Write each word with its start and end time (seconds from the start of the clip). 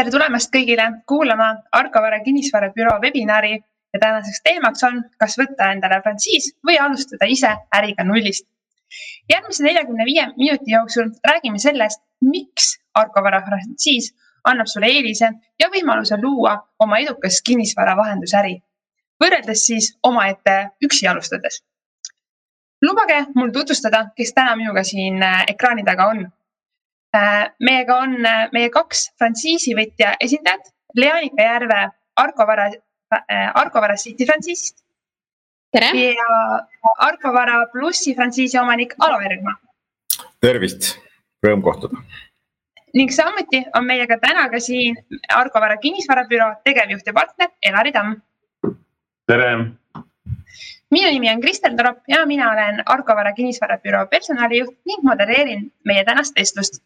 tere 0.00 0.12
tulemast 0.14 0.48
kõigile 0.48 0.84
kuulama 1.10 1.46
Arkovere 1.76 2.22
kinnisvarabüroo 2.24 2.94
webinari 3.02 3.50
ja 3.52 3.98
tänaseks 4.00 4.40
teemaks 4.46 4.84
on, 4.88 5.02
kas 5.20 5.34
võtta 5.36 5.66
endale 5.74 5.98
frantsiis 6.00 6.46
või 6.64 6.78
alustada 6.80 7.28
ise 7.28 7.50
äriga 7.76 8.06
nullist. 8.08 8.46
järgmise 9.28 9.66
neljakümne 9.66 10.06
viie 10.08 10.24
minuti 10.38 10.72
jooksul 10.72 11.10
räägime 11.28 11.58
sellest, 11.58 12.00
miks 12.24 12.78
Arkovere 12.94 13.42
frantsiis 13.44 14.14
annab 14.48 14.72
sulle 14.72 14.88
eelise 14.88 15.30
ja 15.60 15.68
võimaluse 15.68 16.16
luua 16.22 16.56
oma 16.78 16.98
edukas 17.04 17.42
kinnisvara 17.44 17.96
vahendusäri, 17.96 18.56
võrreldes 19.20 19.66
siis 19.66 19.92
omaette 20.02 20.56
üksi 20.84 21.12
alustades. 21.12 21.62
lubage 22.82 23.26
mul 23.34 23.52
tutvustada, 23.52 24.06
kes 24.16 24.32
täna 24.32 24.56
minuga 24.56 24.84
siin 24.84 25.22
äh, 25.22 25.44
ekraani 25.48 25.84
taga 25.84 26.08
on 26.14 26.30
meiega 27.60 27.96
on 28.04 28.14
äh, 28.26 28.48
meie 28.52 28.70
kaks 28.70 29.10
frantsiisivõtja 29.18 30.14
esindajat, 30.22 30.70
Leanika 30.96 31.42
Järve 31.42 31.80
Arko 32.16 32.46
Vara, 32.46 32.70
äh, 33.14 33.50
Arko 33.54 33.80
Vara 33.80 33.96
City 33.96 34.26
frantsiisist. 34.26 34.84
ja 35.74 36.30
Arko 36.98 37.32
Vara 37.32 37.66
plussi 37.72 38.14
frantsiisi 38.14 38.58
omanik 38.58 38.94
Alo 38.98 39.20
Ergma. 39.20 39.56
tervist, 40.40 40.98
rõõm 41.46 41.62
kohtuda. 41.62 41.96
ning 42.94 43.10
samuti 43.10 43.64
on 43.74 43.84
meiega 43.86 44.18
täna 44.18 44.48
ka 44.50 44.60
siin 44.60 44.96
Arko 45.28 45.60
Vara 45.60 45.76
kinnisvarabüroo 45.76 46.54
tegevjuht 46.64 47.06
ja 47.06 47.12
partner 47.12 47.48
Elari 47.62 47.92
Tamm. 47.92 48.16
tere 49.26 49.54
minu 50.90 51.10
nimi 51.10 51.30
on 51.30 51.40
Kristel 51.40 51.76
Torop 51.76 51.98
ja 52.08 52.26
mina 52.26 52.50
olen 52.52 52.82
Arkovara 52.86 53.32
kinnisvarabüroo 53.32 54.06
personalijuht 54.06 54.76
ning 54.86 55.02
modelleerin 55.02 55.72
meie 55.84 56.04
tänast 56.04 56.34
vestlust 56.36 56.82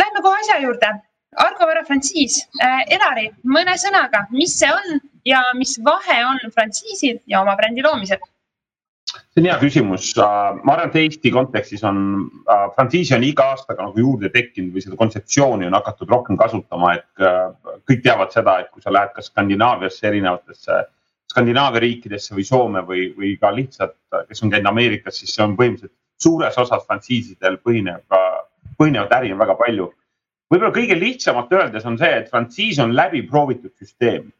Lähme 0.00 0.22
kohe 0.24 0.40
asja 0.40 0.58
juurde. 0.62 0.90
Argovara 1.38 1.84
frantsiis 1.86 2.40
äh,. 2.58 2.82
Elari, 2.96 3.28
mõne 3.46 3.76
sõnaga, 3.78 4.24
mis 4.34 4.56
see 4.58 4.70
on 4.74 5.00
ja 5.24 5.44
mis 5.54 5.76
vahe 5.84 6.18
on 6.26 6.40
frantsiisil 6.50 7.20
ja 7.30 7.44
oma 7.44 7.54
brändi 7.56 7.84
loomisel? 7.86 8.18
see 9.10 9.42
on 9.42 9.46
hea 9.46 9.58
küsimus. 9.60 10.10
Äh, 10.18 10.58
ma 10.64 10.74
arvan, 10.74 10.90
et 10.90 10.96
Eesti 11.00 11.30
kontekstis 11.34 11.82
on 11.86 11.98
äh, 12.50 12.66
frantsiisi 12.74 13.14
on 13.16 13.26
iga 13.26 13.46
aastaga 13.54 13.86
nagu 13.86 14.02
juurde 14.02 14.30
tekkinud 14.34 14.74
või 14.74 14.84
seda 14.84 14.98
kontseptsiooni 14.98 15.68
on 15.68 15.76
hakatud 15.78 16.10
rohkem 16.10 16.38
kasutama, 16.40 16.94
et 16.98 17.26
äh, 17.26 17.74
kõik 17.90 18.02
teavad 18.06 18.34
seda, 18.34 18.58
et 18.60 18.70
kui 18.74 18.82
sa 18.82 18.92
lähed 18.94 19.14
kas 19.16 19.30
Skandinaaviasse 19.32 20.06
erinevatesse 20.10 20.82
Skandinaavia 21.30 21.84
riikidesse 21.84 22.34
või 22.34 22.44
Soome 22.46 22.82
või, 22.86 23.08
või 23.14 23.36
ka 23.38 23.52
lihtsalt, 23.54 23.94
kes 24.28 24.42
on 24.42 24.50
käinud 24.50 24.72
Ameerikas, 24.72 25.20
siis 25.20 25.36
see 25.36 25.44
on 25.44 25.54
põhimõtteliselt 25.58 25.94
suures 26.20 26.58
osas 26.58 26.82
frantsiisidel 26.88 27.60
põhineb 27.62 28.18
põhinevat 28.80 29.12
äri 29.20 29.32
on 29.34 29.40
väga 29.40 29.56
palju. 29.60 29.90
võib-olla 30.50 30.74
kõige 30.74 30.96
lihtsamalt 30.98 31.52
öeldes 31.54 31.84
on 31.86 31.98
see, 32.00 32.10
et 32.22 32.30
frantsiis 32.30 32.78
on 32.82 32.94
läbiproovitud 32.96 33.74
süsteem. 33.78 34.30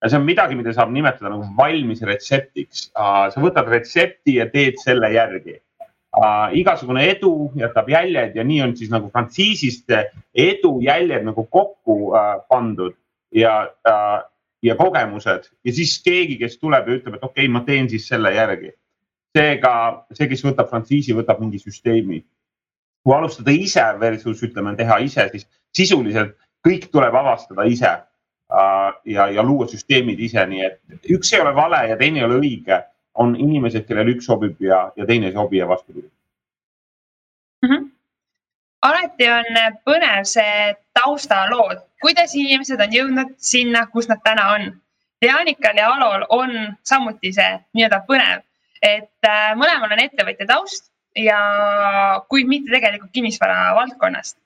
ja 0.00 0.08
see 0.08 0.16
on 0.16 0.24
midagi, 0.24 0.56
mida 0.56 0.72
saab 0.72 0.92
nimetada 0.94 1.32
nagu 1.32 1.48
valmis 1.56 2.02
retseptiks. 2.02 2.90
sa 2.94 3.42
võtad 3.42 3.68
retsepti 3.68 4.38
ja 4.38 4.48
teed 4.50 4.78
selle 4.84 5.12
järgi. 5.12 5.58
igasugune 6.62 7.04
edu 7.10 7.52
jätab 7.58 7.90
jäljed 7.90 8.34
ja 8.36 8.44
nii 8.44 8.62
on 8.62 8.76
siis 8.76 8.90
nagu 8.90 9.10
frantsiisist 9.10 9.92
edu 10.34 10.80
jäljed 10.82 11.24
nagu 11.24 11.44
kokku 11.44 12.12
pandud 12.48 12.96
ja 13.34 13.70
ja 14.62 14.74
kogemused 14.76 15.46
ja 15.64 15.72
siis 15.72 16.02
keegi, 16.04 16.36
kes 16.36 16.58
tuleb 16.58 16.88
ja 16.88 16.96
ütleb, 16.98 17.14
et 17.16 17.22
okei 17.24 17.46
okay,, 17.46 17.52
ma 17.52 17.62
teen 17.64 17.88
siis 17.88 18.08
selle 18.08 18.34
järgi. 18.34 18.74
seega 19.36 20.04
see, 20.12 20.26
kes 20.28 20.42
võtab 20.44 20.68
frantsiisi, 20.68 21.14
võtab 21.14 21.38
mingi 21.40 21.58
süsteemi 21.58 22.24
kui 23.04 23.16
alustada 23.16 23.50
ise 23.50 23.84
versus 24.00 24.42
ütleme, 24.44 24.76
teha 24.76 24.98
ise, 25.04 25.26
siis 25.32 25.46
sisuliselt 25.76 26.36
kõik 26.66 26.88
tuleb 26.92 27.14
avastada 27.16 27.64
ise 27.68 27.90
äh, 27.90 28.88
ja, 29.04 29.28
ja 29.32 29.42
luua 29.42 29.68
süsteemid 29.70 30.20
ise, 30.20 30.44
nii 30.46 30.64
et 30.66 31.12
üks 31.16 31.32
ei 31.34 31.40
ole 31.40 31.54
vale 31.56 31.86
ja 31.88 31.98
teine 32.00 32.20
ei 32.20 32.28
ole 32.28 32.40
õige. 32.40 32.84
on 33.20 33.34
inimesed, 33.36 33.84
kellel 33.88 34.08
üks 34.12 34.28
sobib 34.30 34.60
ja, 34.62 34.92
ja 34.96 35.04
teine 35.06 35.26
ei 35.26 35.32
sobi 35.32 35.58
ja 35.58 35.66
vastupidi 35.68 36.06
mm. 37.62 37.70
-hmm. 37.70 37.88
alati 38.82 39.30
on 39.30 39.58
põnev 39.88 40.24
see 40.24 40.76
taustalood, 40.94 41.82
kuidas 42.00 42.34
inimesed 42.34 42.80
on 42.80 42.94
jõudnud 42.94 43.34
sinna, 43.36 43.86
kus 43.86 44.08
nad 44.08 44.22
täna 44.24 44.46
on. 44.54 44.80
Jaanikal 45.22 45.76
ja 45.76 45.90
Alol 45.92 46.24
on 46.28 46.76
samuti 46.82 47.32
see 47.32 47.50
nii-öelda 47.74 48.00
põnev, 48.08 48.40
et 48.82 49.28
äh, 49.28 49.52
mõlemal 49.56 49.92
on 49.92 50.00
ettevõtja 50.06 50.46
taust 50.46 50.90
ja 51.16 51.40
kuid 52.28 52.48
mitte 52.48 52.72
tegelikult 52.72 53.12
kinnisvara 53.12 53.74
valdkonnast. 53.74 54.36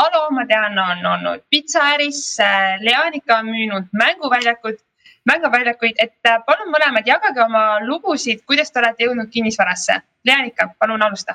Alo, 0.00 0.28
ma 0.30 0.44
tean, 0.46 0.78
on 0.78 1.06
olnud 1.06 1.42
pitsaäris, 1.50 2.38
Leanika 2.80 3.40
on 3.40 3.50
müünud 3.50 3.88
mänguväljakud, 3.92 4.78
mänguväljakuid, 5.26 5.98
et 5.98 6.30
äh, 6.30 6.38
palun 6.46 6.70
mõlemad 6.70 7.06
jagage 7.06 7.42
oma 7.42 7.64
lugusid, 7.84 8.44
kuidas 8.46 8.70
te 8.70 8.78
olete 8.80 9.08
jõudnud 9.08 9.32
kinnisvarasse. 9.32 9.98
Leanika, 10.26 10.68
palun 10.78 11.02
alusta 11.02 11.34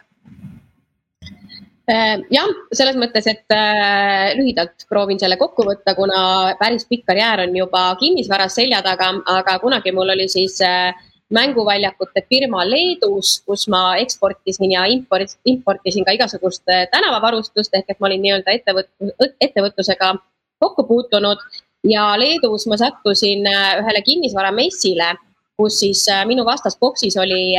äh, 1.92 2.22
jah, 2.32 2.48
selles 2.74 2.98
mõttes, 3.02 3.28
et 3.28 3.52
äh, 3.54 4.32
lühidalt 4.40 4.88
proovin 4.90 5.20
selle 5.22 5.38
kokku 5.42 5.66
võtta, 5.68 5.96
kuna 5.98 6.56
päris 6.60 6.88
pikk 6.90 7.06
karjäär 7.12 7.44
on 7.46 7.60
juba 7.60 7.90
kinnisvaras 8.00 8.56
selja 8.62 8.82
taga, 8.86 9.12
aga 9.36 9.60
kunagi 9.60 9.94
mul 9.96 10.16
oli 10.16 10.30
siis 10.32 10.62
äh, 10.64 10.96
mänguväljakute 11.34 12.22
firma 12.30 12.64
Leedus, 12.70 13.42
kus 13.46 13.68
ma 13.68 13.96
eksportisin 13.98 14.72
ja 14.72 14.86
import, 14.86 15.38
importisin 15.46 16.06
ka 16.06 16.14
igasugust 16.14 16.64
äh, 16.70 16.86
tänavavarustust 16.92 17.74
ehk 17.74 17.90
et 17.90 18.00
ma 18.00 18.10
olin 18.10 18.22
nii-öelda 18.22 18.54
ettevõt-, 18.54 19.30
ettevõtlusega 19.42 20.14
kokku 20.62 20.86
puutunud. 20.88 21.42
Ja 21.86 22.14
Leedus 22.18 22.68
ma 22.70 22.78
sattusin 22.78 23.48
äh, 23.50 23.80
ühele 23.82 24.02
kinnisvaramessile, 24.06 25.16
kus 25.58 25.80
siis 25.82 26.06
äh, 26.14 26.26
minu 26.30 26.46
vastas 26.46 26.78
boksis 26.78 27.18
oli 27.18 27.56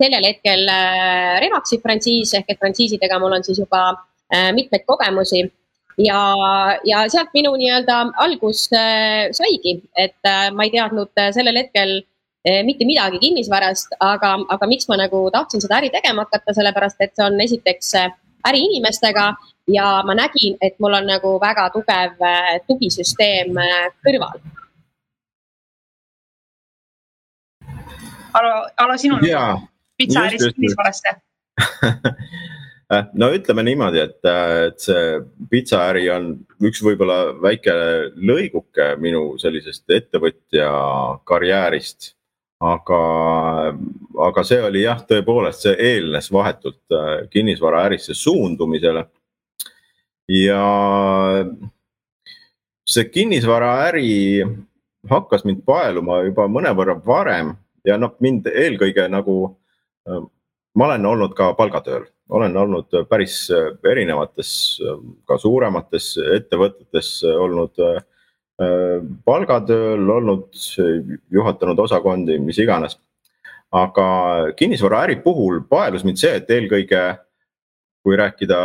sellel 0.00 0.24
hetkel 0.24 0.64
Remaxi 1.44 1.78
frantsiis 1.82 2.32
ehk 2.34 2.48
et 2.48 2.58
frantsiisidega 2.58 3.18
mul 3.20 3.36
on 3.36 3.44
siis 3.44 3.60
juba 3.60 3.92
mitmeid 4.56 4.86
kogemusi. 4.88 5.44
Ja, 6.00 6.18
ja 6.88 7.02
sealt 7.12 7.34
minu 7.36 7.52
nii-öelda 7.60 7.98
algus 8.24 8.64
saigi, 9.36 9.74
et 10.00 10.30
ma 10.56 10.64
ei 10.64 10.72
teadnud 10.72 11.20
sellel 11.36 11.60
hetkel 11.60 12.00
mitte 12.66 12.84
midagi 12.84 13.20
kinnisvarast, 13.22 13.94
aga, 14.02 14.34
aga 14.50 14.66
miks 14.66 14.88
ma 14.90 14.98
nagu 14.98 15.24
tahtsin 15.30 15.62
seda 15.62 15.78
äri 15.78 15.92
tegema 15.94 16.24
hakata, 16.26 16.54
sellepärast 16.56 17.04
et 17.04 17.14
see 17.16 17.26
on 17.26 17.40
esiteks 17.40 17.94
eh, 18.00 18.14
äriinimestega 18.48 19.26
ja 19.70 19.90
ma 20.06 20.16
nägin, 20.18 20.56
et 20.60 20.74
mul 20.82 20.98
on 20.98 21.06
nagu 21.06 21.36
väga 21.42 21.68
tugev 21.74 22.24
eh, 22.26 22.56
tugisüsteem 22.66 23.54
kõrval. 24.02 24.42
Alo, 28.32 28.54
Alo, 28.80 28.96
sinul 28.96 29.22
pitsaäris 29.98 30.48
kinnisvarasse. 30.54 31.18
No 33.16 33.30
ütleme 33.32 33.62
niimoodi, 33.64 34.02
et, 34.02 34.18
et 34.28 34.82
see 34.84 35.14
pitsaäri 35.48 36.10
on 36.12 36.26
üks 36.60 36.82
võib-olla 36.84 37.30
väike 37.40 37.72
lõiguke 38.20 38.90
minu 39.00 39.38
sellisest 39.40 39.88
ettevõtja 39.96 40.66
karjäärist 41.24 42.10
aga, 42.62 43.00
aga 44.28 44.44
see 44.46 44.60
oli 44.62 44.84
jah, 44.84 45.00
tõepoolest, 45.08 45.66
see 45.66 45.74
eelnes 45.92 46.30
vahetult 46.32 46.94
äh, 46.94 47.24
kinnisvaraärisse 47.32 48.14
suundumisele. 48.14 49.06
ja 50.28 50.62
see 52.86 53.04
kinnisvaraäri 53.10 54.44
hakkas 55.10 55.42
mind 55.44 55.64
paeluma 55.66 56.20
juba 56.22 56.46
mõnevõrra 56.48 56.94
varem 57.06 57.56
ja 57.84 57.98
noh, 57.98 58.14
mind 58.22 58.46
eelkõige 58.46 59.08
nagu, 59.10 59.56
äh, 60.08 60.22
ma 60.74 60.86
olen 60.86 61.06
olnud 61.06 61.34
ka 61.34 61.52
palgatööl, 61.58 62.06
olen 62.30 62.56
olnud 62.56 62.94
päris 63.10 63.50
erinevates, 63.90 64.54
ka 65.26 65.36
suuremates 65.42 66.14
ettevõtetes 66.38 67.18
olnud 67.26 67.82
Äh, 67.82 68.02
palgatööl 69.24 70.10
olnud, 70.16 70.48
juhatanud 71.30 71.78
osakondi, 71.78 72.38
mis 72.38 72.58
iganes. 72.58 72.98
aga 73.72 74.52
kinnisvaraäri 74.56 75.16
puhul 75.24 75.62
paelus 75.64 76.02
mind 76.04 76.18
see, 76.20 76.34
et 76.36 76.50
eelkõige 76.50 77.02
kui 78.04 78.16
rääkida 78.18 78.58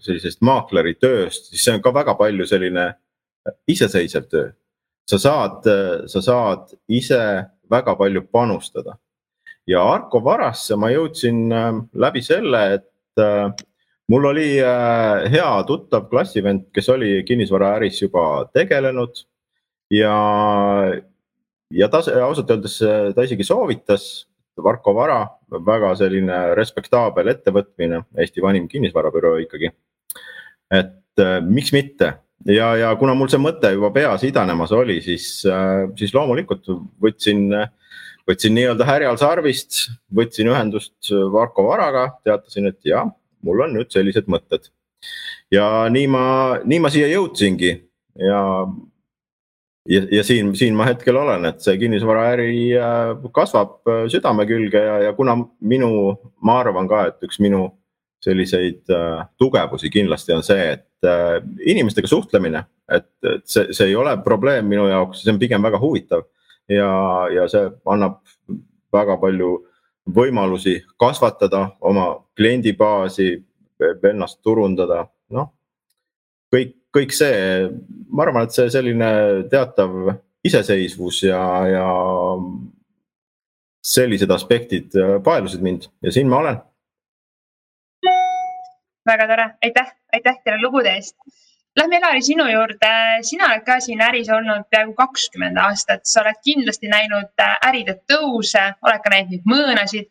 sellisest 0.00 0.40
maakleri 0.40 0.94
tööst, 0.94 1.50
siis 1.50 1.66
see 1.66 1.74
on 1.76 1.82
ka 1.84 1.92
väga 1.92 2.14
palju 2.16 2.46
selline 2.46 2.86
iseseisev 3.68 4.24
töö. 4.30 4.48
sa 5.08 5.18
saad, 5.18 5.68
sa 6.06 6.20
saad 6.22 6.72
ise 6.88 7.20
väga 7.70 7.94
palju 7.96 8.22
panustada 8.32 8.96
ja 9.68 9.84
Arko 9.84 10.20
Varasse 10.24 10.76
ma 10.80 10.90
jõudsin 10.92 11.48
äh, 11.52 11.70
läbi 12.00 12.22
selle, 12.24 12.62
et 12.78 13.22
äh, 13.22 13.50
mul 14.08 14.24
oli 14.30 14.48
äh, 14.62 15.28
hea 15.32 15.50
tuttav 15.68 16.08
klassivend, 16.10 16.68
kes 16.74 16.88
oli 16.88 17.22
kinnisvaraäris 17.28 18.02
juba 18.02 18.48
tegelenud 18.54 19.24
ja, 19.92 20.14
ja 21.70 21.88
ta 21.92 22.02
ausalt 22.24 22.50
öeldes, 22.50 22.78
ta 23.14 23.26
isegi 23.26 23.46
soovitas 23.46 24.08
Varko 24.58 24.94
Vara, 24.96 25.20
väga 25.66 25.92
selline 26.00 26.38
respektaabel 26.58 27.30
ettevõtmine, 27.30 28.02
Eesti 28.18 28.42
vanim 28.42 28.66
kinnisvarabüroo 28.68 29.36
ikkagi. 29.44 29.70
et 30.70 31.22
äh, 31.22 31.38
miks 31.44 31.72
mitte 31.72 32.14
ja, 32.46 32.72
ja 32.76 32.94
kuna 32.96 33.14
mul 33.14 33.30
see 33.30 33.40
mõte 33.42 33.70
juba 33.74 33.90
peas 33.94 34.24
idanemas 34.24 34.72
oli, 34.72 35.00
siis, 35.04 35.28
siis 36.00 36.14
loomulikult 36.14 36.66
võtsin, 37.02 37.48
võtsin 38.28 38.54
nii-öelda 38.56 38.86
härjal 38.88 39.20
sarvist, 39.20 39.88
võtsin 40.14 40.50
ühendust 40.52 41.12
Varko 41.32 41.68
Varaga, 41.68 42.08
teatasin, 42.24 42.70
et 42.72 42.78
jah, 42.86 43.08
mul 43.46 43.64
on 43.66 43.74
nüüd 43.78 43.90
sellised 43.94 44.28
mõtted. 44.30 44.70
ja 45.54 45.88
nii 45.90 46.06
ma, 46.10 46.24
nii 46.64 46.80
ma 46.82 46.90
siia 46.92 47.08
jõudsingi 47.12 47.72
ja 48.18 48.42
ja, 49.88 50.02
ja 50.12 50.24
siin, 50.24 50.56
siin 50.56 50.76
ma 50.76 50.86
hetkel 50.88 51.16
olen, 51.16 51.46
et 51.48 51.62
see 51.64 51.78
kinnisvaraäri 51.80 52.52
äh, 52.76 53.12
kasvab 53.34 53.80
äh, 53.88 54.04
südame 54.12 54.46
külge 54.48 54.82
ja, 54.84 54.98
ja 55.08 55.12
kuna 55.16 55.36
minu, 55.60 55.90
ma 56.44 56.60
arvan 56.62 56.88
ka, 56.90 57.06
et 57.10 57.28
üks 57.28 57.40
minu 57.44 57.68
selliseid 58.24 58.90
äh, 58.92 59.22
tugevusi 59.38 59.90
kindlasti 59.94 60.34
on 60.34 60.44
see, 60.46 60.74
et 60.74 60.84
inimestega 61.62 62.08
suhtlemine, 62.10 62.64
et, 62.90 63.06
et 63.22 63.44
see, 63.46 63.68
see 63.70 63.92
ei 63.92 63.94
ole 63.94 64.16
probleem 64.24 64.66
minu 64.66 64.88
jaoks, 64.90 65.20
see 65.22 65.30
on 65.30 65.38
pigem 65.38 65.62
väga 65.62 65.78
huvitav. 65.78 66.24
ja, 66.68 66.88
ja 67.30 67.44
see 67.48 67.68
annab 67.86 68.18
väga 68.92 69.14
palju 69.22 69.52
võimalusi 70.14 70.78
kasvatada 71.00 71.68
oma 71.80 72.10
kliendibaasi, 72.36 73.28
ennast 74.08 74.40
turundada, 74.42 75.04
noh 75.30 75.52
kõik, 76.52 76.74
kõik 76.94 77.14
see, 77.16 77.68
ma 78.10 78.24
arvan, 78.24 78.48
et 78.48 78.56
see 78.56 78.70
selline 78.72 79.10
teatav 79.52 80.14
iseseisvus 80.46 81.22
ja, 81.26 81.42
ja 81.68 81.88
sellised 83.84 84.30
aspektid 84.32 84.96
paelusid 85.24 85.64
mind 85.64 85.88
ja 86.04 86.14
siin 86.14 86.30
ma 86.30 86.42
olen. 86.42 86.62
väga 89.08 89.26
tore, 89.28 89.44
aitäh, 89.64 89.92
aitäh 90.12 90.40
teile 90.44 90.60
lugude 90.60 90.92
eest. 90.96 91.16
Lähme 91.78 91.98
Elari 92.00 92.22
sinu 92.26 92.44
juurde, 92.50 92.92
sina 93.22 93.48
oled 93.52 93.64
ka 93.66 93.78
siin 93.84 94.00
äris 94.02 94.28
olnud 94.34 94.66
peaaegu 94.72 94.94
kakskümmend 94.98 95.58
aastat, 95.62 96.06
sa 96.10 96.24
oled 96.24 96.38
kindlasti 96.44 96.90
näinud 96.90 97.44
äride 97.68 97.98
tõuse, 98.10 98.64
oled 98.82 99.04
ka 99.04 99.12
näinud 99.14 99.36
neid 99.36 99.52
mõõnasid 99.52 100.08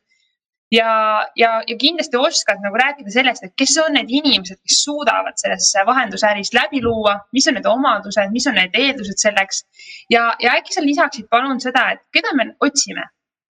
ja, 0.71 1.25
ja, 1.35 1.51
ja 1.67 1.75
kindlasti 1.79 2.17
oskad 2.17 2.63
nagu 2.63 2.77
rääkida 2.79 3.11
sellest, 3.11 3.43
et 3.43 3.53
kes 3.59 3.75
on 3.83 3.95
need 3.97 4.11
inimesed, 4.11 4.59
kes 4.63 4.79
suudavad 4.85 5.37
selles 5.39 5.69
vahendusäris 5.87 6.53
läbi 6.55 6.81
luua, 6.83 7.17
mis 7.35 7.47
on 7.47 7.57
need 7.57 7.69
omadused, 7.69 8.33
mis 8.33 8.47
on 8.47 8.57
need 8.59 8.75
eeldused 8.75 9.21
selleks. 9.21 9.63
ja, 10.09 10.33
ja 10.43 10.57
äkki 10.57 10.75
sa 10.75 10.83
lisaksid 10.83 11.29
palun 11.31 11.61
seda, 11.63 11.89
et 11.95 12.03
keda 12.13 12.35
me 12.35 12.51
otsime? 12.59 13.07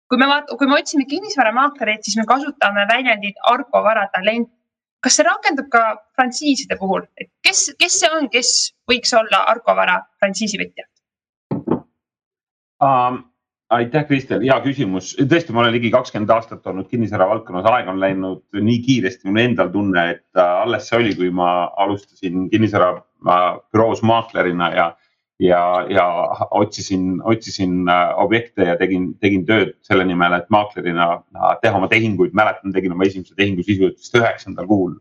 kui 0.10 0.20
me 0.22 0.28
vaat-, 0.30 0.52
kui 0.58 0.68
me 0.70 0.78
otsime 0.78 1.06
kinnisvaramaaklerit, 1.10 2.04
siis 2.06 2.18
me 2.20 2.26
kasutame 2.30 2.84
väljendit 2.90 3.40
Argo 3.50 3.82
Vara 3.82 4.04
talent. 4.14 4.52
Kas 5.04 5.20
see 5.20 5.28
rakendub 5.28 5.68
ka 5.74 5.84
frantsiiside 6.16 6.78
puhul, 6.80 7.04
et 7.20 7.30
kes, 7.46 7.68
kes 7.80 8.00
see 8.00 8.10
on, 8.16 8.30
kes 8.32 8.56
võiks 8.90 9.14
olla 9.20 9.44
Argo 9.52 9.76
Vara 9.78 10.00
frantsiisivõtja 10.24 10.90
um,? 12.84 13.24
aitäh, 13.74 14.04
Kristel, 14.06 14.44
hea 14.46 14.56
küsimus. 14.62 15.14
tõesti, 15.18 15.54
ma 15.56 15.64
olen 15.64 15.74
ligi 15.74 15.90
kakskümmend 15.94 16.30
aastat 16.36 16.68
olnud 16.70 16.86
kinnisvara 16.92 17.26
valdkonnas, 17.30 17.66
aeg 17.72 17.88
on 17.90 18.00
läinud 18.02 18.44
nii 18.54 18.80
kiiresti, 18.86 19.26
mul 19.30 19.42
endal 19.42 19.72
tunne, 19.74 20.04
et 20.12 20.42
alles 20.44 20.90
see 20.90 21.00
oli, 21.00 21.16
kui 21.18 21.32
ma 21.34 21.48
alustasin 21.82 22.50
kinnisvara 22.52 22.92
büroos 23.74 24.04
maaklerina 24.06 24.70
ja, 24.76 24.88
ja, 25.44 25.62
ja 25.90 26.06
otsisin, 26.52 27.22
otsisin 27.24 27.90
äh, 27.90 28.20
objekte 28.20 28.68
ja 28.72 28.76
tegin, 28.80 29.12
tegin 29.22 29.46
tööd 29.48 29.74
selle 29.86 30.06
nimel, 30.08 30.36
et 30.38 30.50
maaklerina 30.54 31.08
äh, 31.20 31.56
teha 31.62 31.78
oma 31.78 31.90
tehinguid. 31.92 32.36
mäletan, 32.38 32.74
tegin 32.76 32.96
oma 32.96 33.08
esimese 33.08 33.36
tehingu 33.36 33.64
sisuliselt 33.64 34.22
üheksandal 34.22 34.68
kuul. 34.70 34.96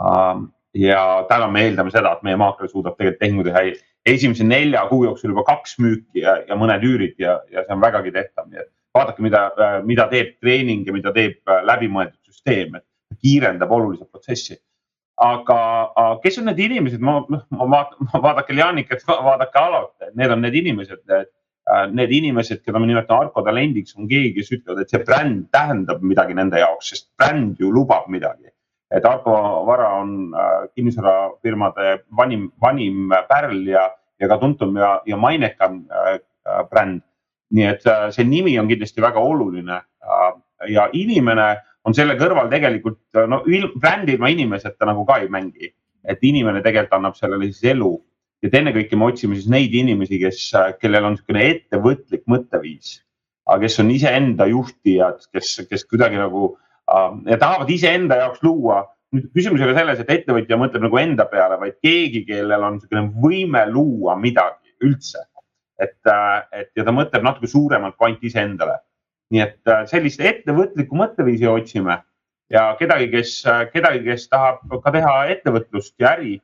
Ähm, 0.00 0.50
ja 0.74 1.24
täna 1.28 1.48
me 1.52 1.66
eeldame 1.66 1.92
seda, 1.94 2.14
et 2.14 2.22
meie 2.26 2.38
maakler 2.40 2.70
suudab 2.70 2.96
tegelikult 2.98 3.20
tehingu 3.20 3.46
teha 3.48 3.64
esimese 4.06 4.44
nelja 4.46 4.86
kuu 4.90 5.04
jooksul 5.04 5.32
juba 5.32 5.44
kaks 5.46 5.76
müüki 5.82 6.22
ja, 6.24 6.38
ja 6.48 6.58
mõned 6.58 6.84
üürid 6.86 7.18
ja, 7.22 7.40
ja 7.52 7.66
see 7.66 7.76
on 7.76 7.82
vägagi 7.82 8.14
tehtav, 8.14 8.48
nii 8.50 8.62
et 8.62 8.70
vaadake, 8.96 9.24
mida, 9.24 9.46
mida 9.86 10.08
teeb 10.10 10.36
treening 10.40 10.86
ja 10.86 10.94
mida 10.94 11.12
teeb 11.14 11.40
äh, 11.48 11.62
läbimõeldud 11.68 12.18
süsteem, 12.28 12.76
et 12.78 13.18
kiirendab 13.22 13.72
oluliselt 13.72 14.10
protsessi. 14.10 14.58
Aga 15.22 15.58
kes 16.22 16.40
on 16.40 16.50
need 16.50 16.60
inimesed, 16.66 17.02
ma, 17.04 17.20
noh, 17.30 17.44
ma 17.54 17.68
vaatan, 17.76 18.10
vaadake 18.24 18.56
Janikat, 18.58 19.04
vaadake 19.06 19.60
Alot, 19.60 19.94
need 20.18 20.34
on 20.34 20.42
need 20.42 20.56
inimesed, 20.58 21.02
äh, 21.12 21.86
need 21.92 22.14
inimesed, 22.18 22.62
keda 22.66 22.80
ma 22.82 22.88
nimetan 22.88 23.26
Arko 23.26 23.44
talendiks, 23.46 23.94
on 23.98 24.08
keegi, 24.10 24.34
kes 24.38 24.52
ütlevad, 24.58 24.82
et 24.82 24.92
see 24.94 25.04
bränd 25.06 25.46
tähendab 25.54 26.02
midagi 26.02 26.36
nende 26.38 26.60
jaoks, 26.62 26.90
sest 26.94 27.08
bränd 27.18 27.62
ju 27.62 27.70
lubab 27.74 28.10
midagi. 28.12 28.50
Et 28.92 29.04
Argo 29.08 29.34
Vara 29.68 29.94
on 30.00 30.34
äh, 30.36 30.66
kinnisvarafirmade 30.76 32.02
vanim, 32.18 32.50
vanim 32.60 33.14
pärl 33.30 33.62
ja, 33.70 33.86
ja 34.20 34.28
ka 34.28 34.38
tuntum 34.42 34.76
ja, 34.76 34.98
ja 35.08 35.16
mainekam 35.16 35.84
äh, 35.88 36.18
bränd. 36.70 37.02
nii 37.52 37.66
et 37.68 37.82
see 38.16 38.24
nimi 38.24 38.54
on 38.56 38.64
kindlasti 38.64 39.02
väga 39.04 39.20
oluline 39.20 39.74
ja 40.72 40.86
inimene 40.96 41.48
on 41.84 41.96
selle 41.96 42.14
kõrval 42.18 42.50
tegelikult 42.52 43.22
no 43.28 43.42
brändi 43.80 44.16
ilma 44.16 44.30
inimeseta 44.30 44.86
nagu 44.88 45.04
ka 45.08 45.18
ei 45.22 45.28
mängi, 45.32 45.72
et 46.04 46.22
inimene 46.22 46.62
tegelikult 46.62 46.98
annab 46.98 47.18
sellele 47.18 47.50
siis 47.50 47.72
elu 47.74 47.92
ja 48.42 48.50
ennekõike 48.58 48.98
me 48.98 49.08
otsime 49.10 49.38
siis 49.38 49.50
neid 49.50 49.74
inimesi, 49.74 50.18
kes, 50.22 50.44
kellel 50.82 51.06
on 51.06 51.16
niisugune 51.16 51.44
ettevõtlik 51.48 52.24
mõtteviis, 52.30 52.96
kes 53.62 53.78
on 53.82 53.92
iseenda 53.94 54.48
juhtijad, 54.50 55.22
kes, 55.34 55.54
kes 55.70 55.86
kuidagi 55.90 56.18
nagu 56.20 56.56
ja 57.28 57.38
tahavad 57.38 57.70
iseenda 57.70 58.18
jaoks 58.24 58.42
luua. 58.42 58.84
nüüd 59.12 59.26
küsimus 59.36 59.60
ei 59.60 59.66
ole 59.66 59.74
selles, 59.76 59.98
et 60.00 60.10
ettevõtja 60.10 60.56
mõtleb 60.56 60.86
nagu 60.86 60.96
enda 60.96 61.26
peale, 61.28 61.58
vaid 61.60 61.74
keegi, 61.84 62.22
kellel 62.24 62.62
on 62.64 62.78
niisugune 62.78 63.02
võime 63.20 63.66
luua 63.68 64.16
midagi 64.16 64.72
üldse. 64.80 65.26
et, 65.82 65.98
et 66.52 66.70
ja 66.76 66.84
ta 66.86 66.94
mõtleb 66.94 67.24
natuke 67.26 67.48
suuremalt 67.50 67.96
kui 67.96 68.06
ainult 68.06 68.24
iseendale. 68.24 68.78
Nii 69.32 69.42
et 69.42 69.72
äh, 69.72 69.84
sellist 69.90 70.20
ettevõtlikku 70.20 70.96
mõtteviisi 70.98 71.48
otsime. 71.48 72.02
Ja 72.52 72.66
kedagi, 72.78 73.08
kes, 73.12 73.36
äh, 73.48 73.66
kedagi, 73.72 74.04
kes 74.06 74.28
tahab 74.28 74.64
ka 74.84 74.92
teha 74.94 75.18
ettevõtlust 75.32 75.94
ja 76.02 76.14
äri 76.16 76.38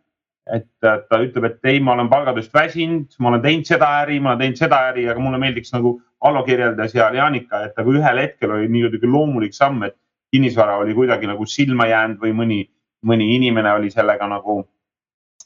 et 0.49 0.67
ta 0.81 1.20
ütleb, 1.20 1.44
et 1.49 1.69
ei, 1.69 1.81
ma 1.85 1.94
olen 1.94 2.08
palgatööst 2.08 2.55
väsinud, 2.55 3.12
ma 3.20 3.32
olen 3.32 3.43
teinud 3.44 3.69
seda 3.69 3.88
äri, 4.02 4.19
ma 4.20 4.32
olen 4.32 4.44
teinud 4.44 4.61
seda 4.61 4.81
äri, 4.90 5.05
aga 5.11 5.20
mulle 5.23 5.40
meeldiks 5.43 5.75
nagu 5.75 5.99
Allo 6.25 6.40
kirjeldas 6.43 6.96
ja 6.96 7.12
Jaanika, 7.14 7.61
et 7.69 7.76
nagu 7.79 7.93
ühel 7.94 8.19
hetkel 8.19 8.50
oli 8.50 8.67
nii-öelda 8.73 9.06
loomulik 9.06 9.55
samm, 9.55 9.85
et 9.87 9.94
kinnisvara 10.35 10.79
oli 10.81 10.96
kuidagi 10.96 11.29
nagu 11.31 11.46
silma 11.46 11.87
jäänud 11.87 12.19
või 12.25 12.32
mõni, 12.40 12.58
mõni 13.06 13.29
inimene 13.37 13.70
oli 13.76 13.93
sellega 13.93 14.26
nagu 14.26 14.64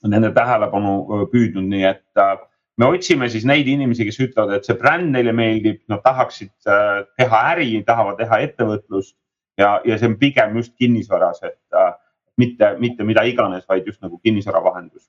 nende 0.09 0.31
tähelepanu 0.33 1.27
püüdnud, 1.35 1.67
nii 1.69 1.85
et 1.91 2.23
äh, 2.23 2.39
me 2.81 2.89
otsime 2.89 3.29
siis 3.33 3.45
neid 3.49 3.69
inimesi, 3.69 4.07
kes 4.09 4.21
ütlevad, 4.25 4.55
et 4.57 4.69
see 4.69 4.79
bränd 4.79 5.13
neile 5.15 5.35
meeldib, 5.37 5.83
nad 5.93 6.03
tahaksid 6.05 6.53
äh, 6.69 7.03
teha 7.21 7.43
äri, 7.53 7.69
tahavad 7.87 8.21
teha 8.21 8.41
ettevõtlust 8.47 9.17
ja, 9.61 9.75
ja 9.85 9.99
see 9.99 10.09
on 10.11 10.17
pigem 10.21 10.57
just 10.61 10.75
kinnisvaras, 10.81 11.43
et 11.45 11.79
äh, 11.79 11.93
mitte, 12.41 12.73
mitte 12.81 13.05
mida 13.05 13.25
iganes, 13.29 13.67
vaid 13.69 13.87
just 13.87 14.01
nagu 14.05 14.19
kinnisvara 14.25 14.65
vahendus. 14.65 15.09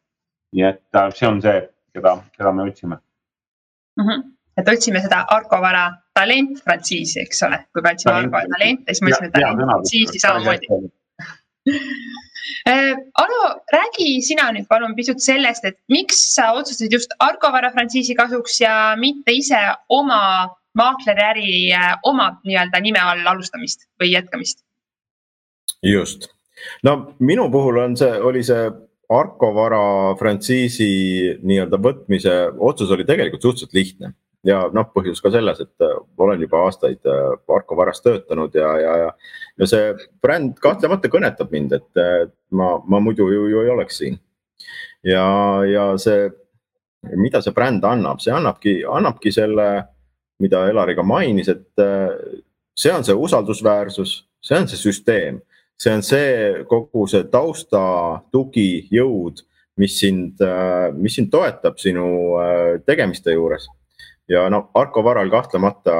nii 0.54 0.68
et 0.68 1.02
see 1.18 1.26
on 1.26 1.40
see, 1.42 1.64
keda, 1.96 2.18
keda 2.38 2.52
me 2.54 2.70
otsime 2.70 3.00
mm. 3.98 4.06
-hmm 4.08 4.30
et 4.58 4.68
otsime 4.70 5.02
seda 5.02 5.24
Argo 5.34 5.58
Vara 5.62 5.88
talent 6.14 6.60
frantsiisi, 6.64 7.20
eks 7.24 7.44
ole, 7.48 7.58
kui 7.74 7.82
me 7.82 7.94
otsime 7.96 8.14
Argo 8.14 8.42
talente, 8.52 8.94
siis 8.94 9.02
me 9.02 9.14
otsime 9.14 9.32
talent 9.34 9.64
frantsiisi 9.66 10.20
samamoodi. 10.20 10.68
Äh, 12.68 12.96
Alo, 13.14 13.42
räägi 13.74 14.22
sina 14.26 14.50
nüüd 14.52 14.68
palun 14.68 14.96
pisut 14.98 15.22
sellest, 15.24 15.66
et 15.66 15.78
miks 15.92 16.20
sa 16.36 16.52
otsustasid 16.58 16.94
just 16.94 17.16
Argo 17.24 17.52
Vara 17.52 17.72
frantsiisi 17.72 18.16
kasuks 18.16 18.60
ja 18.62 18.74
mitte 19.00 19.36
ise 19.36 19.60
oma 19.90 20.50
maakleriäri 20.78 21.72
äh, 21.76 21.94
oma 22.04 22.34
nii-öelda 22.44 22.82
nime 22.84 23.00
all 23.00 23.28
alustamist 23.36 23.88
või 24.02 24.14
jätkamist? 24.14 24.64
just, 25.84 26.30
no 26.84 27.16
minu 27.20 27.50
puhul 27.52 27.80
on 27.82 27.96
see, 28.00 28.12
oli 28.24 28.44
see 28.44 28.72
Arko 29.14 29.52
Vara 29.56 29.86
frantsiisi 30.20 30.90
nii-öelda 31.44 31.80
võtmise 31.80 32.36
otsus 32.60 32.92
oli 32.92 33.06
tegelikult 33.08 33.44
suhteliselt 33.44 33.80
lihtne 33.80 34.14
ja 34.48 34.60
noh, 34.76 34.90
põhjus 34.94 35.22
ka 35.24 35.32
selles, 35.34 35.62
et 35.64 35.86
äh, 35.86 35.96
olen 36.20 36.42
juba 36.44 36.66
aastaid 36.68 37.08
äh, 37.10 37.76
Varas 37.78 38.04
töötanud 38.04 38.56
ja, 38.56 38.70
ja, 38.80 38.96
ja, 39.06 39.12
ja 39.60 39.70
see 39.70 39.94
bränd 40.22 40.60
kahtlemata 40.62 41.10
kõnetab 41.12 41.52
mind, 41.54 41.76
et 41.80 42.32
ma, 42.52 42.76
ma 42.86 43.00
muidu 43.04 43.30
ju, 43.32 43.48
ju 43.52 43.64
ei 43.64 43.72
oleks 43.74 44.02
siin. 44.02 44.20
ja, 45.04 45.26
ja 45.68 45.86
see, 45.98 46.28
mida 47.20 47.42
see 47.44 47.56
bränd 47.56 47.84
annab, 47.88 48.22
see 48.24 48.34
annabki, 48.36 48.82
annabki 48.88 49.32
selle, 49.32 49.70
mida 50.44 50.68
Elari 50.70 50.96
ka 50.96 51.06
mainis, 51.08 51.50
et 51.50 51.82
äh, 51.82 52.12
see 52.76 52.92
on 52.92 53.04
see 53.08 53.16
usaldusväärsus, 53.16 54.18
see 54.44 54.60
on 54.60 54.68
see 54.68 54.82
süsteem, 54.82 55.40
see 55.80 55.94
on 55.94 56.04
see 56.04 56.66
kogu 56.70 57.08
see 57.08 57.24
tausta, 57.32 57.84
tugi, 58.32 58.88
jõud, 58.92 59.40
mis 59.80 59.96
sind, 59.98 60.42
mis 61.02 61.16
sind 61.18 61.32
toetab 61.34 61.80
sinu 61.82 62.04
tegemiste 62.86 63.34
juures 63.34 63.66
ja 64.30 64.48
no 64.50 64.70
Arko 64.74 65.04
Varal 65.04 65.30
kahtlemata 65.30 65.96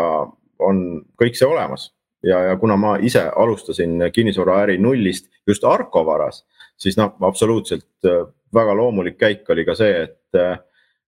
on 0.60 0.80
kõik 1.20 1.36
see 1.36 1.48
olemas 1.48 1.90
ja, 2.24 2.40
ja 2.50 2.58
kuna 2.58 2.78
ma 2.80 2.96
ise 3.02 3.24
alustasin 3.36 4.10
kinnisvaraäri 4.14 4.78
nullist 4.78 5.30
just 5.48 5.64
Arko 5.64 6.06
Varas, 6.06 6.44
siis 6.78 6.98
noh, 6.98 7.16
absoluutselt 7.22 8.08
äh, 8.08 8.26
väga 8.54 8.76
loomulik 8.78 9.18
käik 9.18 9.50
oli 9.50 9.66
ka 9.66 9.76
see, 9.76 10.06
et 10.08 10.40
äh, 10.40 10.58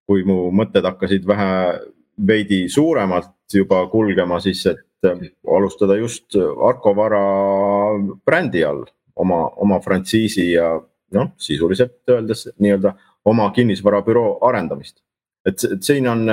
kui 0.05 0.25
mu 0.27 0.49
mõtted 0.53 0.85
hakkasid 0.85 1.25
vähe 1.27 1.51
veidi 2.27 2.65
suuremalt 2.69 3.33
juba 3.53 3.85
kulgema, 3.91 4.39
siis 4.39 4.65
et 4.69 4.81
alustada 5.51 5.97
just 5.99 6.35
Arko 6.35 6.95
Vara 6.95 7.21
brändi 8.25 8.63
all 8.65 8.85
oma, 9.15 9.45
oma 9.61 9.79
frantsiisi 9.79 10.51
ja 10.51 10.75
noh, 11.15 11.33
sisuliselt 11.37 12.01
öeldes 12.09 12.47
nii-öelda 12.59 12.95
oma 13.25 13.49
kinnisvarabüroo 13.53 14.39
arendamist. 14.47 15.01
et, 15.45 15.61
siin 15.81 16.07
on 16.09 16.25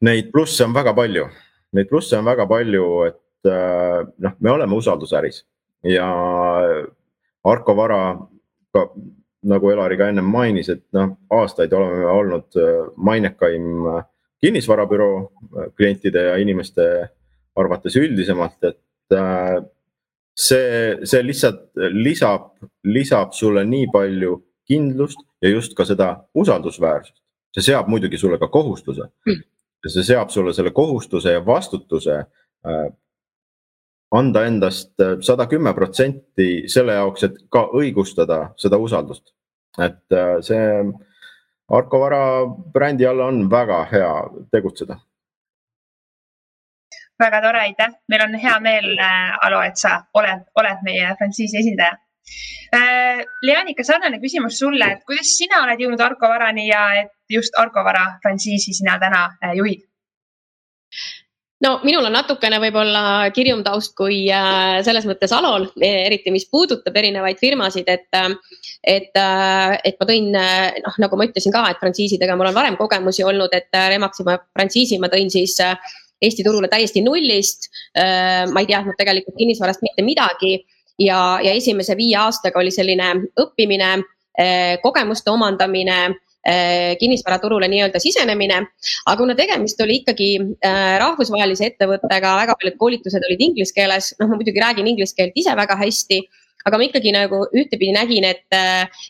neid 0.00 0.30
plusse 0.32 0.64
on 0.64 0.74
väga 0.74 0.94
palju, 0.94 1.26
neid 1.74 1.90
plusse 1.90 2.18
on 2.18 2.24
väga 2.24 2.46
palju, 2.50 2.86
et 3.08 3.50
noh, 4.24 4.36
me 4.40 4.50
oleme 4.50 4.76
usaldusäris 4.78 5.42
ja 5.84 6.06
Arko 7.44 7.76
Vara 7.76 8.00
ka 8.72 8.86
nagu 9.44 9.70
Elari 9.70 9.98
ka 10.00 10.08
ennem 10.10 10.28
mainis, 10.30 10.70
et 10.72 10.82
noh, 10.96 11.14
aastaid 11.32 11.72
oleme 11.76 12.06
olnud 12.08 12.58
äh, 12.60 12.86
mainekaim 12.96 13.88
äh, 13.92 14.06
kinnisvarabüroo 14.44 15.18
äh, 15.20 15.68
klientide 15.76 16.28
ja 16.30 16.38
inimeste 16.40 16.86
arvates 17.54 17.96
üldisemalt, 18.00 18.56
et 18.66 18.80
see, 20.34 20.94
see 21.06 21.20
lihtsalt 21.22 21.68
lisab, 21.94 22.48
lisab 22.88 23.36
sulle 23.36 23.62
nii 23.68 23.86
palju 23.92 24.40
kindlust 24.66 25.20
ja 25.44 25.52
just 25.52 25.76
ka 25.78 25.86
seda 25.86 26.08
usaldusväärsust. 26.34 27.20
see 27.54 27.68
seab 27.68 27.86
muidugi 27.86 28.18
sulle 28.18 28.40
ka 28.40 28.48
kohustuse 28.50 29.04
mm. 29.28 29.44
Ja 29.84 29.90
see 29.90 30.04
seab 30.06 30.30
sulle 30.32 30.52
selle 30.56 30.70
kohustuse 30.72 31.32
ja 31.32 31.46
vastutuse 31.46 32.22
anda 34.14 34.44
endast 34.46 35.00
äh, 35.00 35.16
sada 35.20 35.46
kümme 35.46 35.74
protsenti 35.74 36.68
selle 36.70 36.94
jaoks, 36.98 37.24
et 37.26 37.40
ka 37.50 37.66
õigustada 37.74 38.38
seda 38.60 38.78
usaldust. 38.78 39.34
et 39.78 40.12
äh, 40.14 40.36
see 40.46 40.68
Arko 41.74 42.00
Vara 42.00 42.46
brändi 42.46 43.06
all 43.06 43.20
on 43.20 43.50
väga 43.50 43.84
hea 43.90 44.12
tegutseda. 44.52 44.98
väga 47.18 47.40
tore, 47.42 47.60
aitäh, 47.60 47.90
meil 48.08 48.22
on 48.28 48.34
hea 48.34 48.60
meel, 48.60 48.88
äh, 48.98 49.46
Alo, 49.46 49.62
et 49.62 49.76
sa 49.76 50.00
oled, 50.14 50.46
oled 50.54 50.86
meie 50.86 51.14
frantsiisi 51.18 51.58
esindaja. 51.58 51.98
Leanika, 53.44 53.84
sarnane 53.86 54.18
küsimus 54.18 54.56
sulle, 54.58 54.86
et 54.96 55.02
kuidas 55.06 55.28
sina 55.38 55.60
oled 55.62 55.78
jõudnud 55.78 56.00
Arko 56.02 56.30
Varani 56.30 56.64
ja 56.66 56.86
et 57.02 57.12
just 57.30 57.54
Arko 57.60 57.84
Vara 57.86 58.06
frantsiisi 58.22 58.74
sina 58.74 58.96
täna 58.98 59.28
juhid? 59.54 59.84
no 61.64 61.78
minul 61.86 62.06
on 62.08 62.14
natukene 62.14 62.58
võib-olla 62.62 63.30
kirjum 63.34 63.62
taust 63.66 63.94
kui 63.98 64.24
äh, 64.32 64.80
selles 64.86 65.06
mõttes 65.08 65.32
Alol, 65.34 65.68
eriti 65.84 66.32
mis 66.34 66.46
puudutab 66.50 66.96
erinevaid 67.00 67.40
firmasid, 67.40 67.88
et, 67.90 68.08
äh, 68.18 68.30
et, 68.96 69.10
äh, 69.20 69.76
et 69.86 69.98
ma 70.00 70.08
tõin, 70.10 70.30
noh, 70.34 70.98
nagu 71.06 71.18
ma 71.18 71.28
ütlesin 71.28 71.54
ka, 71.54 71.66
et 71.70 71.82
frantsiisidega 71.82 72.36
mul 72.38 72.50
on 72.50 72.58
varem 72.58 72.78
kogemusi 72.80 73.26
olnud, 73.26 73.54
et 73.56 73.82
Remaxima 73.94 74.38
frantsiisi 74.52 75.00
ma 75.02 75.12
tõin 75.12 75.32
siis 75.32 75.58
Eesti 76.24 76.44
turule 76.46 76.70
täiesti 76.72 77.02
nullist. 77.04 77.66
ma 77.92 78.60
ei 78.62 78.68
teadnud 78.70 78.96
tegelikult 78.96 79.34
kinnisvarast 79.36 79.82
mitte 79.84 80.04
midagi 80.06 80.54
ja, 80.98 81.38
ja 81.42 81.52
esimese 81.52 81.96
viie 81.96 82.16
aastaga 82.18 82.60
oli 82.60 82.70
selline 82.74 83.14
õppimine, 83.40 83.96
kogemuste 84.82 85.30
omandamine 85.30 85.98
Äh, 86.44 86.96
kinnisvaraturule 87.00 87.68
nii-öelda 87.72 88.00
sisenemine. 88.00 88.56
aga 89.06 89.16
kuna 89.16 89.34
tegemist 89.34 89.78
oli 89.80 89.94
ikkagi 90.02 90.26
äh, 90.60 90.98
rahvusvahelise 91.00 91.70
ettevõttega, 91.70 92.34
väga 92.36 92.56
paljud 92.60 92.76
koolitused 92.82 93.24
olid 93.30 93.40
inglise 93.46 93.72
keeles, 93.72 94.10
noh, 94.18 94.28
ma 94.28 94.36
muidugi 94.36 94.60
räägin 94.60 94.90
inglise 94.90 95.16
keelt 95.16 95.38
ise 95.40 95.54
väga 95.56 95.78
hästi 95.80 96.18
aga 96.68 96.76
ma 96.76 96.84
ikkagi 96.84 97.14
nagu 97.16 97.38
ühtepidi 97.48 97.94
nägin, 97.96 98.28
et, 98.28 98.44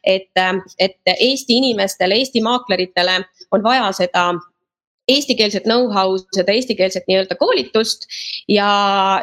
et, 0.07 0.43
et 0.79 1.13
Eesti 1.17 1.59
inimestele, 1.59 2.21
Eesti 2.23 2.43
maakleritele 2.43 3.19
on 3.51 3.67
vaja 3.67 3.91
seda 3.99 4.29
eestikeelset 5.11 5.67
know-how, 5.69 6.17
seda 6.35 6.55
eestikeelset 6.55 7.05
nii-öelda 7.09 7.37
koolitust. 7.41 8.09
Ja, 8.49 8.69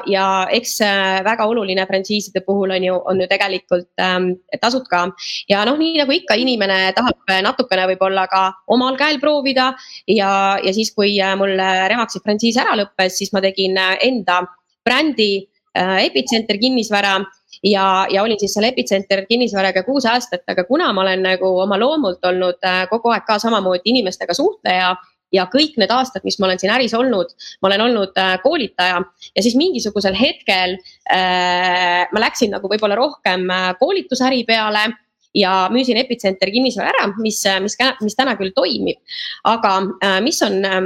ja 0.10 0.26
eks 0.54 0.78
väga 1.26 1.48
oluline 1.50 1.86
frantsiiside 1.90 2.44
puhul 2.46 2.74
on 2.76 2.86
ju, 2.86 3.00
on 3.06 3.22
ju 3.22 3.28
tegelikult 3.32 3.90
ähm, 4.02 4.32
tasud 4.62 4.86
ka. 4.92 5.08
ja 5.50 5.66
noh, 5.66 5.80
nii 5.80 5.98
nagu 6.02 6.14
ikka, 6.16 6.38
inimene 6.38 6.94
tahab 6.98 7.36
natukene 7.44 7.88
võib-olla 7.94 8.28
ka 8.32 8.48
omal 8.72 8.98
käel 9.00 9.20
proovida. 9.22 9.72
Ja, 10.08 10.60
ja 10.64 10.74
siis, 10.74 10.94
kui 10.96 11.16
äh, 11.22 11.36
mul 11.40 11.58
Remaxi 11.58 12.22
frantsiis 12.24 12.60
ära 12.62 12.78
lõppes, 12.78 13.18
siis 13.18 13.34
ma 13.34 13.42
tegin 13.44 13.78
äh, 13.80 13.96
enda 14.08 14.44
brändi 14.86 15.48
äh, 15.78 16.06
Epitsenter 16.06 16.58
kinnisvara. 16.58 17.20
Ja, 17.64 18.08
ja 18.10 18.24
olin 18.24 18.40
siis 18.42 18.56
seal 18.56 18.66
Epitsenter 18.72 19.26
kinnisvaraga 19.30 19.84
kuus 19.86 20.08
aastat, 20.10 20.42
aga 20.50 20.64
kuna 20.66 20.88
ma 20.94 21.04
olen 21.04 21.22
nagu 21.26 21.52
oma 21.62 21.78
loomult 21.78 22.24
olnud 22.26 22.58
äh, 22.66 22.86
kogu 22.90 23.12
aeg 23.14 23.28
ka 23.28 23.38
samamoodi 23.44 23.92
inimestega 23.94 24.34
suhtleja 24.34 24.96
ja 25.32 25.48
kõik 25.52 25.78
need 25.82 25.92
aastad, 25.94 26.26
mis 26.28 26.38
ma 26.40 26.50
olen 26.50 26.60
siin 26.62 26.74
äris 26.74 26.96
olnud, 26.98 27.36
ma 27.62 27.72
olen 27.72 27.86
olnud 27.88 28.18
äh, 28.20 28.36
koolitaja 28.44 29.00
ja 29.36 29.44
siis 29.44 29.56
mingisugusel 29.60 30.18
hetkel 30.18 30.76
äh, 31.12 32.08
ma 32.12 32.26
läksin 32.26 32.54
nagu 32.56 32.72
võib-olla 32.72 32.98
rohkem 33.00 33.48
äh, 33.50 33.72
koolitusäri 33.80 34.44
peale 34.48 34.90
ja 35.38 35.70
müüsin 35.72 36.00
Epitsenter 36.02 36.52
kinnisvara 36.52 36.92
ära, 36.92 37.08
mis, 37.22 37.40
mis, 37.64 37.78
mis 38.04 38.18
täna 38.18 38.36
küll 38.40 38.52
toimib. 38.56 39.00
aga 39.48 39.78
äh, 40.04 40.20
mis 40.24 40.42
on 40.44 40.60
äh, 40.68 40.82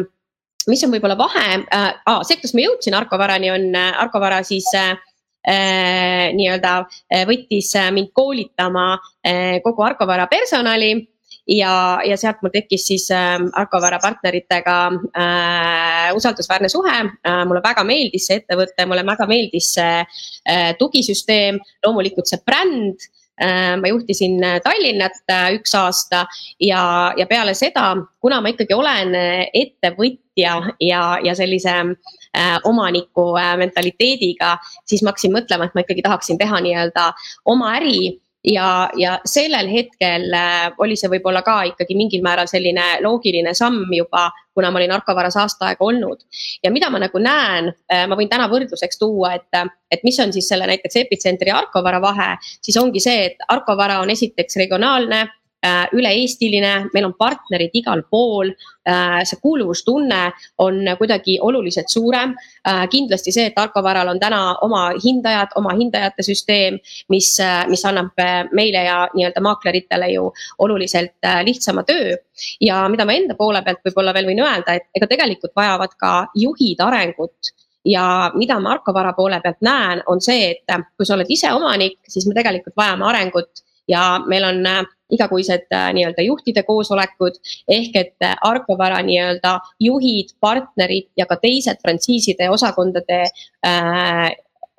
mis 0.69 0.83
on 0.85 0.93
võib-olla 0.93 1.17
vahe 1.17 1.47
äh,, 1.73 1.91
see, 2.25 2.39
kuidas 2.39 2.55
ma 2.57 2.63
jõudsin 2.65 2.97
Arko 2.97 3.19
Varani, 3.21 3.51
on 3.53 3.67
äh, 3.75 3.91
Arko 4.01 4.21
Vara 4.21 4.41
siis 4.45 4.67
äh, 4.77 4.93
äh, 5.47 6.31
nii-öelda 6.37 6.77
võttis 7.29 7.73
mind 7.93 8.13
koolitama 8.17 8.93
äh, 9.25 9.59
kogu 9.65 9.85
Arko 9.85 10.07
Vara 10.09 10.27
personali 10.31 10.95
ja, 11.47 11.99
ja 12.05 12.17
sealt 12.17 12.41
mul 12.43 12.53
tekkis 12.53 12.87
siis 12.89 13.09
äh, 13.13 13.37
Arkovara 13.53 13.99
partneritega 14.03 14.77
äh, 15.17 16.15
usaldusväärne 16.17 16.69
suhe 16.69 16.95
äh,. 16.95 17.43
mulle 17.45 17.61
väga 17.63 17.83
meeldis 17.87 18.27
see 18.29 18.41
ettevõte, 18.41 18.87
mulle 18.89 19.05
väga 19.05 19.27
meeldis 19.29 19.73
see 19.77 19.99
äh, 20.01 20.71
tugisüsteem, 20.79 21.59
loomulikult 21.85 22.29
see 22.29 22.41
bränd 22.45 23.07
äh, 23.41 23.75
ma 23.81 23.91
juhtisin 23.91 24.41
äh, 24.43 24.59
Tallinnat 24.65 25.21
äh, 25.31 25.53
üks 25.59 25.75
aasta 25.77 26.25
ja, 26.59 27.13
ja 27.17 27.29
peale 27.29 27.53
seda, 27.57 27.93
kuna 28.21 28.41
ma 28.41 28.53
ikkagi 28.53 28.73
olen 28.73 29.15
ettevõtja 29.53 30.59
ja, 30.81 31.03
ja 31.23 31.37
sellise 31.37 31.77
äh, 32.35 32.57
omaniku 32.63 33.33
äh, 33.39 33.55
mentaliteediga, 33.61 34.57
siis 34.87 35.03
ma 35.03 35.13
hakkasin 35.13 35.35
mõtlema, 35.35 35.69
et 35.69 35.77
ma 35.77 35.85
ikkagi 35.85 36.05
tahaksin 36.05 36.41
teha 36.41 36.61
nii-öelda 36.65 37.11
oma 37.53 37.75
äri 37.77 38.15
ja, 38.53 38.89
ja 38.97 39.19
sellel 39.25 39.69
hetkel 39.71 40.33
äh, 40.33 40.71
oli 40.77 40.97
see 40.99 41.09
võib-olla 41.11 41.41
ka 41.45 41.61
ikkagi 41.71 41.97
mingil 41.97 42.23
määral 42.25 42.49
selline 42.51 42.99
loogiline 43.03 43.53
samm 43.57 43.91
juba, 43.93 44.27
kuna 44.55 44.71
ma 44.71 44.79
olin 44.79 44.93
narkovaras 44.93 45.37
aasta 45.41 45.69
aega 45.69 45.85
olnud. 45.85 46.21
ja 46.63 46.71
mida 46.71 46.89
ma 46.89 47.01
nagu 47.01 47.21
näen, 47.21 47.71
äh, 47.91 48.05
ma 48.07 48.17
võin 48.19 48.29
täna 48.29 48.49
võrdluseks 48.51 49.01
tuua, 49.01 49.35
et, 49.39 49.71
et 49.91 50.03
mis 50.03 50.19
on 50.19 50.33
siis 50.33 50.49
selle 50.49 50.67
näiteks 50.69 51.01
epitsentri 51.05 51.51
ja 51.51 51.57
Arkovara 51.63 52.01
vahe, 52.01 52.35
siis 52.61 52.77
ongi 52.77 53.03
see, 53.03 53.31
et 53.31 53.49
Arkovara 53.49 54.01
on 54.03 54.13
esiteks 54.13 54.61
regionaalne 54.61 55.25
Äh, 55.25 55.44
üle-eestiline, 55.95 56.73
meil 56.93 57.07
on 57.07 57.15
partnerid 57.17 57.73
igal 57.77 58.03
pool. 58.11 58.51
Äh, 58.85 59.23
see 59.25 59.39
kuuluvustunne 59.41 60.19
on 60.61 60.81
kuidagi 60.99 61.39
oluliselt 61.41 61.89
suurem. 61.89 62.35
Äh, 62.67 62.83
kindlasti 62.91 63.33
see, 63.33 63.47
et 63.49 63.55
Tarko 63.57 63.81
Varal 63.83 64.11
on 64.11 64.21
täna 64.21 64.41
oma 64.65 64.83
hindajad, 65.01 65.55
oma 65.57 65.73
hindajate 65.73 66.25
süsteem, 66.25 66.77
mis, 67.09 67.31
mis 67.71 67.85
annab 67.89 68.13
meile 68.53 68.85
ja 68.85 68.99
nii-öelda 69.15 69.41
maakleritele 69.41 70.11
ju 70.13 70.29
oluliselt 70.59 71.29
lihtsama 71.43 71.83
töö. 71.83 72.15
ja 72.61 72.89
mida 72.91 73.05
ma 73.05 73.13
enda 73.15 73.35
poole 73.35 73.61
pealt 73.63 73.79
võib-olla 73.85 74.13
veel 74.13 74.25
võin 74.27 74.41
öelda, 74.43 74.75
et 74.75 74.89
ega 74.97 75.07
tegelikult 75.07 75.53
vajavad 75.55 75.93
ka 75.97 76.11
juhid 76.35 76.81
arengut 76.83 77.55
ja 77.85 78.31
mida 78.35 78.59
ma 78.59 78.73
Arko 78.75 78.93
Vara 78.93 79.13
poole 79.13 79.39
pealt 79.43 79.61
näen, 79.65 80.01
on 80.07 80.21
see, 80.21 80.49
et 80.51 80.75
kui 80.97 81.05
sa 81.05 81.15
oled 81.15 81.29
ise 81.29 81.51
omanik, 81.53 81.99
siis 82.09 82.25
me 82.27 82.35
tegelikult 82.37 82.75
vajame 82.77 83.07
arengut 83.11 83.64
ja 83.87 84.19
meil 84.27 84.43
on 84.47 84.65
äh, 84.65 84.83
igakuised 85.11 85.67
äh, 85.73 85.89
nii-öelda 85.93 86.25
juhtide 86.25 86.63
koosolekud 86.63 87.37
ehk 87.69 87.97
et 87.99 88.25
äh, 88.25 88.35
Arkovara 88.41 89.01
nii-öelda 89.05 89.59
juhid, 89.83 90.33
partnerid 90.41 91.09
ja 91.17 91.27
ka 91.29 91.37
teised 91.41 91.81
frantsiiside 91.83 92.49
osakondade 92.49 93.21
äh, 93.65 94.29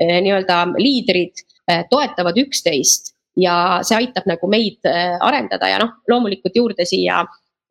nii-öelda 0.00 0.62
liidrid 0.76 1.44
toetavad 1.90 2.36
üksteist. 2.38 3.14
Ja 3.36 3.80
see 3.84 3.96
aitab 3.96 4.26
nagu 4.28 4.48
meid 4.48 4.86
arendada 5.24 5.68
ja 5.68 5.80
noh, 5.80 5.96
loomulikult 6.08 6.54
juurde 6.56 6.84
siia 6.88 7.22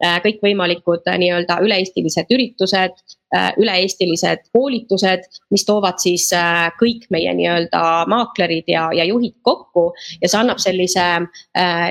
kõikvõimalikud 0.03 1.07
äh, 1.07 1.17
nii-öelda 1.21 1.59
üle-eestilised 1.63 2.31
üritused, 2.35 2.97
äh, 3.35 3.51
üle-eestilised 3.61 4.49
koolitused, 4.53 5.27
mis 5.51 5.65
toovad 5.65 6.01
siis 6.03 6.27
kõik 6.79 7.07
meie 7.15 7.33
nii-öelda 7.37 7.81
maaklerid 8.11 8.67
ja, 8.67 8.89
ja 8.93 9.05
juhid 9.07 9.37
kokku. 9.41 9.91
ja 10.21 10.29
see 10.29 10.39
annab 10.39 10.59
sellise 10.59 11.05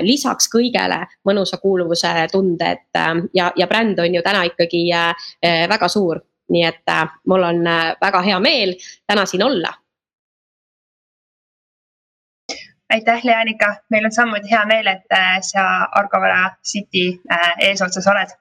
lisaks 0.05 0.49
kõigele 0.51 1.01
mõnusa 1.25 1.57
kuuluvuse 1.61 2.11
tunde, 2.31 2.71
et 2.77 3.01
ja, 3.33 3.51
ja 3.55 3.67
bränd 3.67 3.99
on 3.99 4.15
ju 4.15 4.21
täna 4.25 4.43
ikkagi 4.51 4.85
väga 5.69 5.89
suur. 5.89 6.21
nii 6.49 6.63
et 6.63 6.91
mul 7.25 7.43
on 7.43 7.63
väga 8.01 8.21
hea 8.21 8.39
meel 8.39 8.75
täna 9.07 9.25
siin 9.25 9.43
olla 9.43 9.73
aitäh, 12.95 13.21
Leanika, 13.27 13.75
meil 13.91 14.07
on 14.07 14.13
samuti 14.15 14.51
hea 14.51 14.63
meel, 14.69 14.87
et 14.87 15.13
äh, 15.13 15.37
sa 15.43 15.65
Argovara 15.99 16.55
City 16.63 17.07
äh, 17.31 17.53
eesotsas 17.69 18.07
oled 18.11 18.33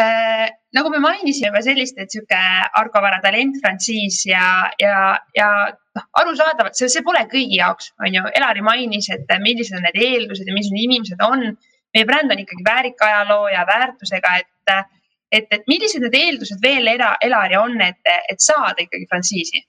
äh,. 0.00 0.50
nagu 0.76 0.90
me 0.92 0.98
mainisime 1.00 1.48
juba 1.48 1.62
sellist, 1.64 1.98
et 1.98 2.12
sihuke 2.12 2.40
Argovara 2.80 3.20
talent 3.24 3.56
frantsiis 3.62 4.20
ja, 4.28 4.46
ja, 4.82 4.98
ja 5.36 5.48
noh, 5.96 6.08
arusaadavalt 6.22 6.76
see, 6.78 6.90
see 6.92 7.04
pole 7.06 7.22
kõigi 7.32 7.60
jaoks, 7.62 7.94
on 8.04 8.18
ju. 8.18 8.26
Elari 8.40 8.64
mainis, 8.66 9.08
et 9.14 9.32
millised 9.44 9.78
on 9.78 9.86
need 9.88 9.96
eeldused 10.08 10.44
ja 10.44 10.56
millised 10.56 10.82
inimesed 10.82 11.24
on. 11.30 11.48
meie 11.96 12.04
bränd 12.04 12.32
on 12.32 12.42
ikkagi 12.42 12.64
väärika 12.66 13.06
ajaloo 13.06 13.46
ja 13.48 13.62
väärtusega, 13.64 14.34
et, 14.42 14.90
et, 15.32 15.46
et 15.56 15.62
millised 15.70 16.02
need 16.04 16.18
eeldused 16.18 16.60
veel 16.60 16.92
era, 16.92 17.14
Elari 17.24 17.56
on, 17.56 17.80
et, 17.80 18.12
et 18.28 18.42
saada 18.50 18.84
ikkagi 18.84 19.08
frantsiisi 19.08 19.64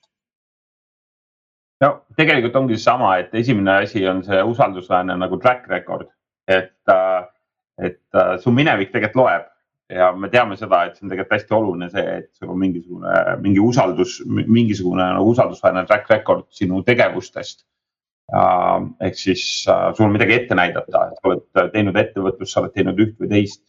no 1.84 1.92
tegelikult 2.18 2.56
ongi 2.62 2.78
seesama, 2.78 3.18
et 3.22 3.36
esimene 3.38 3.82
asi 3.84 4.06
on 4.10 4.24
see 4.26 4.40
usaldusväärne 4.52 5.18
nagu 5.20 5.40
track 5.42 5.68
record, 5.72 6.10
et, 6.48 6.74
äh, 6.90 7.22
et 7.78 8.02
äh, 8.16 8.36
su 8.42 8.54
minevik 8.54 8.92
tegelikult 8.94 9.22
loeb 9.22 9.48
ja 9.94 10.10
me 10.12 10.30
teame 10.32 10.58
seda, 10.60 10.84
et 10.86 10.98
see 10.98 11.06
on 11.06 11.14
tegelikult 11.14 11.38
hästi 11.38 11.56
oluline 11.56 11.90
see, 11.94 12.06
et 12.22 12.30
sul 12.36 12.52
on 12.52 12.60
mingisugune, 12.60 13.14
mingi 13.44 13.64
usaldus, 13.64 14.18
mingisugune 14.28 15.06
nagu 15.16 15.32
usaldusväärne 15.32 15.86
track 15.88 16.10
record 16.12 16.48
sinu 16.52 16.84
tegevustest. 16.88 17.66
ehk 19.08 19.16
siis 19.16 19.42
äh, 19.72 19.94
sul 19.96 20.10
on 20.10 20.12
midagi 20.18 20.34
ette 20.36 20.56
näidata, 20.56 21.06
et 21.08 21.22
sa 21.22 21.30
oled 21.30 21.72
teinud 21.72 21.96
ettevõtlust, 21.96 22.52
sa 22.52 22.60
oled 22.60 22.74
teinud 22.76 23.00
üht 23.00 23.16
või 23.22 23.30
teist. 23.32 23.64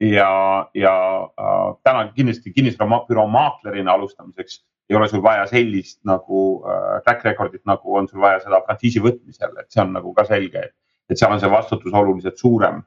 ja, 0.00 0.32
ja 0.74 0.94
täna 1.82 2.02
kindlasti 2.14 2.52
kinnisvarabüroo 2.54 3.26
maaklerina 3.30 3.92
alustamiseks 3.92 4.60
ei 4.88 4.96
ole 4.96 5.08
sul 5.08 5.22
vaja 5.22 5.46
sellist 5.46 6.00
nagu 6.08 6.42
äh, 6.64 7.00
track 7.04 7.24
record'it, 7.26 7.64
nagu 7.68 7.96
on 7.96 8.08
sul 8.08 8.22
vaja 8.24 8.40
seda 8.44 8.62
frantsiisi 8.64 9.02
võtmisel, 9.04 9.52
et 9.60 9.68
see 9.72 9.82
on 9.84 9.92
nagu 9.96 10.12
ka 10.16 10.24
selge, 10.28 10.64
et, 10.68 10.74
et 11.10 11.20
seal 11.20 11.34
on 11.34 11.42
see 11.42 11.52
vastutus 11.52 11.94
oluliselt 11.94 12.40
suurem. 12.40 12.82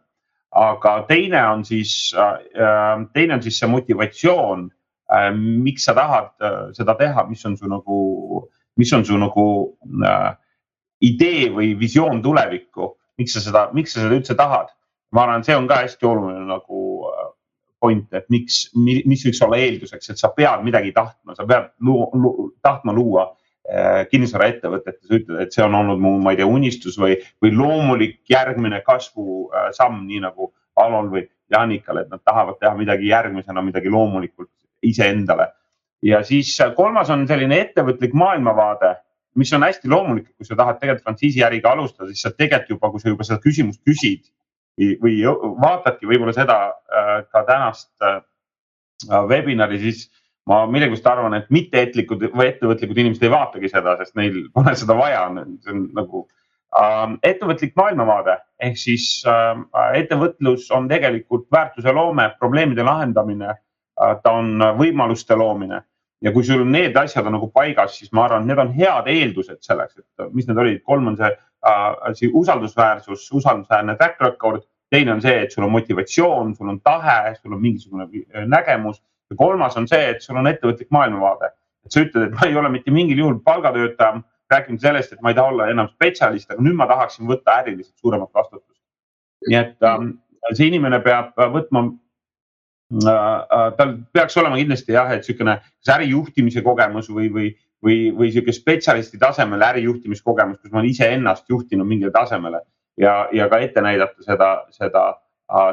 aga 0.51 1.05
teine 1.07 1.41
on 1.47 1.61
siis 1.63 2.11
äh,, 2.19 3.05
teine 3.13 3.37
on 3.37 3.43
siis 3.43 3.59
see 3.59 3.69
motivatsioon 3.71 4.65
äh,, 5.13 5.29
miks 5.37 5.85
sa 5.87 5.93
tahad 5.95 6.33
äh, 6.43 6.73
seda 6.75 6.95
teha, 6.99 7.23
mis 7.29 7.45
on 7.45 7.55
su 7.57 7.69
nagu, 7.71 7.99
mis 8.77 8.91
on 8.93 9.05
su 9.05 9.17
nagu 9.17 9.45
äh, 10.03 10.33
idee 11.01 11.47
või 11.53 11.71
visioon 11.79 12.21
tulevikku, 12.21 12.89
miks 13.17 13.37
sa 13.37 13.45
seda, 13.45 13.69
miks 13.73 13.93
sa 13.93 14.03
seda 14.03 14.17
üldse 14.17 14.35
tahad? 14.35 14.73
ma 15.11 15.25
arvan, 15.25 15.43
see 15.43 15.55
on 15.55 15.67
ka 15.67 15.81
hästi 15.83 16.07
oluline 16.07 16.45
nagu 16.47 16.80
äh, 16.80 16.80
point, 17.81 18.07
et 18.13 18.27
miks, 18.29 18.63
mis 18.77 19.25
võiks 19.25 19.41
olla 19.45 19.59
eelduseks, 19.61 20.13
et 20.13 20.21
sa 20.21 20.29
pead 20.35 20.63
midagi 20.65 20.93
tahtma, 20.95 21.35
sa 21.37 21.47
pead 21.49 21.71
luua, 21.85 22.09
luua, 22.13 22.49
tahtma 22.63 22.93
luua 22.95 23.25
äh, 23.25 24.03
kinnisvaraettevõtet 24.11 24.99
ja 24.99 25.09
sa 25.09 25.17
ütled, 25.17 25.39
et 25.41 25.55
see 25.55 25.65
on 25.65 25.77
olnud 25.79 26.01
mu, 26.01 26.15
ma 26.21 26.35
ei 26.35 26.39
tea, 26.39 26.49
unistus 26.49 26.99
või, 27.01 27.17
või 27.41 27.55
loomulik 27.57 28.19
järgmine 28.29 28.83
kasvusamm 28.85 30.01
äh,, 30.03 30.09
nii 30.11 30.25
nagu 30.27 30.51
Alol 30.81 31.09
või 31.11 31.25
Janikal, 31.51 32.03
et 32.03 32.11
nad 32.13 32.21
tahavad 32.23 32.59
teha 32.61 32.71
midagi 32.77 33.09
järgmisena, 33.09 33.63
midagi 33.65 33.91
loomulikult 33.91 34.51
iseendale. 34.87 35.51
ja 36.05 36.21
siis 36.25 36.53
äh, 36.61 36.75
kolmas 36.77 37.09
on 37.13 37.25
selline 37.29 37.57
ettevõtlik 37.65 38.13
maailmavaade, 38.17 38.95
mis 39.41 39.51
on 39.53 39.63
hästi 39.63 39.89
loomulik, 39.89 40.29
kui 40.37 40.45
sa 40.45 40.57
tahad 40.59 40.77
tegelikult 40.79 41.07
frantsiisiäriga 41.07 41.73
alustada, 41.73 42.11
siis 42.11 42.21
sa 42.25 42.31
tegelikult 42.35 42.77
juba, 42.77 42.91
kui 42.93 43.01
sa 43.01 43.09
juba 43.09 43.25
seda 43.27 43.41
küsimust 43.41 43.81
küsid 43.87 44.29
või 44.79 45.21
vaatadki 45.61 46.07
võib-olla 46.09 46.33
seda 46.35 46.57
äh, 46.71 47.13
ka 47.31 47.43
tänast 47.47 47.91
äh, 48.05 48.21
webinari, 49.29 49.79
siis 49.81 50.07
ma 50.49 50.63
millegipärast 50.69 51.07
arvan, 51.07 51.35
et 51.37 51.49
mitteetlikud 51.53 52.29
või 52.33 52.47
ettevõtlikud 52.49 52.97
inimesed 52.97 53.25
ei 53.27 53.33
vaatagi 53.33 53.69
seda, 53.69 53.97
sest 53.99 54.15
neil 54.17 54.47
pole 54.53 54.73
seda 54.77 54.97
vaja, 54.97 55.27
see 55.61 55.75
on 55.75 55.83
nagu 55.97 56.23
äh, 56.77 57.03
ettevõtlik 57.33 57.75
maailmavaade 57.77 58.39
ehk 58.61 58.79
siis 58.79 59.21
äh, 59.27 59.53
ettevõtlus 59.99 60.69
on 60.73 60.89
tegelikult 60.91 61.47
väärtuse 61.51 61.93
loome, 61.93 62.31
probleemide 62.39 62.85
lahendamine 62.87 63.53
äh,. 63.53 64.17
ta 64.23 64.31
on 64.33 64.57
võimaluste 64.79 65.37
loomine 65.37 65.83
ja 66.21 66.31
kui 66.33 66.45
sul 66.45 66.63
need 66.69 66.97
asjad 66.97 67.25
on 67.27 67.35
nagu 67.37 67.49
paigas, 67.53 67.97
siis 67.97 68.11
ma 68.13 68.25
arvan, 68.27 68.45
need 68.47 68.59
on 68.61 68.73
head 68.75 69.09
eeldused 69.09 69.61
selleks, 69.65 69.97
et 69.97 70.33
mis 70.33 70.47
need 70.47 70.59
olid, 70.61 70.83
kolm 70.85 71.09
on 71.11 71.17
see 71.19 71.31
äh, 71.31 72.13
see 72.17 72.31
usaldusväärsus, 72.33 73.29
usaldusväärne 73.33 73.97
track 73.97 74.21
record. 74.21 74.65
Teine 74.91 75.13
on 75.13 75.21
see, 75.23 75.45
et 75.45 75.53
sul 75.53 75.63
on 75.65 75.71
motivatsioon, 75.71 76.55
sul 76.55 76.69
on 76.69 76.81
tahe, 76.83 77.35
sul 77.39 77.55
on 77.55 77.61
mingisugune 77.61 78.07
äh, 78.07 78.45
nägemus 78.47 78.99
ja 79.31 79.37
kolmas 79.39 79.77
on 79.79 79.87
see, 79.87 80.09
et 80.15 80.21
sul 80.23 80.39
on 80.39 80.49
ettevõtlik 80.51 80.91
maailmavaade. 80.91 81.53
et 81.85 81.95
sa 81.95 82.03
ütled, 82.03 82.27
et 82.27 82.35
ma 82.37 82.49
ei 82.49 82.57
ole 82.59 82.69
mitte 82.69 82.91
mingil 82.93 83.17
juhul 83.23 83.39
palgatöötaja, 83.45 84.21
rääkinud 84.51 84.83
sellest, 84.83 85.13
et 85.13 85.21
ma 85.23 85.31
ei 85.31 85.37
taha 85.37 85.53
olla 85.53 85.69
enam 85.71 85.87
spetsialist, 85.93 86.51
aga 86.51 86.61
nüüd 86.61 86.75
ma 86.77 86.85
tahaksin 86.89 87.25
võtta 87.29 87.55
äriliselt 87.63 87.95
suuremat 88.03 88.29
vastutust. 88.35 88.81
nii 89.47 89.57
et 89.57 89.87
ähm, 89.87 90.11
see 90.53 90.67
inimene 90.67 90.99
peab 91.01 91.31
võtma 91.55 91.87
äh, 91.87 93.09
äh,, 93.09 93.65
tal 93.79 93.95
peaks 94.13 94.37
olema 94.37 94.59
kindlasti 94.59 94.93
jah, 94.93 95.09
et 95.15 95.23
niisugune 95.23 95.57
kas 95.63 95.95
ärijuhtimise 95.95 96.61
kogemus 96.67 97.09
või, 97.09 97.31
või 97.33 97.49
või, 97.81 98.11
või 98.13 98.29
sihuke 98.29 98.53
spetsialisti 98.53 99.17
tasemel 99.17 99.63
ärijuhtimiskogemus, 99.65 100.59
kus 100.61 100.69
ma 100.69 100.79
olen 100.79 100.91
iseennast 100.91 101.49
juhtinud 101.49 101.87
mingile 101.87 102.11
tasemele 102.13 102.61
ja, 103.01 103.27
ja 103.33 103.49
ka 103.49 103.59
ette 103.63 103.81
näidata 103.83 104.25
seda, 104.25 104.49
seda, 104.75 105.05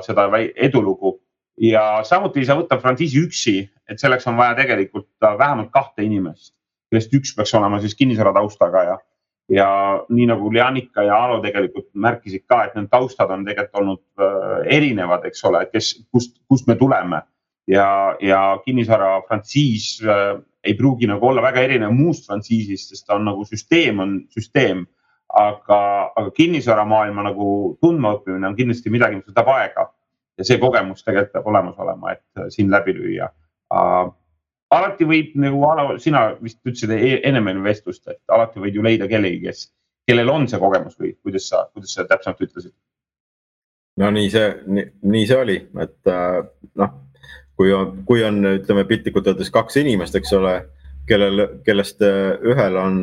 seda 0.04 0.28
edulugu. 0.56 1.18
ja 1.60 2.00
samuti 2.06 2.40
ei 2.40 2.46
saa 2.46 2.58
võtta 2.58 2.78
frantsiisi 2.78 3.20
üksi, 3.26 3.56
et 3.90 3.98
selleks 3.98 4.26
on 4.30 4.36
vaja 4.38 4.54
tegelikult 4.60 5.08
vähemalt 5.20 5.70
kahte 5.74 6.04
inimest, 6.06 6.54
kellest 6.90 7.14
üks 7.14 7.34
peaks 7.36 7.54
olema 7.58 7.80
siis 7.82 7.96
kinnisvara 7.98 8.32
taustaga 8.36 8.82
ja, 8.86 8.98
ja 9.50 9.70
nii 10.08 10.28
nagu 10.30 10.52
Leanika 10.54 11.02
ja 11.02 11.18
Alo 11.24 11.40
tegelikult 11.42 11.88
märkisid 11.94 12.46
ka, 12.46 12.64
et 12.64 12.76
need 12.78 12.90
taustad 12.92 13.32
on 13.34 13.44
tegelikult 13.48 13.82
olnud 13.82 14.04
äh, 14.22 14.62
erinevad, 14.78 15.26
eks 15.26 15.44
ole, 15.50 15.66
kes, 15.72 15.96
kust, 16.12 16.38
kust 16.48 16.70
me 16.70 16.78
tuleme 16.78 17.22
ja, 17.68 18.16
ja 18.20 18.42
kinnisvara 18.64 19.18
frantsiis 19.28 19.98
äh, 20.04 20.38
ei 20.64 20.74
pruugi 20.74 21.06
nagu 21.06 21.28
olla 21.28 21.42
väga 21.42 21.62
erinev 21.66 21.92
muust 21.94 22.26
frantsiisist, 22.26 22.92
sest 22.92 23.06
ta 23.06 23.16
on 23.18 23.28
nagu 23.28 23.44
süsteem 23.48 24.00
on 24.02 24.14
süsteem. 24.34 24.86
Aga, 25.38 25.80
aga 26.18 26.30
kinnisvaramaailma 26.36 27.28
nagu 27.30 27.48
tundmaõppimine 27.84 28.48
on 28.48 28.56
kindlasti 28.58 28.92
midagi, 28.92 29.20
mis 29.20 29.30
võtab 29.30 29.50
aega 29.54 29.88
ja 30.38 30.46
see 30.46 30.60
kogemus 30.62 31.04
tegelikult 31.04 31.34
peab 31.36 31.50
olemas 31.52 31.78
olema, 31.82 32.14
et 32.14 32.40
äh, 32.40 32.50
siin 32.54 32.70
läbi 32.72 32.94
lüüa 32.96 33.30
uh,. 33.74 34.12
alati 34.74 35.06
võib 35.08 35.34
nagu 35.40 35.96
sina 36.02 36.28
vist 36.42 36.60
ütlesid 36.64 36.92
e-, 36.94 37.20
enne 37.28 37.42
meil 37.44 37.62
vestlust, 37.64 38.06
et 38.08 38.20
alati 38.34 38.60
võid 38.62 38.76
ju 38.76 38.84
leida 38.84 39.08
kellegi, 39.10 39.40
kes, 39.46 39.66
kellel 40.08 40.30
on 40.32 40.46
see 40.48 40.60
kogemus 40.60 40.98
või 41.00 41.14
kuidas 41.22 41.48
sa, 41.50 41.66
kuidas 41.72 41.94
sa 41.96 42.06
täpsemalt 42.08 42.46
ütlesid? 42.48 42.74
no 43.98 44.10
nii 44.14 44.30
see, 44.30 44.48
nii 45.02 45.26
see 45.26 45.44
oli, 45.44 45.60
et 45.84 46.12
äh, 46.14 46.40
noh 46.78 46.96
kui 47.58 47.72
on, 47.74 48.04
kui 48.06 48.22
on, 48.22 48.38
ütleme 48.46 48.84
piltlikult 48.86 49.26
öeldes 49.26 49.50
kaks 49.50 49.80
inimest, 49.80 50.14
eks 50.14 50.30
ole, 50.38 50.52
kellel, 51.10 51.42
kellest 51.66 52.04
ühel 52.06 52.78
on 52.78 53.00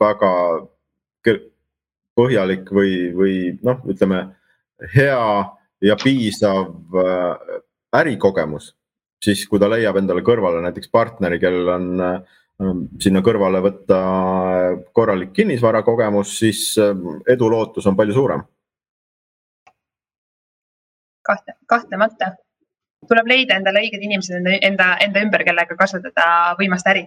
väga 0.00 0.32
põhjalik 2.18 2.70
või, 2.74 2.94
või 3.16 3.34
noh, 3.66 3.82
ütleme 3.90 4.22
hea 4.94 5.26
ja 5.84 5.96
piisav 6.02 6.96
äh, 7.00 7.58
ärikogemus, 8.00 8.72
siis 9.24 9.44
kui 9.48 9.60
ta 9.62 9.68
leiab 9.70 9.98
endale 10.00 10.24
kõrvale 10.26 10.62
näiteks 10.64 10.90
partneri, 10.94 11.40
kellel 11.42 11.70
on 11.74 11.90
äh, 12.04 12.40
sinna 13.02 13.22
kõrvale 13.26 13.60
võtta 13.64 13.98
korralik 14.94 15.32
kinnisvarakogemus, 15.34 16.36
siis 16.38 16.60
edulootus 17.28 17.86
on 17.90 17.96
palju 17.98 18.14
suurem. 18.14 18.44
kahte, 21.24 21.54
kahtlemata 21.66 22.34
tuleb 23.08 23.28
leida 23.28 23.58
endale 23.58 23.84
õiged 23.84 24.02
inimesed 24.02 24.38
enda, 24.40 24.58
enda, 24.68 24.90
enda 25.04 25.22
ümber, 25.24 25.44
kellega 25.46 25.76
kasvatada 25.78 26.26
võimast 26.60 26.88
äri. 26.90 27.06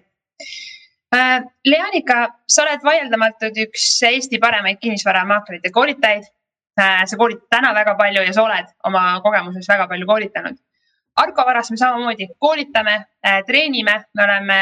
Äh, 1.16 1.42
Leanika, 1.64 2.26
sa 2.52 2.66
oled 2.66 2.82
vaieldamatult 2.84 3.56
üks 3.64 3.84
Eesti 4.04 4.42
paremaid 4.44 4.80
kinnisvaramaaklerite 4.82 5.72
koolitajaid. 5.72 6.26
Äh, 6.78 7.06
sa 7.08 7.18
koolitad 7.18 7.48
täna 7.56 7.72
väga 7.74 7.96
palju 8.00 8.26
ja 8.26 8.34
sa 8.36 8.44
oled 8.44 8.68
oma 8.90 9.04
kogemuses 9.24 9.70
väga 9.72 9.88
palju 9.88 10.08
koolitanud. 10.10 10.58
Arko 11.18 11.46
Varas 11.48 11.72
me 11.72 11.78
samamoodi 11.80 12.28
koolitame, 12.44 12.98
äh, 13.26 13.40
treenime, 13.48 13.96
me 14.14 14.24
oleme 14.24 14.60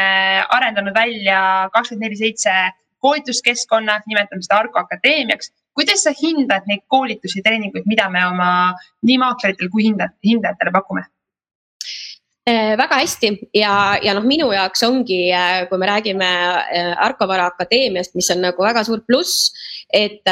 arendanud 0.58 0.94
välja 0.96 1.40
kakskümmend 1.74 2.06
neli 2.06 2.22
seitse 2.22 2.54
koolituskeskkonna, 3.02 4.00
nimetame 4.08 4.46
seda 4.46 4.62
Arko 4.62 4.80
Akadeemiaks. 4.86 5.52
kuidas 5.76 6.04
sa 6.04 6.14
hindad 6.16 6.70
neid 6.70 6.86
koolitusi, 6.88 7.42
treeninguid, 7.44 7.84
mida 7.86 8.06
me 8.10 8.22
oma 8.26 8.50
nii 9.04 9.18
maakleritel 9.20 9.70
kui 9.74 9.84
hindajatele 9.84 10.72
pakume? 10.72 11.04
Äh, 12.50 12.78
väga 12.78 13.00
hästi 13.00 13.30
ja, 13.58 13.98
ja 14.06 14.14
noh, 14.14 14.22
minu 14.22 14.52
jaoks 14.54 14.84
ongi, 14.86 15.32
äh, 15.34 15.64
kui 15.66 15.80
me 15.82 15.88
räägime 15.90 16.28
äh, 16.78 16.92
Arkovara 17.02 17.48
Akadeemiast, 17.50 18.14
mis 18.14 18.30
on 18.30 18.44
nagu 18.46 18.62
väga 18.62 18.84
suur 18.86 19.02
pluss. 19.08 19.54
et 19.94 20.28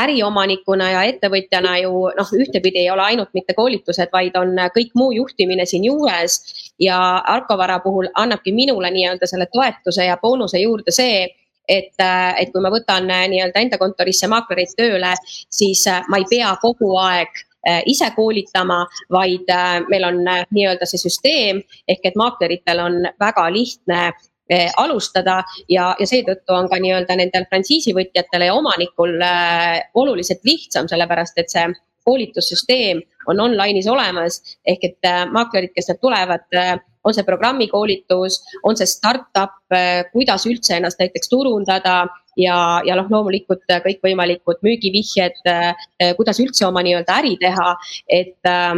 äriomanikuna 0.00 0.86
ja 0.90 1.02
ettevõtjana 1.08 1.74
ju 1.82 1.90
noh, 2.16 2.30
ühtepidi 2.34 2.80
ei 2.82 2.90
ole 2.90 3.02
ainult 3.04 3.28
mitte 3.36 3.54
koolitused, 3.54 4.08
vaid 4.12 4.36
on 4.40 4.56
kõik 4.74 4.92
muu 4.96 5.12
juhtimine 5.12 5.66
siin 5.66 5.84
juures. 5.84 6.40
ja 6.80 6.98
Arkovara 7.32 7.78
puhul 7.80 8.08
annabki 8.14 8.52
minule 8.52 8.90
nii-öelda 8.90 9.26
selle 9.26 9.46
toetuse 9.52 10.04
ja 10.04 10.16
boonuse 10.20 10.60
juurde 10.60 10.92
see, 10.92 11.28
et, 11.68 11.94
et 11.96 12.52
kui 12.52 12.60
ma 12.60 12.72
võtan 12.72 13.08
nii-öelda 13.08 13.60
enda 13.60 13.78
kontorisse 13.78 14.28
maaklerit 14.28 14.76
tööle, 14.76 15.14
siis 15.48 15.86
ma 16.08 16.20
ei 16.20 16.28
pea 16.28 16.56
kogu 16.60 16.96
aeg 16.98 17.44
ise 17.86 18.10
koolitama, 18.16 18.82
vaid 19.12 19.48
meil 19.88 20.04
on 20.04 20.20
nii-öelda 20.24 20.86
see 20.88 21.00
süsteem 21.00 21.62
ehk 21.88 22.10
et 22.10 22.16
maakleritel 22.20 22.82
on 22.84 22.98
väga 23.20 23.46
lihtne 23.52 24.00
alustada 24.76 25.38
ja, 25.68 25.94
ja 25.98 26.06
seetõttu 26.06 26.52
on 26.52 26.68
ka 26.68 26.76
nii-öelda 26.82 27.16
nendel 27.16 27.46
frantsiisivõtjatele 27.48 28.50
ja 28.50 28.54
omanikul 28.54 29.16
äh, 29.24 29.80
oluliselt 29.94 30.44
lihtsam, 30.44 30.88
sellepärast 30.88 31.38
et 31.40 31.50
see 31.50 31.64
koolitussüsteem 32.04 33.00
on 33.32 33.40
online'is 33.40 33.88
olemas 33.88 34.40
ehk 34.68 34.84
et 34.90 35.08
äh, 35.08 35.24
maaklerid, 35.32 35.72
kes 35.74 35.88
nad 35.88 36.00
tulevad 36.02 36.44
äh,, 36.56 36.76
on 37.04 37.16
see 37.16 37.24
programmikoolitus, 37.24 38.40
on 38.64 38.76
see 38.76 38.88
startup 38.88 39.56
äh,, 39.72 40.04
kuidas 40.12 40.44
üldse 40.50 40.76
ennast 40.76 41.00
näiteks 41.00 41.32
turundada 41.32 42.04
ja, 42.40 42.56
ja 42.86 42.96
noh, 42.98 43.10
loomulikult 43.10 43.64
kõikvõimalikud 43.84 44.62
müügivihjed 44.66 45.40
äh,, 45.50 45.86
kuidas 46.18 46.40
üldse 46.42 46.66
oma 46.68 46.82
nii-öelda 46.86 47.20
äri 47.22 47.36
teha, 47.40 47.74
et 48.08 48.50
äh, 48.50 48.74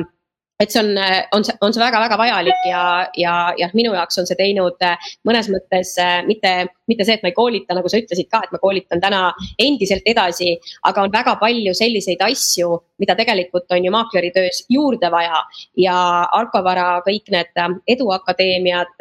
et 0.59 0.73
see 0.73 0.81
on, 0.81 0.97
on 1.33 1.45
see, 1.45 1.55
on 1.61 1.75
see 1.75 1.83
väga-väga 1.83 2.16
vajalik 2.16 2.62
ja, 2.71 2.83
ja, 3.21 3.35
ja 3.61 3.69
minu 3.77 3.92
jaoks 3.92 4.16
on 4.23 4.29
see 4.29 4.38
teinud 4.38 4.81
äh, 4.85 4.97
mõnes 5.29 5.51
mõttes 5.53 5.92
äh, 6.01 6.23
mitte, 6.25 6.53
mitte 6.88 7.05
see, 7.05 7.19
et 7.19 7.25
ma 7.25 7.29
ei 7.29 7.37
koolita, 7.37 7.77
nagu 7.77 7.90
sa 7.92 8.01
ütlesid 8.01 8.31
ka, 8.33 8.40
et 8.47 8.55
ma 8.55 8.61
koolitan 8.62 9.03
täna 9.03 9.21
endiselt 9.61 10.07
edasi. 10.09 10.55
aga 10.88 11.05
on 11.05 11.12
väga 11.12 11.37
palju 11.42 11.75
selliseid 11.77 12.25
asju, 12.25 12.71
mida 13.03 13.16
tegelikult 13.19 13.69
on 13.77 13.85
ju 13.85 13.92
maakleri 13.92 14.33
töös 14.33 14.62
juurde 14.73 15.11
vaja 15.12 15.42
ja 15.77 15.97
Arko 16.38 16.64
Vara 16.64 16.88
kõik 17.05 17.29
need 17.35 17.53
äh, 17.61 17.77
eduakadeemiad, 17.97 18.97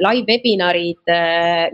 live 0.00 0.26
webinarid, 0.30 1.12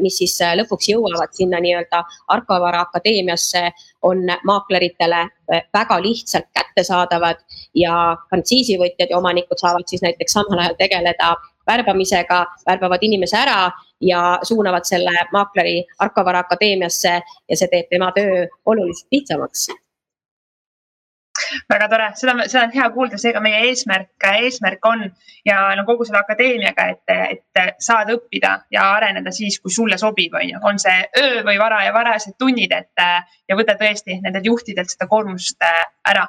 mis 0.02 0.18
siis 0.18 0.34
lõpuks 0.58 0.90
jõuavad 0.90 1.30
sinna 1.36 1.60
nii-öelda 1.62 2.02
Arko 2.34 2.58
Vara 2.62 2.82
akadeemiasse 2.88 3.68
on 4.02 4.18
maakleritele 4.44 5.20
eh, 5.52 5.62
väga 5.74 6.00
lihtsalt 6.02 6.48
kättesaadavad 6.54 7.42
ja 7.74 8.16
frantsiisivõtjad 8.28 9.10
ja 9.10 9.18
omanikud 9.18 9.58
saavad 9.60 9.86
siis 9.86 10.02
näiteks 10.02 10.32
samal 10.32 10.58
ajal 10.58 10.76
tegeleda 10.78 11.34
värbamisega, 11.66 12.44
värbavad 12.66 13.02
inimese 13.02 13.36
ära 13.36 13.70
ja 14.00 14.38
suunavad 14.42 14.84
selle 14.84 15.12
maakleri 15.32 15.84
Arkovara 15.98 16.44
Akadeemiasse 16.44 17.20
ja 17.48 17.56
see 17.56 17.68
teeb 17.72 17.90
tema 17.90 18.12
töö 18.14 18.46
oluliselt 18.66 19.08
lihtsamaks 19.12 19.68
väga 21.70 21.88
tore, 21.92 22.10
seda, 22.18 22.34
seda 22.46 22.64
on 22.66 22.74
hea 22.74 22.88
kuulda, 22.94 23.18
seega 23.20 23.40
meie 23.44 23.62
eesmärk, 23.68 24.28
eesmärk 24.42 24.88
on 24.88 25.06
ja 25.46 25.60
no 25.78 25.84
kogu 25.88 26.06
selle 26.06 26.20
akadeemiaga, 26.22 26.88
et, 26.94 27.16
et 27.36 27.82
saad 27.82 28.10
õppida 28.14 28.52
ja 28.74 28.90
areneda 28.96 29.32
siis, 29.34 29.60
kui 29.62 29.72
sulle 29.72 29.98
sobib, 30.00 30.34
on 30.36 30.48
ju, 30.50 30.62
on 30.70 30.80
see 30.82 30.98
öö 31.22 31.42
või 31.46 31.58
vara 31.60 31.82
ja 31.86 31.94
varased 31.96 32.36
tunnid, 32.38 32.72
et 32.72 33.06
ja 33.48 33.58
võta 33.58 33.76
tõesti 33.78 34.20
nendelt 34.22 34.46
juhtidelt 34.46 34.90
seda 34.92 35.08
koormust 35.10 35.62
äh, 35.64 35.82
ära. 36.10 36.26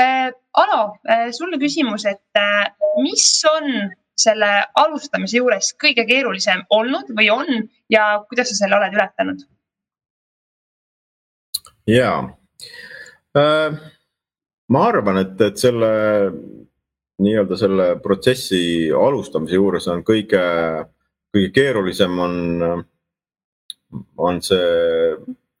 Äh, 0.00 0.30
Alo, 0.60 0.82
äh, 1.08 1.28
sulle 1.36 1.60
küsimus, 1.62 2.06
et 2.10 2.40
mis 3.04 3.26
on 3.50 3.70
selle 4.20 4.48
alustamise 4.76 5.38
juures 5.38 5.72
kõige 5.80 6.04
keerulisem 6.08 6.64
olnud 6.76 7.12
või 7.16 7.30
on 7.32 7.62
ja 7.92 8.18
kuidas 8.28 8.50
sa 8.50 8.58
selle 8.62 8.76
oled 8.76 8.96
ületanud? 8.98 9.46
ja 11.88 12.10
äh 13.38 13.78
ma 14.70 14.86
arvan, 14.88 15.20
et, 15.24 15.36
et 15.42 15.58
selle 15.58 15.90
nii-öelda 17.20 17.58
selle 17.58 17.86
protsessi 18.02 18.62
alustamise 18.96 19.58
juures 19.58 19.86
on 19.92 20.04
kõige, 20.06 20.40
kõige 21.34 21.52
keerulisem 21.54 22.18
on, 22.24 22.36
on 24.16 24.42
see, 24.44 25.14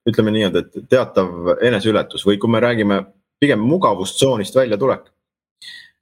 ütleme 0.08 0.34
nii-öelda, 0.34 0.64
et 0.64 0.90
teatav 0.92 1.56
eneseületus 1.60 2.24
või 2.26 2.40
kui 2.40 2.52
me 2.52 2.62
räägime 2.64 3.02
pigem 3.40 3.62
mugavustsoonist 3.64 4.56
väljatulek. 4.56 5.08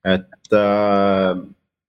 et 0.07 0.55
äh, 0.55 1.39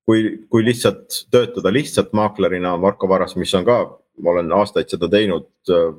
kui, 0.09 0.23
kui 0.49 0.65
lihtsalt 0.65 1.25
töötada 1.31 1.71
lihtsalt 1.73 2.13
maaklerina 2.17 2.75
Marko 2.77 3.07
Varas, 3.09 3.35
mis 3.37 3.53
on 3.53 3.65
ka, 3.65 3.77
ma 4.19 4.33
olen 4.33 4.51
aastaid 4.57 4.89
seda 4.89 5.07
teinud, 5.09 5.47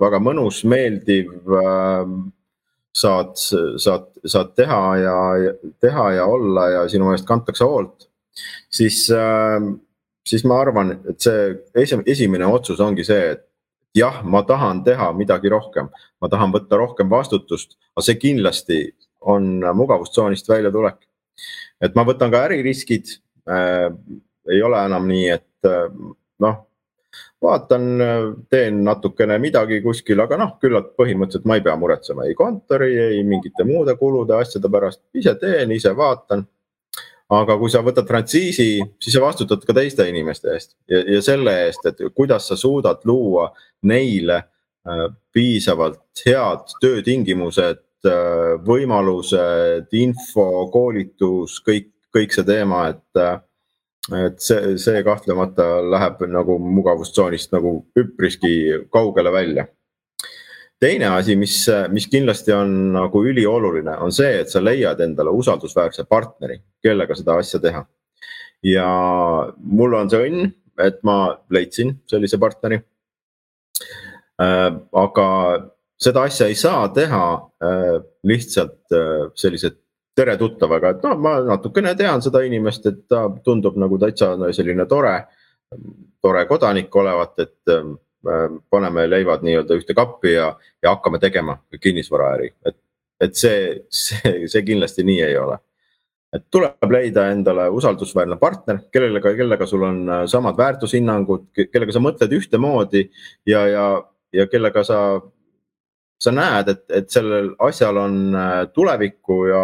väga 0.01 0.19
mõnus, 0.23 0.65
meeldiv 0.69 1.31
äh, 1.55 2.03
saad, 2.97 3.37
saad, 3.79 4.09
saad 4.27 4.55
teha 4.59 4.81
ja 4.99 5.17
teha 5.81 6.07
ja 6.13 6.25
olla 6.27 6.69
ja 6.69 6.89
sinu 6.89 7.13
eest 7.15 7.27
kantakse 7.29 7.65
hoolt. 7.65 8.09
siis, 8.71 9.11
ähm, 9.11 9.75
siis 10.27 10.45
ma 10.45 10.61
arvan, 10.61 10.93
et 11.09 11.21
see 11.21 12.05
esimene 12.07 12.47
otsus 12.47 12.81
ongi 12.81 13.05
see, 13.05 13.33
et 13.35 13.45
jah, 13.95 14.23
ma 14.23 14.43
tahan 14.47 14.85
teha 14.87 15.11
midagi 15.13 15.51
rohkem, 15.51 15.91
ma 16.21 16.29
tahan 16.31 16.55
võtta 16.55 16.79
rohkem 16.79 17.11
vastutust, 17.11 17.77
aga 17.97 18.07
see 18.07 18.19
kindlasti 18.23 18.81
on 19.21 19.61
mugavustsoonist 19.75 20.49
väljatulek. 20.49 20.99
et 21.81 21.95
ma 21.95 22.05
võtan 22.05 22.31
ka 22.31 22.45
äririskid 22.49 23.17
äh,. 23.49 23.91
ei 24.51 24.63
ole 24.63 24.85
enam 24.87 25.07
nii, 25.07 25.29
et 25.29 25.69
äh, 25.69 25.89
noh 26.41 26.70
vaatan, 27.43 27.85
teen 28.51 28.83
natukene 28.85 29.39
midagi 29.43 29.81
kuskil, 29.85 30.21
aga 30.23 30.39
noh, 30.41 30.55
küllalt 30.63 30.93
põhimõtteliselt 30.99 31.49
ma 31.49 31.57
ei 31.59 31.65
pea 31.65 31.77
muretsema 31.81 32.27
ei 32.29 32.37
kontori, 32.39 32.93
ei 33.17 33.21
mingite 33.27 33.67
muude 33.69 33.97
kulude, 34.01 34.37
asjade 34.37 34.71
pärast, 34.73 35.03
ise 35.17 35.35
teen, 35.41 35.73
ise 35.77 35.95
vaatan. 35.97 36.47
aga 37.31 37.55
kui 37.61 37.71
sa 37.71 37.79
võtad 37.87 38.09
frantsiisi, 38.09 38.81
siis 38.99 39.15
sa 39.15 39.21
vastutad 39.23 39.63
ka 39.63 39.75
teiste 39.77 40.03
inimeste 40.11 40.49
eest 40.51 40.73
ja, 40.91 40.99
ja 41.15 41.21
selle 41.23 41.53
eest, 41.67 41.85
et 41.87 42.01
kuidas 42.15 42.49
sa 42.51 42.57
suudad 42.59 43.05
luua 43.07 43.45
neile 43.87 44.41
äh, 44.41 45.05
piisavalt 45.33 46.25
head 46.27 46.75
töötingimused, 46.83 47.85
äh, 48.11 48.57
võimalused, 48.67 49.87
info, 49.95 50.67
koolitus, 50.75 51.61
kõik, 51.63 51.93
kõik 52.11 52.35
see 52.35 52.49
teema, 52.51 52.89
et 52.91 53.23
äh, 53.23 53.39
et 54.17 54.41
see, 54.43 54.77
see 54.81 55.03
kahtlemata 55.07 55.67
läheb 55.87 56.25
nagu 56.31 56.59
mugavustsoonist 56.63 57.53
nagu 57.55 57.77
üpriski 57.99 58.87
kaugele 58.93 59.33
välja. 59.33 59.67
teine 60.81 61.11
asi, 61.13 61.37
mis, 61.37 61.67
mis 61.93 62.07
kindlasti 62.09 62.53
on 62.57 62.71
nagu 62.95 63.25
ülioluline, 63.25 63.99
on 64.01 64.13
see, 64.13 64.39
et 64.41 64.49
sa 64.49 64.63
leiad 64.65 65.01
endale 65.05 65.31
usaldusväärse 65.37 66.07
partneri, 66.09 66.57
kellega 66.83 67.15
seda 67.15 67.37
asja 67.37 67.61
teha. 67.61 67.85
ja 68.65 68.87
mul 69.59 69.95
on 69.95 70.11
see 70.11 70.31
õnn, 70.31 70.55
et 70.81 71.03
ma 71.05 71.37
leidsin 71.53 71.99
sellise 72.09 72.39
partneri. 72.41 72.81
Äh, 74.41 74.71
aga 74.97 75.27
seda 76.01 76.25
asja 76.29 76.49
ei 76.49 76.57
saa 76.57 76.89
teha 76.97 77.25
äh, 77.61 77.97
lihtsalt 78.25 78.95
äh, 78.97 79.29
sellise 79.37 79.75
tere 80.17 80.37
tuttavaga, 80.37 80.95
et 80.95 81.05
noh, 81.07 81.17
ma 81.23 81.37
natukene 81.47 81.95
tean 81.99 82.23
seda 82.23 82.43
inimest, 82.47 82.87
et 82.91 83.01
ta 83.09 83.25
tundub 83.45 83.79
nagu 83.81 83.99
täitsa 84.01 84.33
selline 84.57 84.87
tore, 84.91 85.15
tore 86.23 86.45
kodanik 86.51 86.95
olevat, 86.97 87.39
et 87.45 87.73
äh, 87.73 87.89
paneme 88.71 89.07
leivad 89.09 89.45
nii-öelda 89.47 89.79
ühte 89.81 89.97
kappi 89.97 90.35
ja, 90.35 90.53
ja 90.83 90.95
hakkame 90.97 91.21
tegema 91.23 91.57
kinnisvaraäri, 91.81 92.53
et, 92.67 92.79
et 93.21 93.37
see, 93.39 93.65
see, 93.89 94.37
see 94.51 94.65
kindlasti 94.67 95.07
nii 95.07 95.27
ei 95.31 95.37
ole. 95.41 95.59
et 96.31 96.45
tuleb 96.47 96.93
leida 96.95 97.25
endale 97.33 97.65
usaldusväärne 97.75 98.37
partner, 98.39 98.85
kellega, 98.95 99.33
kellega 99.35 99.67
sul 99.67 99.83
on 99.83 99.97
äh, 100.09 100.21
samad 100.31 100.59
väärtushinnangud, 100.59 101.49
kellega 101.73 101.97
sa 101.97 102.03
mõtled 102.03 102.37
ühtemoodi 102.37 103.09
ja, 103.51 103.65
ja, 103.67 103.87
ja 104.33 104.47
kellega 104.47 104.85
sa 104.87 105.01
sa 106.21 106.33
näed, 106.35 106.69
et, 106.69 106.85
et 107.01 107.11
sellel 107.11 107.55
asjal 107.65 107.97
on 107.97 108.17
äh, 108.37 108.57
tulevikku 108.75 109.39
ja 109.49 109.63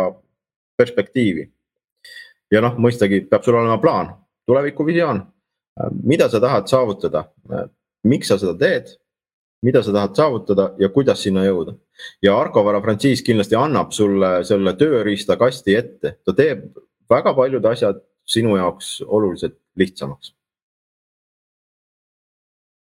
perspektiivi. 0.77 1.51
ja 2.51 2.61
noh, 2.63 2.77
mõistagi 2.79 3.25
peab 3.31 3.43
sul 3.43 3.57
olema 3.59 3.79
plaan, 3.83 4.13
tulevikuvisioon, 4.47 5.23
mida 6.07 6.29
sa 6.31 6.41
tahad 6.41 6.69
saavutada, 6.71 7.25
miks 8.07 8.31
sa 8.31 8.39
seda 8.39 8.55
teed, 8.61 8.93
mida 9.67 9.83
sa 9.83 9.95
tahad 9.95 10.15
saavutada 10.17 10.69
ja 10.79 10.89
kuidas 10.95 11.23
sinna 11.23 11.45
jõuda. 11.45 11.75
ja 12.23 12.37
Arko 12.39 12.65
Vara 12.65 12.81
frantsiis 12.81 13.23
kindlasti 13.23 13.57
annab 13.57 13.93
sulle 13.93 14.45
selle 14.45 14.77
tööriistakasti 14.77 15.75
ette, 15.75 16.19
ta 16.25 16.33
teeb 16.33 16.69
väga 17.11 17.35
paljud 17.35 17.65
asjad 17.65 18.03
sinu 18.27 18.57
jaoks 18.57 19.01
oluliselt 19.07 19.59
lihtsamaks 19.77 20.35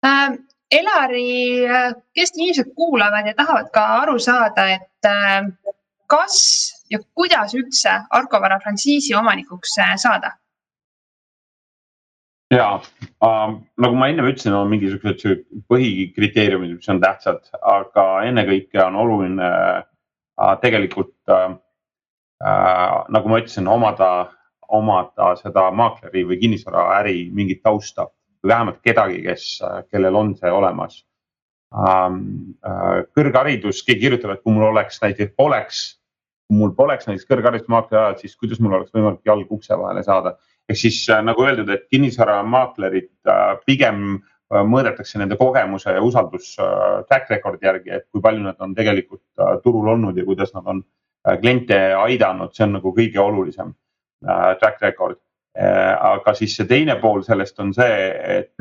äh,. 0.06 0.38
Elari, 0.72 1.66
äh, 1.68 1.94
kes 2.16 2.32
inimesed 2.38 2.70
kuulavad 2.76 3.26
ja 3.28 3.34
tahavad 3.36 3.68
ka 3.76 3.82
aru 4.06 4.14
saada, 4.24 4.70
et 4.72 5.08
äh, 5.08 5.50
kas 6.08 6.38
ja 6.92 7.00
kuidas 7.16 7.56
üldse 7.56 8.02
Arko 8.10 8.42
Vara 8.42 8.60
frantsiisi 8.60 9.16
omanikuks 9.16 9.78
äh, 9.80 9.96
saada? 9.96 10.32
ja 12.52 12.82
äh, 13.24 13.54
nagu 13.78 13.96
ma 13.96 14.10
ennem 14.12 14.28
ütlesin, 14.28 14.56
on 14.58 14.70
mingisugused 14.72 15.46
põhikriteeriumid, 15.72 16.76
mis 16.76 16.92
on 16.92 17.00
tähtsad, 17.04 17.46
aga 17.62 18.08
ennekõike 18.28 18.82
on 18.84 18.98
oluline 19.06 19.52
äh, 19.52 20.56
tegelikult 20.64 21.16
äh, 21.32 21.54
äh, 22.44 22.98
nagu 23.16 23.32
ma 23.32 23.40
ütlesin, 23.40 23.72
omada, 23.72 24.12
omada 24.68 25.32
seda 25.40 25.70
maakleri 25.76 26.26
või 26.28 26.42
kinnisvaraäri 26.44 27.30
mingit 27.36 27.64
tausta 27.64 28.10
või 28.42 28.52
vähemalt 28.52 28.84
kedagi, 28.84 29.24
kes, 29.24 29.48
kellel 29.92 30.16
on 30.18 30.36
see 30.36 30.52
olemas 30.52 31.04
kõrgharidus, 31.72 33.80
keegi 33.88 34.02
kirjutab, 34.02 34.34
et 34.34 34.42
kui 34.44 34.52
mul 34.52 34.74
oleks 34.74 34.98
näiteks, 35.00 35.32
poleks, 35.40 36.01
kui 36.52 36.60
mul 36.60 36.74
poleks 36.76 37.08
näiteks 37.08 37.30
kõrgharidusmaakleri 37.30 38.02
alad, 38.02 38.18
siis 38.20 38.36
kuidas 38.36 38.60
mul 38.60 38.76
oleks 38.76 38.92
võimalik 38.92 39.24
jalg 39.26 39.52
ukse 39.56 39.78
vahele 39.80 40.04
saada. 40.04 40.36
ehk 40.70 40.78
siis 40.78 41.08
nagu 41.24 41.44
öeldud, 41.44 41.70
et 41.70 41.88
kinnisvaramaaklerid 41.90 43.10
pigem 43.66 44.20
mõõdetakse 44.52 45.20
nende 45.20 45.38
kogemuse 45.40 45.92
ja 45.96 46.02
usaldus 46.04 46.56
track 47.08 47.30
record'i 47.30 47.66
järgi, 47.66 47.90
et 47.90 48.06
kui 48.12 48.22
palju 48.22 48.44
nad 48.44 48.60
on 48.60 48.76
tegelikult 48.76 49.24
turul 49.64 49.88
olnud 49.88 50.18
ja 50.18 50.26
kuidas 50.26 50.54
nad 50.54 50.68
on 50.68 50.84
kliente 51.40 51.78
aidanud, 51.96 52.52
see 52.54 52.66
on 52.68 52.76
nagu 52.80 52.92
kõige 52.92 53.20
olulisem 53.20 53.74
track 54.60 54.82
record. 54.82 55.18
aga 55.56 56.34
siis 56.34 56.56
see 56.56 56.68
teine 56.68 56.96
pool 57.00 57.24
sellest 57.24 57.60
on 57.60 57.74
see, 57.74 58.12
et 58.40 58.52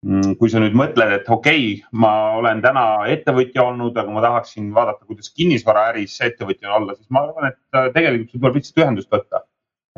kui 0.00 0.48
sa 0.48 0.60
nüüd 0.62 0.76
mõtled, 0.80 1.10
et 1.12 1.26
okei 1.28 1.64
okay,, 1.74 1.88
ma 2.00 2.12
olen 2.38 2.62
täna 2.64 2.84
ettevõtja 3.12 3.66
olnud, 3.66 3.96
aga 4.00 4.12
ma 4.14 4.22
tahaksin 4.24 4.70
vaadata, 4.72 5.04
kuidas 5.04 5.28
kinnisvaraäris 5.36 6.14
ettevõtja 6.24 6.72
olla, 6.72 6.94
siis 6.96 7.10
ma 7.12 7.26
arvan, 7.26 7.50
et 7.50 7.76
äh, 7.76 7.90
tegelikult 7.92 8.30
sul 8.32 8.40
tuleb 8.40 8.56
lihtsalt 8.56 8.80
ühendust 8.80 9.10
võtta. 9.12 9.42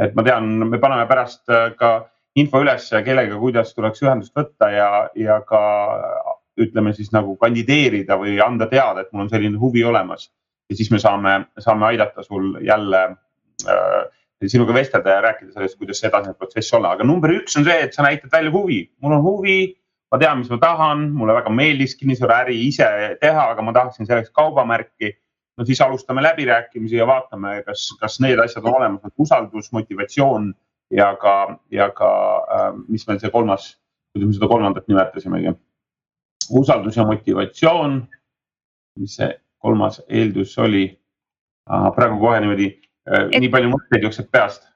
et 0.03 0.15
ma 0.19 0.25
tean, 0.27 0.49
me 0.73 0.81
paneme 0.83 1.07
pärast 1.07 1.53
äh, 1.53 1.69
ka 1.79 1.93
info 2.35 2.63
üles, 2.65 2.89
kellega, 3.07 3.39
kuidas 3.39 3.75
tuleks 3.77 4.03
ühendust 4.03 4.35
võtta 4.35 4.71
ja, 4.75 4.89
ja 5.15 5.37
ka 5.47 5.61
ütleme 6.59 6.93
siis 6.97 7.13
nagu 7.15 7.37
kandideerida 7.39 8.17
või 8.19 8.41
anda 8.43 8.67
teada, 8.67 9.05
et 9.05 9.13
mul 9.13 9.27
on 9.27 9.31
selline 9.31 9.61
huvi 9.61 9.85
olemas. 9.85 10.33
ja 10.71 10.77
siis 10.77 10.91
me 10.91 10.99
saame, 10.99 11.45
saame 11.59 11.87
aidata 11.93 12.25
sul 12.27 12.57
jälle 12.65 13.05
äh, 13.69 14.03
sinuga 14.51 14.75
vestelda 14.75 15.15
ja 15.15 15.23
rääkida 15.29 15.53
sellest, 15.53 15.79
kuidas 15.79 16.03
see 16.03 16.11
edasine 16.11 16.35
protsess 16.35 16.75
olla, 16.75 16.97
aga 16.97 17.07
number 17.07 17.31
üks 17.31 17.55
on 17.57 17.69
see, 17.69 17.79
et 17.87 17.95
sa 17.95 18.03
näitad 18.03 18.33
välja 18.33 18.51
huvi, 18.51 18.81
mul 18.99 19.15
on 19.15 19.23
huvi 19.23 19.59
ma 20.13 20.19
tean, 20.21 20.43
mis 20.43 20.51
ma 20.53 20.59
tahan, 20.61 21.07
mulle 21.17 21.35
väga 21.39 21.51
meeldis 21.57 21.95
kinnisvaraäri 21.97 22.59
ise 22.67 22.87
teha, 23.21 23.47
aga 23.55 23.65
ma 23.65 23.73
tahaksin 23.73 24.07
selleks 24.07 24.31
kaubamärki. 24.37 25.17
no 25.59 25.65
siis 25.69 25.81
alustame 25.85 26.23
läbirääkimisi 26.23 26.97
ja 26.97 27.07
vaatame, 27.07 27.63
kas, 27.67 27.91
kas 28.01 28.21
need 28.25 28.41
asjad 28.41 28.65
on 28.65 28.77
olemas, 28.77 29.03
nagu 29.03 29.25
usaldus, 29.25 29.73
motivatsioon 29.73 30.55
ja 30.91 31.11
ka, 31.21 31.59
ja 31.71 31.91
ka 31.91 32.09
äh, 32.57 32.71
mis 32.89 33.05
meil 33.09 33.21
see 33.21 33.31
kolmas, 33.31 33.67
kuidas 34.13 34.31
me 34.31 34.37
seda 34.39 34.49
kolmandat 34.49 34.89
nimetasimegi. 34.89 35.53
usaldus 36.51 36.97
ja 36.97 37.05
motivatsioon. 37.09 38.03
mis 39.01 39.17
see 39.17 39.29
kolmas 39.59 40.03
eeldus 40.09 40.59
oli? 40.59 40.87
praegu 41.97 42.19
kohe 42.21 42.41
niimoodi 42.41 42.69
äh, 43.09 43.29
nii 43.41 43.49
palju 43.49 43.69
mõtteid 43.73 44.09
jookseb 44.09 44.29
peast 44.33 44.72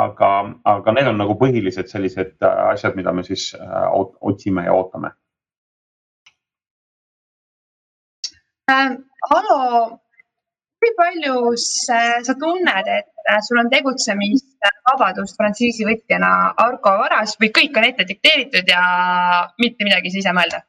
aga, 0.00 0.30
aga 0.74 0.94
need 0.96 1.10
on 1.10 1.18
nagu 1.20 1.36
põhilised 1.40 1.90
sellised 1.92 2.34
äh, 2.44 2.60
asjad, 2.72 2.96
mida 2.98 3.12
me 3.12 3.24
siis 3.26 3.50
äh, 3.58 3.88
otsime 4.20 4.66
ja 4.68 4.76
ootame 4.76 5.12
äh,. 8.70 8.96
Alo, 9.32 9.58
kui 10.82 10.90
palju 10.98 11.52
sa 11.62 12.34
tunned, 12.40 12.88
et 12.98 13.30
äh, 13.30 13.38
sul 13.46 13.60
on 13.62 13.70
tegutsemisvabadust 13.70 15.38
frantsiisivõtjana 15.38 16.32
Argo 16.64 16.96
varas 17.04 17.36
või 17.40 17.52
kõik 17.54 17.78
on 17.78 17.86
ette 17.86 18.08
dikteeritud 18.08 18.72
ja 18.74 18.82
mitte 19.62 19.86
midagi 19.86 20.10
ei 20.10 20.16
saa 20.16 20.24
ise 20.24 20.36
mõelda? 20.40 20.62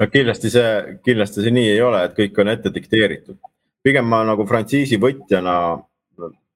no 0.00 0.08
kindlasti 0.12 0.50
see, 0.52 0.70
kindlasti 1.04 1.44
see 1.44 1.52
nii 1.56 1.72
ei 1.74 1.82
ole, 1.84 2.04
et 2.08 2.14
kõik 2.16 2.40
on 2.42 2.52
ette 2.52 2.72
dikteeritud. 2.72 3.38
pigem 3.86 4.08
ma 4.10 4.22
nagu 4.26 4.46
frantsiisivõtjana 4.48 5.56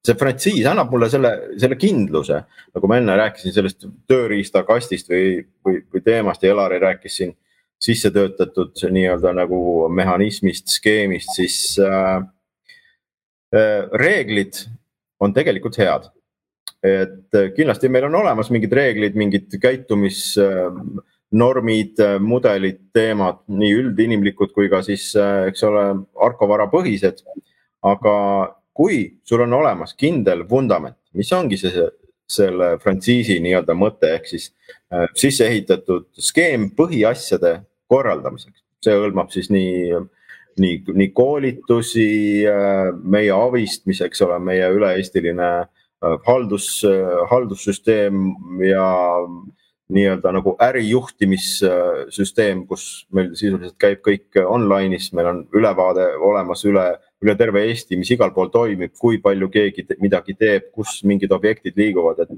see 0.07 0.15
frantsiis 0.17 0.65
annab 0.69 0.91
mulle 0.93 1.09
selle, 1.13 1.31
selle 1.61 1.77
kindluse, 1.81 2.39
nagu 2.75 2.89
ma 2.89 2.97
enne 3.01 3.17
rääkisin 3.21 3.53
sellest 3.53 3.85
tööriistakastist 4.09 5.11
või, 5.13 5.47
või, 5.67 5.77
või 5.93 6.01
teemast 6.05 6.43
ja 6.45 6.51
Elari 6.55 6.79
rääkis 6.81 7.15
siin 7.21 7.33
sisse 7.81 8.11
töötatud 8.13 8.77
nii-öelda 8.93 9.33
nagu 9.37 9.89
mehhanismist, 9.93 10.69
skeemist, 10.73 11.31
siis 11.37 11.79
äh, 11.85 12.17
äh, 13.57 13.81
reeglid 14.01 14.55
on 15.21 15.35
tegelikult 15.37 15.79
head. 15.81 16.03
et 16.81 17.29
kindlasti 17.57 17.89
meil 17.93 18.05
on 18.09 18.15
olemas 18.23 18.49
mingid 18.49 18.73
reeglid, 18.73 19.15
mingid 19.21 19.53
käitumisnormid, 19.61 22.01
mudelid, 22.25 22.79
teemad, 22.97 23.45
nii 23.53 23.73
üldinimlikud 23.83 24.49
kui 24.57 24.73
ka 24.73 24.81
siis, 24.87 25.05
äh, 25.17 25.49
eks 25.53 25.63
ole, 25.69 25.85
Arkovara 26.17 26.67
põhised. 26.73 27.21
aga 27.85 28.17
kui 28.81 29.03
sul 29.29 29.45
on 29.45 29.59
olemas 29.61 29.93
kindel 29.99 30.47
vundament, 30.49 30.97
mis 31.13 31.29
ongi 31.37 31.59
see, 31.61 31.85
selle 32.31 32.77
frantsiisi 32.81 33.37
nii-öelda 33.45 33.77
mõte 33.77 34.15
ehk 34.17 34.31
siis 34.31 34.49
äh, 34.95 35.05
sisse 35.19 35.51
ehitatud 35.51 36.09
skeem 36.17 36.71
põhiasjade 36.79 37.59
korraldamiseks, 37.91 38.63
see 38.81 38.97
hõlmab 38.97 39.35
siis 39.35 39.51
nii 39.53 40.01
nii, 40.61 40.83
nii 40.95 41.11
koolitusi, 41.15 42.09
äh, 42.49 42.91
meie 43.03 43.33
avistmis, 43.35 44.01
eks 44.05 44.23
ole, 44.27 44.39
meie 44.43 44.69
üle-eestiline 44.75 45.49
äh, 45.61 46.17
haldus, 46.27 46.69
äh, 46.89 47.25
haldussüsteem 47.31 48.31
ja 48.67 48.87
nii-öelda 49.91 50.33
nagu 50.37 50.55
ärijuhtimissüsteem, 50.63 52.65
kus 52.71 52.85
meil 53.15 53.33
sisuliselt 53.35 53.79
käib 53.83 54.05
kõik 54.07 54.39
online'is, 54.45 55.11
meil 55.19 55.33
on 55.33 55.41
ülevaade 55.57 56.07
olemas 56.31 56.63
üle, 56.69 56.87
üle 57.21 57.35
terve 57.37 57.65
Eesti, 57.69 57.99
mis 58.01 58.11
igal 58.15 58.33
pool 58.37 58.49
toimib, 58.53 58.95
kui 58.99 59.19
palju 59.23 59.51
keegi 59.53 59.85
te, 59.89 59.97
midagi 60.01 60.35
teeb, 60.41 60.71
kus 60.77 61.01
mingid 61.09 61.33
objektid 61.37 61.77
liiguvad, 61.77 62.23
et, 62.25 62.31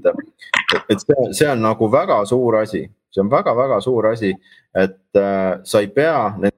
et 0.91 1.05
see, 1.05 1.29
see 1.39 1.47
on 1.49 1.63
nagu 1.63 1.87
väga 1.91 2.23
suur 2.27 2.59
asi, 2.59 2.83
see 3.13 3.23
on 3.23 3.31
väga-väga 3.31 3.79
suur 3.83 4.09
asi, 4.11 4.33
et 4.75 4.99
äh, 5.19 5.61
sa 5.63 5.83
ei 5.83 5.87
pea 5.93 6.51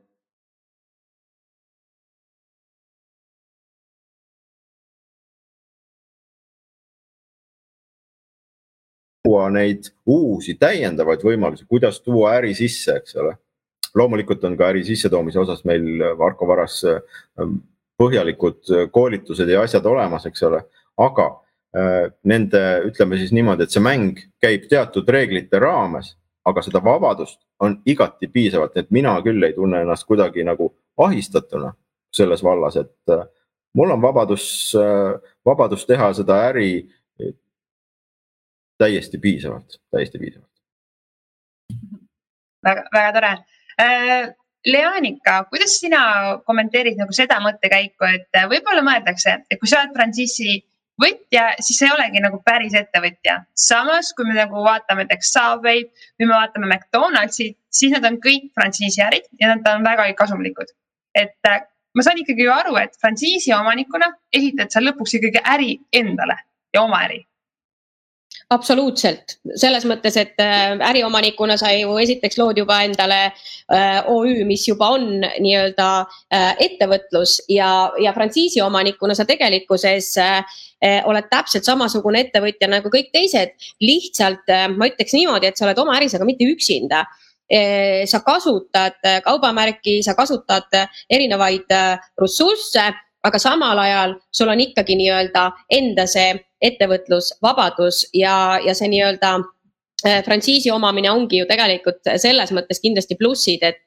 tuua 9.26 9.48
neid 9.50 9.90
uusi 10.06 10.54
täiendavaid 10.62 11.24
võimalusi, 11.26 11.66
kuidas 11.70 11.98
tuua 12.02 12.36
äri 12.40 12.54
sisse, 12.58 13.00
eks 13.02 13.18
ole. 13.22 13.36
loomulikult 13.96 14.44
on 14.44 14.58
ka 14.60 14.68
äri 14.74 14.84
sissetoomise 14.84 15.40
osas 15.40 15.64
meil 15.66 15.86
Marko 16.20 16.48
Varas 16.48 16.82
ähm, 16.84 17.62
põhjalikud 17.98 18.90
koolitused 18.92 19.50
ja 19.50 19.62
asjad 19.64 19.86
olemas, 19.86 20.26
eks 20.28 20.44
ole, 20.44 20.62
aga 20.98 21.28
äh, 21.78 22.12
nende, 22.24 22.64
ütleme 22.90 23.20
siis 23.20 23.34
niimoodi, 23.36 23.66
et 23.66 23.76
see 23.76 23.84
mäng 23.84 24.20
käib 24.44 24.68
teatud 24.72 25.10
reeglite 25.10 25.60
raames, 25.62 26.16
aga 26.46 26.62
seda 26.66 26.82
vabadust 26.84 27.40
on 27.64 27.80
igati 27.90 28.28
piisavalt, 28.32 28.76
et 28.78 28.92
mina 28.94 29.16
küll 29.26 29.44
ei 29.44 29.56
tunne 29.56 29.82
ennast 29.82 30.06
kuidagi 30.08 30.44
nagu 30.46 30.74
ahistatuna 31.02 31.74
selles 32.16 32.44
vallas, 32.44 32.78
et 32.80 33.16
äh, 33.16 33.26
mul 33.76 33.96
on 33.96 34.04
vabadus, 34.04 34.48
äh, 34.80 35.16
vabadus 35.46 35.88
teha 35.88 36.12
seda 36.14 36.42
äri 36.52 36.70
täiesti 38.78 39.18
piisavalt, 39.18 39.80
täiesti 39.92 40.20
piisavalt. 40.20 40.52
väga, 42.64 42.84
väga 42.94 43.14
tore 43.14 43.38
äh,. 43.82 44.36
Leanika, 44.66 45.44
kuidas 45.50 45.76
sina 45.80 46.00
kommenteerid 46.46 46.98
nagu 46.98 47.14
seda 47.14 47.38
mõttekäiku, 47.44 48.08
et 48.10 48.40
võib-olla 48.50 48.82
mõeldakse, 48.86 49.36
et 49.50 49.60
kui 49.62 49.70
sa 49.70 49.84
oled 49.84 49.94
frantsiisi 49.94 50.56
võtja, 51.02 51.52
siis 51.60 51.80
sa 51.80 51.90
ei 51.90 51.94
olegi 51.94 52.24
nagu 52.24 52.40
päris 52.46 52.74
ettevõtja. 52.78 53.42
samas, 53.54 54.14
kui 54.16 54.26
me 54.26 54.34
nagu 54.38 54.64
vaatame 54.64 55.06
näiteks 55.06 55.32
Subway'd 55.36 55.92
või 56.20 56.30
me 56.30 56.34
vaatame 56.34 56.68
McDonaldsi, 56.70 57.52
siis 57.70 57.94
nad 57.94 58.08
on 58.10 58.18
kõik 58.24 58.50
frantsiisiärid 58.56 59.30
ja 59.42 59.54
nad 59.54 59.68
on 59.74 59.84
väga 59.84 60.08
kasumlikud. 60.18 60.74
et 61.16 61.48
äh, 61.48 61.62
ma 61.96 62.04
saan 62.04 62.18
ikkagi 62.20 62.44
ju 62.44 62.52
aru, 62.52 62.76
et 62.76 62.98
frantsiisi 63.02 63.54
omanikuna 63.54 64.12
esitad 64.34 64.72
sa 64.72 64.82
lõpuks 64.82 65.16
ikkagi 65.20 65.40
äri 65.44 65.78
endale 65.94 66.36
ja 66.74 66.82
oma 66.84 67.06
äri 67.06 67.22
absoluutselt, 68.54 69.38
selles 69.58 69.86
mõttes, 69.90 70.18
et 70.22 70.42
äh, 70.42 70.76
äriomanikuna 70.90 71.58
sa 71.58 71.72
ju 71.74 71.96
esiteks 72.02 72.38
lood 72.38 72.60
juba 72.62 72.82
endale 72.86 73.20
äh, 73.26 74.06
OÜ, 74.12 74.44
mis 74.46 74.68
juba 74.68 74.92
on 74.96 75.08
nii-öelda 75.24 75.88
äh, 76.04 76.52
ettevõtlus 76.68 77.40
ja, 77.50 77.70
ja 78.02 78.14
frantsiisi 78.14 78.62
omanikuna 78.62 79.18
sa 79.18 79.26
tegelikkuses 79.28 80.14
oled 80.86 81.26
täpselt 81.32 81.66
samasugune 81.66 82.20
ettevõtja 82.26 82.68
nagu 82.70 82.92
kõik 82.94 83.08
teised. 83.14 83.56
lihtsalt 83.82 84.52
ma 84.76 84.90
ütleks 84.92 85.16
niimoodi, 85.16 85.50
et 85.50 85.58
sa 85.58 85.66
oled 85.66 85.80
oma 85.82 85.96
äris, 85.98 86.14
aga 86.14 86.28
mitte 86.28 86.46
üksinda 86.46 87.00
sa 88.06 88.20
kasutad 88.26 89.00
kaubamärki, 89.26 90.04
sa 90.06 90.14
kasutad 90.18 90.70
erinevaid 91.10 91.74
ressursse 92.22 92.84
aga 93.26 93.40
samal 93.42 93.80
ajal 93.82 94.16
sul 94.32 94.52
on 94.54 94.62
ikkagi 94.62 94.98
nii-öelda 95.00 95.46
enda 95.80 96.06
see 96.10 96.36
ettevõtlusvabadus 96.70 98.06
ja, 98.16 98.60
ja 98.64 98.76
see 98.78 98.90
nii-öelda 98.92 99.32
äh, 100.06 100.22
frantsiisi 100.26 100.72
omamine 100.74 101.12
ongi 101.12 101.42
ju 101.42 101.48
tegelikult 101.50 102.14
selles 102.22 102.54
mõttes 102.56 102.82
kindlasti 102.84 103.18
plussid, 103.20 103.66
et, 103.66 103.84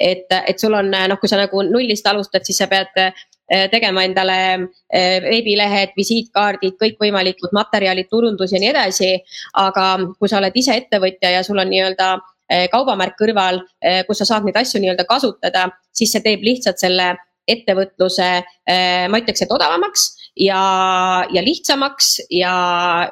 et, 0.00 0.26
et 0.36 0.60
sul 0.60 0.76
on 0.78 0.92
noh, 0.92 1.18
kui 1.20 1.30
sa 1.30 1.40
nagu 1.40 1.64
nullist 1.66 2.06
alustad, 2.10 2.46
siis 2.46 2.60
sa 2.62 2.68
pead 2.70 2.92
äh, 3.02 3.26
tegema 3.72 4.04
endale 4.06 4.38
äh, 4.52 5.18
veebilehed, 5.24 5.94
visiitkaardid, 5.98 6.78
kõikvõimalikud 6.82 7.54
materjalid, 7.56 8.10
turundus 8.12 8.54
ja 8.54 8.62
nii 8.62 8.72
edasi. 8.72 9.12
aga 9.62 9.90
kui 10.18 10.30
sa 10.30 10.40
oled 10.40 10.56
ise 10.56 10.76
ettevõtja 10.76 11.36
ja 11.36 11.44
sul 11.46 11.58
on 11.62 11.70
nii-öelda 11.72 12.16
kaubamärk 12.70 13.16
kõrval, 13.18 13.56
kus 14.06 14.20
sa 14.20 14.26
saad 14.28 14.44
neid 14.46 14.54
asju 14.54 14.78
nii-öelda 14.78 15.02
kasutada, 15.08 15.64
siis 15.90 16.12
see 16.14 16.22
teeb 16.22 16.44
lihtsalt 16.46 16.78
selle 16.78 17.08
ettevõtluse, 17.50 18.28
ma 19.10 19.18
ütleks, 19.18 19.42
et 19.42 19.50
odavamaks 19.50 20.04
ja, 20.36 21.26
ja 21.32 21.42
lihtsamaks 21.44 22.20
ja, 22.30 22.54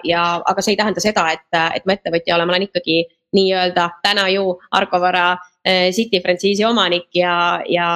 ja, 0.04 0.22
aga 0.44 0.62
see 0.62 0.74
ei 0.74 0.80
tähenda 0.80 1.02
seda, 1.02 1.26
et, 1.32 1.46
et 1.76 1.86
ma 1.86 1.96
ettevõtja 1.96 2.36
olen, 2.36 2.48
ma 2.48 2.56
olen 2.56 2.68
ikkagi 2.68 3.02
nii-öelda 3.34 3.88
täna 4.02 4.28
ju 4.30 4.54
Argo 4.70 5.00
Vara 5.00 5.32
äh, 5.32 5.90
City 5.92 6.20
frantsiisi 6.22 6.64
omanik 6.64 7.08
ja, 7.14 7.60
ja, 7.68 7.88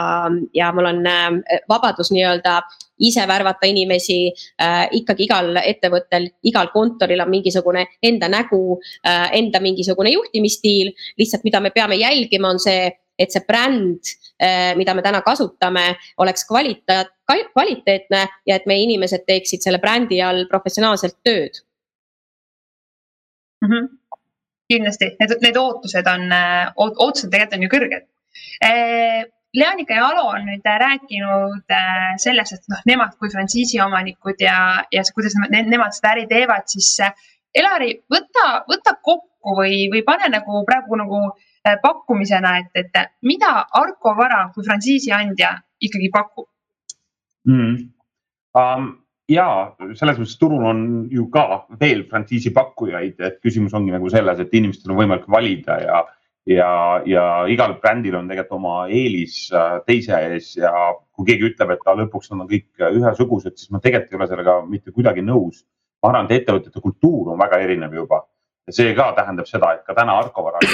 ja 0.55 0.73
mul 0.75 0.91
on 0.91 1.07
äh, 1.07 1.61
vabadus 1.69 2.11
nii-öelda 2.15 2.61
ise 2.99 3.23
värvata 3.31 3.67
inimesi 3.67 4.33
äh,. 4.59 4.89
ikkagi 4.93 5.29
igal 5.29 5.57
ettevõttel, 5.63 6.25
igal 6.43 6.73
kontoril 6.73 7.21
on 7.23 7.31
mingisugune 7.31 7.85
enda 8.03 8.27
nägu 8.29 8.81
äh,, 9.07 9.29
enda 9.39 9.61
mingisugune 9.63 10.11
juhtimisstiil. 10.11 10.91
lihtsalt, 11.19 11.45
mida 11.45 11.61
me 11.61 11.71
peame 11.71 11.95
jälgima, 11.95 12.51
on 12.51 12.59
see, 12.59 12.91
et 13.19 13.35
see 13.35 13.45
bränd 13.47 14.13
äh,, 14.41 14.75
mida 14.79 14.95
me 14.95 15.03
täna 15.03 15.23
kasutame, 15.27 15.87
oleks 16.23 16.47
kvaliteet, 16.49 17.15
kvaliteetne 17.27 18.27
ja 18.47 18.59
et 18.59 18.69
meie 18.71 18.85
inimesed 18.87 19.27
teeksid 19.27 19.65
selle 19.65 19.81
brändi 19.83 20.23
all 20.23 20.47
professionaalselt 20.51 21.19
tööd 21.27 21.63
mm. 23.65 23.71
-hmm 23.71 23.95
kindlasti, 24.69 25.17
need, 25.21 25.35
need 25.41 25.57
ootused 25.57 26.07
on, 26.13 26.29
ootused 26.77 27.31
tegelikult 27.33 27.57
on 27.57 27.63
ju 27.65 27.71
kõrged. 27.73 28.07
Eh, 28.69 29.23
Leanika 29.57 29.97
ja 29.97 30.09
Alo 30.11 30.27
on 30.35 30.45
nüüd 30.45 30.67
rääkinud 30.83 31.73
sellest, 32.21 32.59
et 32.59 32.69
noh, 32.69 32.83
nemad 32.91 33.15
kui 33.17 33.31
frantsiisi 33.33 33.81
omanikud 33.81 34.45
ja, 34.45 34.85
ja 34.93 35.05
kuidas 35.15 35.39
ne, 35.49 35.63
nemad 35.65 35.97
seda 35.97 36.13
äri 36.13 36.27
teevad, 36.29 36.69
siis 36.69 36.99
Elari, 37.57 37.95
võta, 38.13 38.45
võta 38.69 38.93
kokku 39.01 39.57
või, 39.57 39.87
või 39.89 40.03
pane 40.05 40.29
nagu 40.35 40.61
praegu 40.69 40.99
nagu 41.01 41.23
pakkumisena, 41.83 42.57
et, 42.63 42.71
et 42.75 43.13
mida 43.23 43.53
Arko 43.81 44.15
Vara 44.17 44.47
kui 44.55 44.67
frantsiisi 44.67 45.13
andja 45.15 45.55
ikkagi 45.81 46.11
pakub 46.15 46.49
mm.? 47.49 47.77
Um, 48.59 48.89
ja 49.31 49.47
selles 49.99 50.19
mõttes 50.19 50.39
turul 50.41 50.65
on 50.67 50.85
ju 51.13 51.29
ka 51.33 51.65
veel 51.81 52.07
frantsiisi 52.11 52.53
pakkujaid, 52.57 53.19
et 53.21 53.43
küsimus 53.45 53.75
ongi 53.77 53.93
nagu 53.95 54.09
selles, 54.13 54.41
et 54.41 54.55
inimestel 54.57 54.95
on 54.95 55.03
võimalik 55.03 55.29
valida 55.31 55.77
ja, 55.85 56.01
ja, 56.49 56.71
ja 57.07 57.27
igal 57.53 57.77
brändil 57.83 58.17
on 58.19 58.31
tegelikult 58.31 58.57
oma 58.59 58.77
eelis 58.89 59.41
äh, 59.53 59.79
teise 59.87 60.17
ees 60.31 60.55
ja 60.57 60.73
kui 61.13 61.29
keegi 61.29 61.53
ütleb, 61.53 61.75
et 61.75 61.85
ta 61.85 61.95
lõpuks 61.99 62.33
on 62.33 62.47
kõik 62.49 62.89
ühesugused, 62.89 63.59
siis 63.61 63.71
ma 63.75 63.83
tegelikult 63.85 64.17
ei 64.17 64.21
ole 64.23 64.31
sellega 64.33 64.59
mitte 64.67 64.95
kuidagi 64.95 65.25
nõus. 65.27 65.65
ma 66.03 66.13
arvan, 66.13 66.29
et 66.29 66.43
ettevõtete 66.43 66.81
kultuur 66.81 67.33
on 67.33 67.39
väga 67.39 67.59
erinev 67.59 67.95
juba 67.95 68.23
ja 68.69 68.75
see 68.77 68.95
ka 68.95 69.13
tähendab 69.17 69.49
seda, 69.49 69.73
et 69.75 69.85
ka 69.87 69.97
täna 69.97 70.19
Arko 70.21 70.45
Varal, 70.45 70.67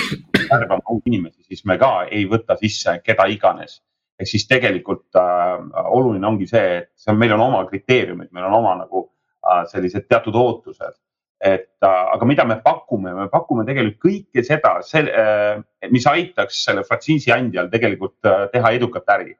kui 0.44 0.52
me 0.52 0.61
värbame 0.61 0.87
uusi 0.90 1.11
inimesi, 1.12 1.42
siis 1.48 1.64
me 1.68 1.78
ka 1.80 2.07
ei 2.11 2.28
võta 2.30 2.57
sisse 2.61 3.00
keda 3.04 3.26
iganes 3.33 3.80
ehk 4.20 4.30
siis 4.30 4.46
tegelikult 4.50 5.18
äh, 5.18 5.57
oluline 5.85 6.26
ongi 6.28 6.46
see, 6.50 6.78
et 6.80 6.90
see 6.98 7.12
on, 7.12 7.18
meil 7.20 7.35
on 7.37 7.46
oma 7.48 7.64
kriteeriumid, 7.70 8.30
meil 8.35 8.46
on 8.48 8.59
oma 8.61 8.76
nagu 8.85 9.07
äh, 9.07 9.64
sellised 9.70 10.07
teatud 10.09 10.37
ootused. 10.38 11.00
et 11.44 11.83
äh, 11.85 12.02
aga 12.14 12.24
mida 12.24 12.44
me 12.48 12.57
pakume, 12.62 13.12
me 13.14 13.26
pakume 13.28 13.66
tegelikult 13.66 13.98
kõike 14.07 14.44
seda, 14.46 14.76
äh, 15.00 15.59
mis 15.90 16.07
aitaks 16.07 16.62
selle 16.68 16.85
frantsiisi 16.87 17.35
andjal 17.35 17.68
tegelikult 17.72 18.30
äh, 18.30 18.46
teha 18.52 18.70
edukat 18.78 19.11
äri. 19.16 19.35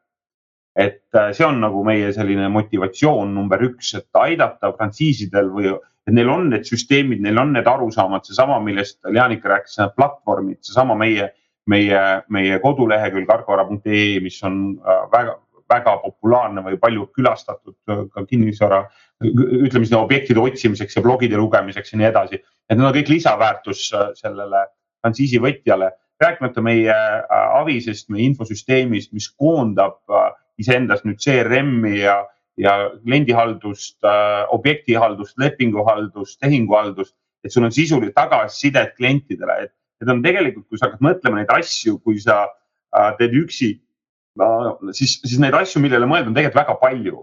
et 0.77 1.15
äh, 1.15 1.31
see 1.33 1.47
on 1.47 1.61
nagu 1.63 1.85
meie 1.87 2.13
selline 2.13 2.51
motivatsioon 2.51 3.35
number 3.35 3.63
üks, 3.63 3.95
et 3.95 4.21
aidata 4.27 4.73
frantsiisidel 4.75 5.53
või 5.55 5.77
et 6.07 6.13
neil 6.13 6.29
on 6.29 6.51
need 6.53 6.67
süsteemid, 6.69 7.23
neil 7.25 7.39
on 7.41 7.55
need 7.57 7.67
arusaamad, 7.71 8.27
seesama, 8.29 8.59
millest 8.61 8.99
Leanika 9.09 9.49
rääkis, 9.55 9.79
need 9.81 9.95
platvormid, 9.97 10.61
seesama 10.67 10.99
meie 11.01 11.31
meie, 11.71 12.03
meie 12.33 12.61
kodulehekülg 12.63 13.31
argvara.ee, 13.31 14.21
mis 14.25 14.37
on 14.47 14.61
äh, 14.85 15.03
väga, 15.13 15.39
väga 15.71 15.97
populaarne 16.03 16.65
või 16.67 16.79
palju 16.81 17.09
külastatud 17.17 17.77
äh, 17.91 18.05
ka 18.13 18.25
kinnisvara, 18.29 18.85
ütleme 19.25 19.87
siis 19.87 19.97
objektide 19.97 20.43
otsimiseks 20.43 20.99
ja 20.99 21.05
blogide 21.05 21.41
lugemiseks 21.41 21.95
ja 21.95 22.01
nii 22.01 22.11
edasi. 22.11 22.41
et 22.69 22.77
need 22.77 22.87
on 22.87 22.97
kõik 22.97 23.13
lisaväärtus 23.15 23.87
äh, 23.95 24.11
sellele 24.21 24.67
frantsiisi 25.05 25.41
võtjale, 25.41 25.93
rääkimata 26.21 26.63
meie 26.65 26.95
avisest, 27.59 28.09
meie 28.09 28.25
infosüsteemist, 28.31 29.11
mis 29.13 29.27
koondab 29.29 29.99
iseendas 30.57 31.03
nüüd 31.05 31.19
CRM-i 31.21 31.99
ja, 31.99 32.23
ja 32.61 32.91
kliendihaldust, 33.03 33.99
objektihaldust, 34.55 35.39
lepinguhaldust, 35.39 36.39
tehinguhaldust, 36.41 37.17
et 37.45 37.53
sul 37.53 37.67
on 37.67 37.73
sisuliselt 37.75 38.15
tagasisidet 38.15 38.95
klientidele, 38.97 39.57
et 39.65 39.73
Need 40.05 40.13
on 40.13 40.23
tegelikult, 40.25 40.67
kui 40.69 40.79
sa 40.79 40.89
hakkad 40.89 41.05
mõtlema 41.05 41.41
neid 41.41 41.53
asju, 41.55 41.97
kui 42.05 42.19
sa 42.21 42.45
äh, 42.45 43.13
teed 43.21 43.37
üksi 43.39 43.71
äh,, 44.43 44.67
siis, 44.97 45.17
siis 45.23 45.39
neid 45.41 45.57
asju, 45.57 45.83
millele 45.85 46.09
mõelda, 46.11 46.29
on 46.29 46.37
tegelikult 46.37 46.61
väga 46.61 46.75
palju. 46.83 47.23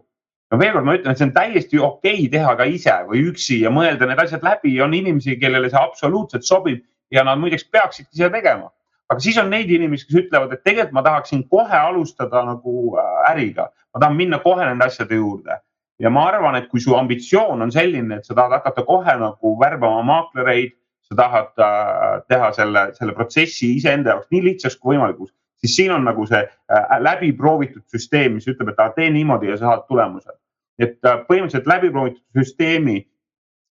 no 0.51 0.59
veel 0.59 0.73
kord 0.75 0.87
ma 0.87 0.95
ütlen, 0.97 1.13
et 1.13 1.19
see 1.19 1.27
on 1.29 1.33
täiesti 1.35 1.79
okei 1.79 2.15
okay 2.15 2.29
teha 2.33 2.55
ka 2.59 2.67
ise 2.67 2.95
või 3.07 3.21
üksi 3.29 3.61
ja 3.61 3.71
mõelda 3.71 4.07
need 4.09 4.19
asjad 4.23 4.43
läbi. 4.43 4.73
on 4.83 4.95
inimesi, 4.97 5.37
kellele 5.39 5.69
see 5.69 5.79
absoluutselt 5.79 6.47
sobib 6.47 6.81
ja 7.11 7.23
nad 7.27 7.39
muideks 7.39 7.67
peaksidki 7.69 8.17
seda 8.17 8.31
tegema. 8.33 8.71
aga 9.11 9.19
siis 9.19 9.37
on 9.37 9.51
neid 9.51 9.69
inimesi, 9.69 10.07
kes 10.07 10.23
ütlevad, 10.25 10.55
et 10.55 10.63
tegelikult 10.63 10.95
ma 10.95 11.03
tahaksin 11.03 11.43
kohe 11.51 11.77
alustada 11.77 12.45
nagu 12.47 12.95
äh, 12.97 13.31
äriga, 13.33 13.69
ma 13.93 13.99
tahan 13.99 14.15
minna 14.15 14.39
kohe 14.39 14.65
nende 14.65 14.85
asjade 14.85 15.15
juurde 15.15 15.59
ja 15.99 16.09
ma 16.09 16.25
arvan, 16.29 16.55
et 16.57 16.69
kui 16.69 16.81
su 16.81 16.95
ambitsioon 16.97 17.61
on 17.61 17.71
selline, 17.71 18.17
et 18.17 18.25
sa 18.25 18.35
tahad 18.35 18.57
hakata 18.57 18.83
kohe 18.87 19.17
nagu 19.19 19.57
värbama 19.59 20.01
maaklereid 20.07 20.73
sa 21.11 21.17
tahad 21.19 21.59
äh, 21.59 22.21
teha 22.27 22.51
selle, 22.55 22.85
selle 22.95 23.13
protsessi 23.13 23.75
iseenda 23.75 24.15
jaoks 24.15 24.31
nii 24.31 24.43
lihtsaks 24.47 24.77
kui 24.79 24.95
võimalikuks, 24.95 25.33
siis 25.59 25.75
siin 25.75 25.91
on 25.91 26.05
nagu 26.07 26.25
see 26.29 26.41
äh, 26.41 26.93
läbiproovitud 27.03 27.83
süsteem, 27.91 28.37
mis 28.37 28.47
ütleb, 28.47 28.71
et 28.71 28.95
tee 28.95 29.09
niimoodi 29.11 29.51
ja 29.51 29.59
sa 29.59 29.67
saad 29.73 29.87
tulemused. 29.91 30.37
et 30.81 30.97
äh, 31.05 31.19
põhimõtteliselt 31.27 31.67
läbiproovitud 31.67 32.23
süsteemi 32.39 33.03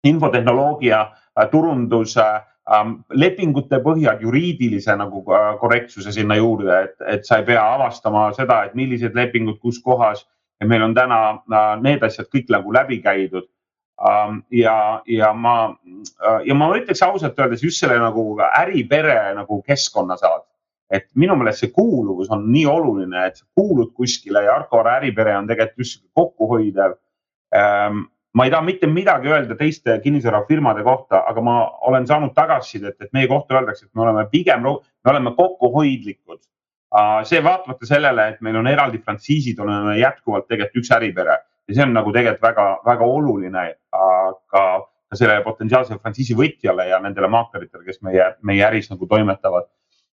infotehnoloogia, 0.07 1.01
turundus, 1.51 2.15
ähm, 2.17 2.45
lepingute 3.19 3.81
põhjal 3.83 4.21
juriidilise 4.23 4.95
nagu 4.97 5.25
korrektsuse 5.61 6.13
sinna 6.15 6.37
juurde, 6.39 6.83
et, 6.85 6.97
et 7.07 7.25
sa 7.27 7.41
ei 7.41 7.47
pea 7.49 7.63
avastama 7.75 8.29
seda, 8.37 8.65
et 8.65 8.77
millised 8.79 9.17
lepingud, 9.19 9.59
kus 9.59 9.81
kohas 9.83 10.23
ja 10.61 10.69
meil 10.69 10.85
on 10.87 10.95
täna 10.95 11.41
need 11.83 12.05
asjad 12.07 12.29
kõik 12.31 12.53
nagu 12.53 12.73
läbi 12.75 13.01
käidud 13.03 13.49
ja, 14.51 15.03
ja 15.07 15.33
ma, 15.33 15.55
äh, 16.27 16.41
ja 16.49 16.55
ma 16.57 16.71
ütleks 16.77 17.03
ausalt 17.05 17.39
öeldes 17.39 17.65
just 17.65 17.83
selle 17.83 17.99
nagu 18.01 18.39
äripere 18.41 19.35
nagu 19.37 19.63
keskkonna 19.67 20.17
saad. 20.17 20.47
et 20.91 21.05
minu 21.15 21.37
meelest 21.39 21.63
see 21.63 21.71
kuuluvus 21.71 22.33
on 22.35 22.49
nii 22.51 22.65
oluline, 22.67 23.21
et 23.29 23.37
sa 23.39 23.45
kuulud 23.55 23.93
kuskile 23.95 24.41
ja 24.43 24.57
Arko 24.57 24.81
äripere 24.91 25.37
on 25.39 25.47
tegelikult 25.47 25.85
just 25.85 26.01
kokkuhoidev. 26.19 26.97
Ma 28.35 28.45
ei 28.47 28.51
taha 28.53 28.63
mitte 28.63 28.87
midagi 28.87 29.29
öelda 29.29 29.57
teiste 29.59 29.97
kinnisvarafirmade 30.05 30.85
kohta, 30.87 31.25
aga 31.27 31.43
ma 31.43 31.57
olen 31.91 32.07
saanud 32.07 32.31
tagasisidet, 32.35 32.97
et 33.01 33.13
meie 33.13 33.27
kohta 33.29 33.57
öeldakse, 33.59 33.89
et 33.89 33.95
me 33.95 34.05
oleme 34.05 34.29
pigem, 34.31 34.63
me 34.63 35.11
oleme 35.11 35.33
kokkuhoidlikud. 35.37 36.39
Äh, 36.95 37.25
see 37.27 37.43
vaatamata 37.43 37.87
sellele, 37.87 38.29
et 38.29 38.41
meil 38.41 38.57
on 38.61 38.71
eraldi 38.71 38.99
frantsiisid, 39.03 39.59
oleme 39.63 39.99
jätkuvalt 39.99 40.47
tegelikult 40.51 40.83
üks 40.83 40.93
äripere 40.95 41.39
ja 41.71 41.77
see 41.77 41.87
on 41.87 41.93
nagu 41.95 42.13
tegelikult 42.15 42.43
väga-väga 42.43 43.07
oluline 43.07 43.67
ka, 43.95 44.07
ka 44.51 45.17
selle 45.19 45.41
potentsiaalse 45.45 45.99
frantsiisi 45.99 46.37
võtjale 46.39 46.89
ja 46.91 46.99
nendele 47.03 47.31
maakleritele, 47.31 47.85
kes 47.87 48.01
meie, 48.07 48.33
meie 48.47 48.65
äris 48.67 48.91
nagu 48.91 49.07
toimetavad. 49.11 49.69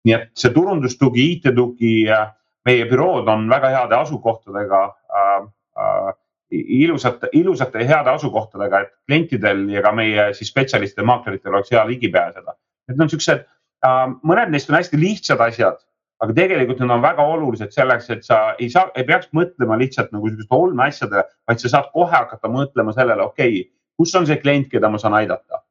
nii 0.05 0.13
et 0.13 0.27
see 0.37 0.51
turundustugi, 0.53 1.23
IT-tugi, 1.33 1.93
meie 2.67 2.83
bürood 2.89 3.27
on 3.31 3.47
väga 3.49 3.71
heade 3.77 3.97
asukohtadega 4.03 4.83
äh,. 4.85 5.47
Äh, 5.75 6.13
ilusate, 6.51 7.29
ilusate 7.33 7.81
ja 7.81 7.87
heade 7.93 8.13
asukohtadega, 8.13 8.79
et 8.81 8.93
klientidel 9.07 9.65
ja 9.73 9.81
ka 9.81 9.91
meie 9.95 10.29
siis 10.37 10.51
spetsialistidel, 10.53 11.07
maakleritel 11.09 11.53
oleks 11.53 11.73
hea 11.73 11.83
ligi 11.87 12.11
pääseda. 12.13 12.53
Need 12.89 13.01
on 13.01 13.09
siuksed 13.09 13.41
äh,, 13.41 14.05
mõned 14.23 14.53
neist 14.53 14.69
on 14.69 14.77
hästi 14.77 14.99
lihtsad 15.01 15.41
asjad 15.41 15.81
aga 16.23 16.35
tegelikult 16.35 16.81
need 16.81 16.93
on 16.95 17.03
väga 17.03 17.23
olulised 17.35 17.73
selleks, 17.75 18.09
et 18.13 18.23
sa 18.27 18.39
ei 18.59 18.69
saa, 18.71 18.89
ei 18.95 19.05
peaks 19.07 19.31
mõtlema 19.35 19.77
lihtsalt 19.79 20.13
nagu 20.15 20.29
sihukeste 20.29 20.55
olmeasjadele, 20.57 21.25
vaid 21.49 21.61
sa 21.61 21.71
saad 21.73 21.91
kohe 21.93 22.13
hakata 22.13 22.51
mõtlema 22.51 22.93
sellele, 22.95 23.27
okei 23.27 23.59
okay,, 23.59 23.65
kus 23.99 24.15
on 24.19 24.27
see 24.27 24.39
klient, 24.41 24.69
keda 24.71 24.91
ma 24.91 25.01
saan 25.01 25.17
aidata. 25.17 25.61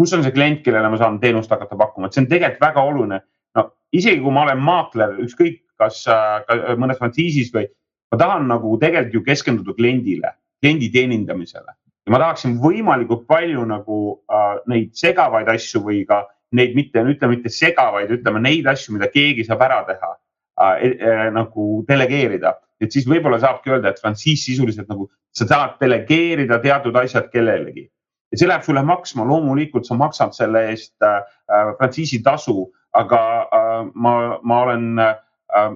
kus 0.00 0.14
on 0.16 0.24
see 0.24 0.32
klient, 0.34 0.62
kellele 0.64 0.88
ma 0.90 0.98
saan 0.98 1.20
teenust 1.20 1.52
hakata 1.52 1.76
pakkuma, 1.78 2.08
et 2.08 2.16
see 2.16 2.24
on 2.24 2.30
tegelikult 2.30 2.64
väga 2.64 2.82
oluline. 2.88 3.20
no 3.54 3.68
isegi 3.92 4.22
kui 4.22 4.32
ma 4.32 4.46
olen 4.46 4.58
maakler, 4.58 5.14
ükskõik 5.26 5.60
kas 5.78 6.02
ka 6.06 6.56
mõnes 6.80 6.98
frantsiisis 6.98 7.52
või 7.54 7.66
ma 8.12 8.18
tahan 8.20 8.48
nagu 8.48 8.76
tegelikult 8.80 9.14
ju 9.14 9.22
keskenduda 9.24 9.74
kliendile, 9.76 10.34
kliendi 10.60 10.90
teenindamisele. 10.92 11.72
Ja 12.06 12.12
ma 12.12 12.18
tahaksin 12.20 12.58
võimalikult 12.60 13.24
palju 13.30 13.64
nagu 13.68 13.98
äh, 14.26 14.58
neid 14.68 14.90
segavaid 14.98 15.48
asju 15.48 15.84
või 15.86 16.02
ka 16.08 16.24
neid 16.52 16.74
mitte, 16.76 17.00
ütleme 17.00 17.38
mitte 17.38 17.52
sega, 17.52 17.88
vaid 17.94 18.10
ütleme 18.12 18.42
neid 18.42 18.66
asju, 18.68 18.96
mida 18.96 19.08
keegi 19.08 19.46
saab 19.46 19.62
ära 19.64 19.80
teha 19.88 20.10
äh, 20.12 20.84
äh, 20.92 21.24
nagu 21.32 21.80
delegeerida, 21.88 22.56
et 22.82 22.92
siis 22.92 23.06
võib-olla 23.08 23.38
saabki 23.40 23.72
öelda, 23.72 23.94
et 23.94 24.02
frantsiis 24.02 24.44
sisuliselt 24.44 24.90
nagu 24.90 25.08
sa 25.32 25.46
saad 25.48 25.78
delegeerida 25.80 26.58
teatud 26.60 26.98
asjad 27.00 27.30
kellelegi. 27.32 27.86
Ja 28.32 28.40
see 28.40 28.48
läheb 28.48 28.64
sulle 28.66 28.82
maksma, 28.84 29.24
loomulikult 29.28 29.86
sa 29.86 29.96
maksad 29.96 30.36
selle 30.36 30.66
eest 30.72 30.94
äh, 31.06 31.22
äh 31.48 31.74
frantsiisi 31.78 32.20
tasu 32.24 32.66
aga 32.92 33.48
ma, 33.94 34.38
ma 34.44 34.56
olen 34.66 35.00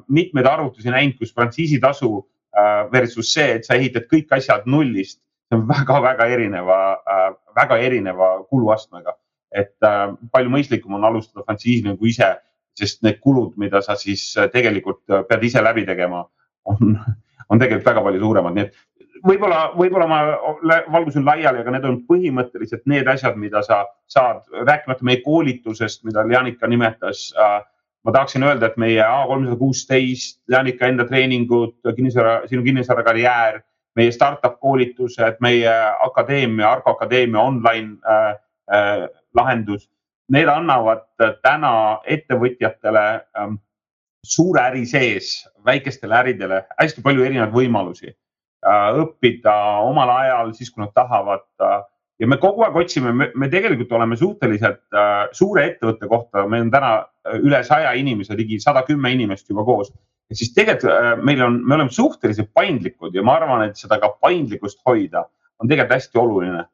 mitmeid 0.08 0.46
arvutusi 0.46 0.90
näinud, 0.92 1.18
kus 1.18 1.34
frantsiisitasu 1.34 2.10
versus 2.92 3.32
see, 3.34 3.58
et 3.58 3.66
sa 3.68 3.76
ehitad 3.76 4.06
kõik 4.10 4.32
asjad 4.32 4.64
nullist, 4.70 5.20
see 5.48 5.58
on 5.58 5.66
väga-väga 5.74 6.26
erineva, 6.32 6.80
väga 7.56 7.78
erineva 7.84 8.32
kuluastmega. 8.50 9.16
et 9.56 9.76
palju 10.32 10.50
mõistlikum 10.52 10.96
on 10.98 11.04
alustada 11.06 11.44
frantsiisi 11.46 11.86
nagu 11.86 12.06
ise, 12.06 12.34
sest 12.76 13.02
need 13.06 13.20
kulud, 13.24 13.54
mida 13.56 13.80
sa 13.80 13.94
siis 13.96 14.34
tegelikult 14.52 15.04
pead 15.28 15.44
ise 15.44 15.62
läbi 15.62 15.86
tegema, 15.86 16.24
on, 16.64 16.98
on 17.50 17.62
tegelikult 17.62 17.86
väga 17.86 18.02
palju 18.04 18.20
suuremad, 18.20 18.56
nii 18.56 18.66
et 18.66 18.74
võib-olla, 19.26 19.60
võib-olla 19.76 20.06
ma 20.10 20.18
valgusin 20.92 21.24
laiali, 21.26 21.62
aga 21.62 21.74
need 21.74 21.86
on 21.88 21.98
põhimõtteliselt 22.08 22.84
need 22.90 23.08
asjad, 23.10 23.38
mida 23.40 23.62
sa 23.66 23.84
saad, 24.12 24.42
rääkimata 24.66 25.06
meie 25.06 25.22
koolitusest, 25.24 26.04
mida 26.08 26.26
Janika 26.32 26.68
nimetas 26.70 27.30
äh,. 27.38 27.62
Ma 28.06 28.12
tahaksin 28.14 28.44
öelda, 28.46 28.70
et 28.70 28.76
meie 28.78 29.02
A 29.02 29.24
kolmsada 29.26 29.56
kuusteist, 29.58 30.40
Janika 30.50 30.86
enda 30.86 31.04
treeningud, 31.08 31.74
kinnisvara, 31.96 32.36
sinu 32.46 32.62
kinnisvara 32.62 33.02
karjäär, 33.02 33.60
meie 33.98 34.12
startup 34.14 34.60
koolitused, 34.62 35.40
meie 35.42 35.72
akadeemia, 36.06 36.68
Argo 36.70 36.94
Akadeemia 36.94 37.40
online 37.40 37.96
äh, 38.06 38.36
äh, 38.70 39.08
lahendus. 39.34 39.88
Need 40.32 40.48
annavad 40.50 41.04
täna 41.42 41.72
ettevõtjatele 42.10 43.02
ähm, 43.38 43.58
suure 44.26 44.64
äri 44.70 44.86
sees 44.86 45.44
väikestele 45.66 46.16
äridele 46.18 46.64
hästi 46.80 47.02
palju 47.04 47.22
erinevaid 47.26 47.54
võimalusi 47.54 48.10
Äh, 48.66 48.96
õppida 48.98 49.52
omal 49.86 50.10
ajal, 50.10 50.50
siis 50.56 50.72
kui 50.72 50.82
nad 50.82 50.94
tahavad. 50.96 51.44
Äh, 51.62 51.82
ja 52.20 52.28
me 52.30 52.38
kogu 52.40 52.64
aeg 52.64 52.76
otsime, 52.80 53.12
me 53.12 53.48
tegelikult 53.52 53.92
oleme 53.96 54.16
suhteliselt 54.18 54.82
äh, 54.96 55.26
suure 55.36 55.66
ettevõtte 55.70 56.08
kohta, 56.10 56.46
meil 56.50 56.66
on 56.66 56.72
täna 56.72 56.92
üle 57.42 57.62
saja 57.66 57.92
inimese, 57.98 58.36
ligi 58.38 58.60
sada 58.62 58.84
kümme 58.86 59.12
inimest 59.12 59.50
juba 59.50 59.64
koos. 59.66 59.92
et 60.30 60.38
siis 60.38 60.54
tegelikult 60.54 61.24
meil 61.24 61.42
on, 61.44 61.60
me 61.62 61.76
oleme 61.76 61.92
suhteliselt 61.92 62.50
paindlikud 62.54 63.14
ja 63.14 63.22
ma 63.22 63.36
arvan, 63.40 63.68
et 63.68 63.76
seda 63.78 64.00
ka 64.02 64.14
paindlikkust 64.22 64.80
hoida 64.86 65.26
on 65.60 65.68
tegelikult 65.68 65.94
hästi 65.96 66.18
oluline. 66.22 66.64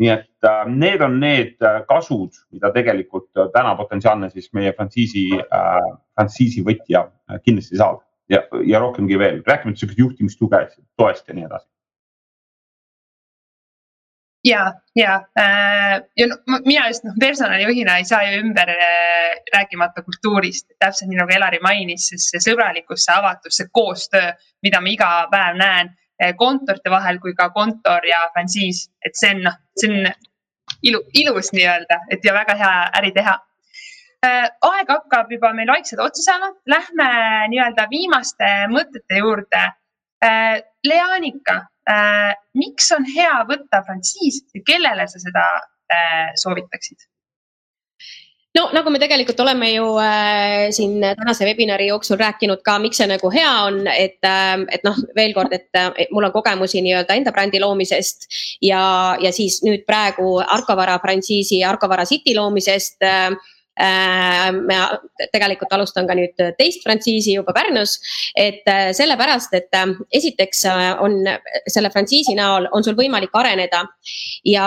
nii 0.00 0.08
et 0.08 0.46
need 0.70 1.02
on 1.02 1.18
need 1.20 1.56
kasud, 1.88 2.36
mida 2.54 2.70
tegelikult 2.72 3.28
täna 3.52 3.74
potentsiaalne 3.76 4.30
siis 4.30 4.52
meie 4.56 4.72
frantsiisi 4.72 5.26
äh,, 5.40 5.90
frantsiisi 6.14 6.62
võtja 6.64 7.08
kindlasti 7.44 7.76
saab 7.76 8.00
ja, 8.30 8.44
ja 8.64 8.78
rohkemgi 8.78 9.18
veel, 9.18 9.42
rääkimata 9.46 9.80
sihukest 9.80 9.98
juhtimistuge, 9.98 10.62
toest 10.96 11.28
ja 11.28 11.34
nii 11.34 11.48
edasi 11.48 11.69
ja, 14.44 14.72
ja 14.96 15.14
äh,, 15.38 16.02
ja 16.16 16.26
no, 16.26 16.36
mina 16.64 16.88
just 16.88 17.04
noh, 17.04 17.14
personalijuhina 17.20 17.96
ei 17.98 18.04
saa 18.04 18.22
ju 18.24 18.40
ümber 18.40 18.70
äh, 18.70 19.40
rääkimata 19.54 20.02
kultuurist, 20.02 20.66
täpselt 20.78 21.10
nii 21.10 21.20
nagu 21.20 21.34
Elari 21.34 21.60
mainis, 21.62 22.08
siis 22.12 22.30
see 22.32 22.42
sõbralikkus, 22.50 23.04
see 23.04 23.16
avatus, 23.16 23.58
see 23.60 23.68
koostöö, 23.72 24.32
mida 24.64 24.80
ma 24.80 24.92
iga 24.92 25.10
päev 25.32 25.60
näen 25.60 25.92
äh, 25.92 26.32
kontorite 26.36 26.92
vahel 26.92 27.20
kui 27.20 27.34
ka 27.36 27.50
kontor 27.54 28.06
ja 28.08 28.24
frantsiis, 28.34 28.86
et 29.04 29.18
see 29.18 29.34
on 29.36 29.44
noh, 29.48 29.60
see 29.80 29.92
on 29.92 30.10
ilu, 30.82 31.04
ilus 31.24 31.52
nii-öelda, 31.56 32.04
et 32.10 32.24
ja 32.24 32.34
väga 32.34 32.56
hea 32.56 32.74
äri 33.00 33.14
teha. 33.16 33.38
Aeg 34.20 34.90
hakkab 34.92 35.30
juba 35.32 35.54
meil 35.56 35.70
vaikselt 35.72 36.02
otsa 36.04 36.22
saama, 36.26 36.50
lähme 36.68 37.06
nii-öelda 37.48 37.86
viimaste 37.88 38.50
mõtete 38.68 39.16
juurde. 39.16 39.62
Leanika, 40.84 41.54
miks 42.56 42.90
on 42.96 43.06
hea 43.08 43.40
võtta 43.48 43.82
frantsiis 43.86 44.44
ja 44.54 44.62
kellele 44.66 45.08
sa 45.10 45.22
seda 45.22 45.46
soovitaksid? 46.38 47.08
no 48.54 48.68
nagu 48.74 48.90
me 48.90 48.98
tegelikult 49.02 49.40
oleme 49.42 49.72
ju 49.72 49.86
äh, 50.02 50.68
siin 50.74 50.96
tänase 51.02 51.46
webinari 51.46 51.86
jooksul 51.88 52.18
rääkinud 52.18 52.62
ka, 52.66 52.78
miks 52.82 52.98
see 53.02 53.06
nagu 53.10 53.30
hea 53.30 53.52
on, 53.66 53.80
et 53.90 54.18
äh,, 54.26 54.56
et 54.74 54.86
noh, 54.86 54.98
veel 55.16 55.34
kord, 55.34 55.54
et 55.54 56.10
mul 56.10 56.26
on 56.26 56.34
kogemusi 56.34 56.82
nii-öelda 56.82 57.18
enda 57.18 57.34
brändi 57.34 57.62
loomisest 57.62 58.26
ja, 58.62 58.82
ja 59.22 59.32
siis 59.34 59.60
nüüd 59.66 59.86
praegu 59.86 60.36
Arkovara 60.42 60.98
frantsiisi, 61.02 61.64
Arkovara 61.66 62.06
City 62.10 62.34
loomisest 62.38 63.06
äh, 63.06 63.30
Äh, 63.30 63.59
ma 63.78 64.78
tegelikult 65.32 65.72
alustan 65.72 66.08
ka 66.08 66.14
nüüd 66.18 66.36
teist 66.58 66.82
frantsiisi 66.84 67.36
juba 67.36 67.54
Pärnus, 67.56 67.98
et 68.36 68.66
äh, 68.68 68.90
sellepärast, 68.96 69.54
et 69.54 69.70
äh, 69.76 69.94
esiteks 70.12 70.64
on 71.00 71.22
selle 71.68 71.90
frantsiisi 71.90 72.34
näol 72.38 72.68
on 72.72 72.84
sul 72.84 72.98
võimalik 72.98 73.34
areneda 73.34 73.84
ja, 74.44 74.66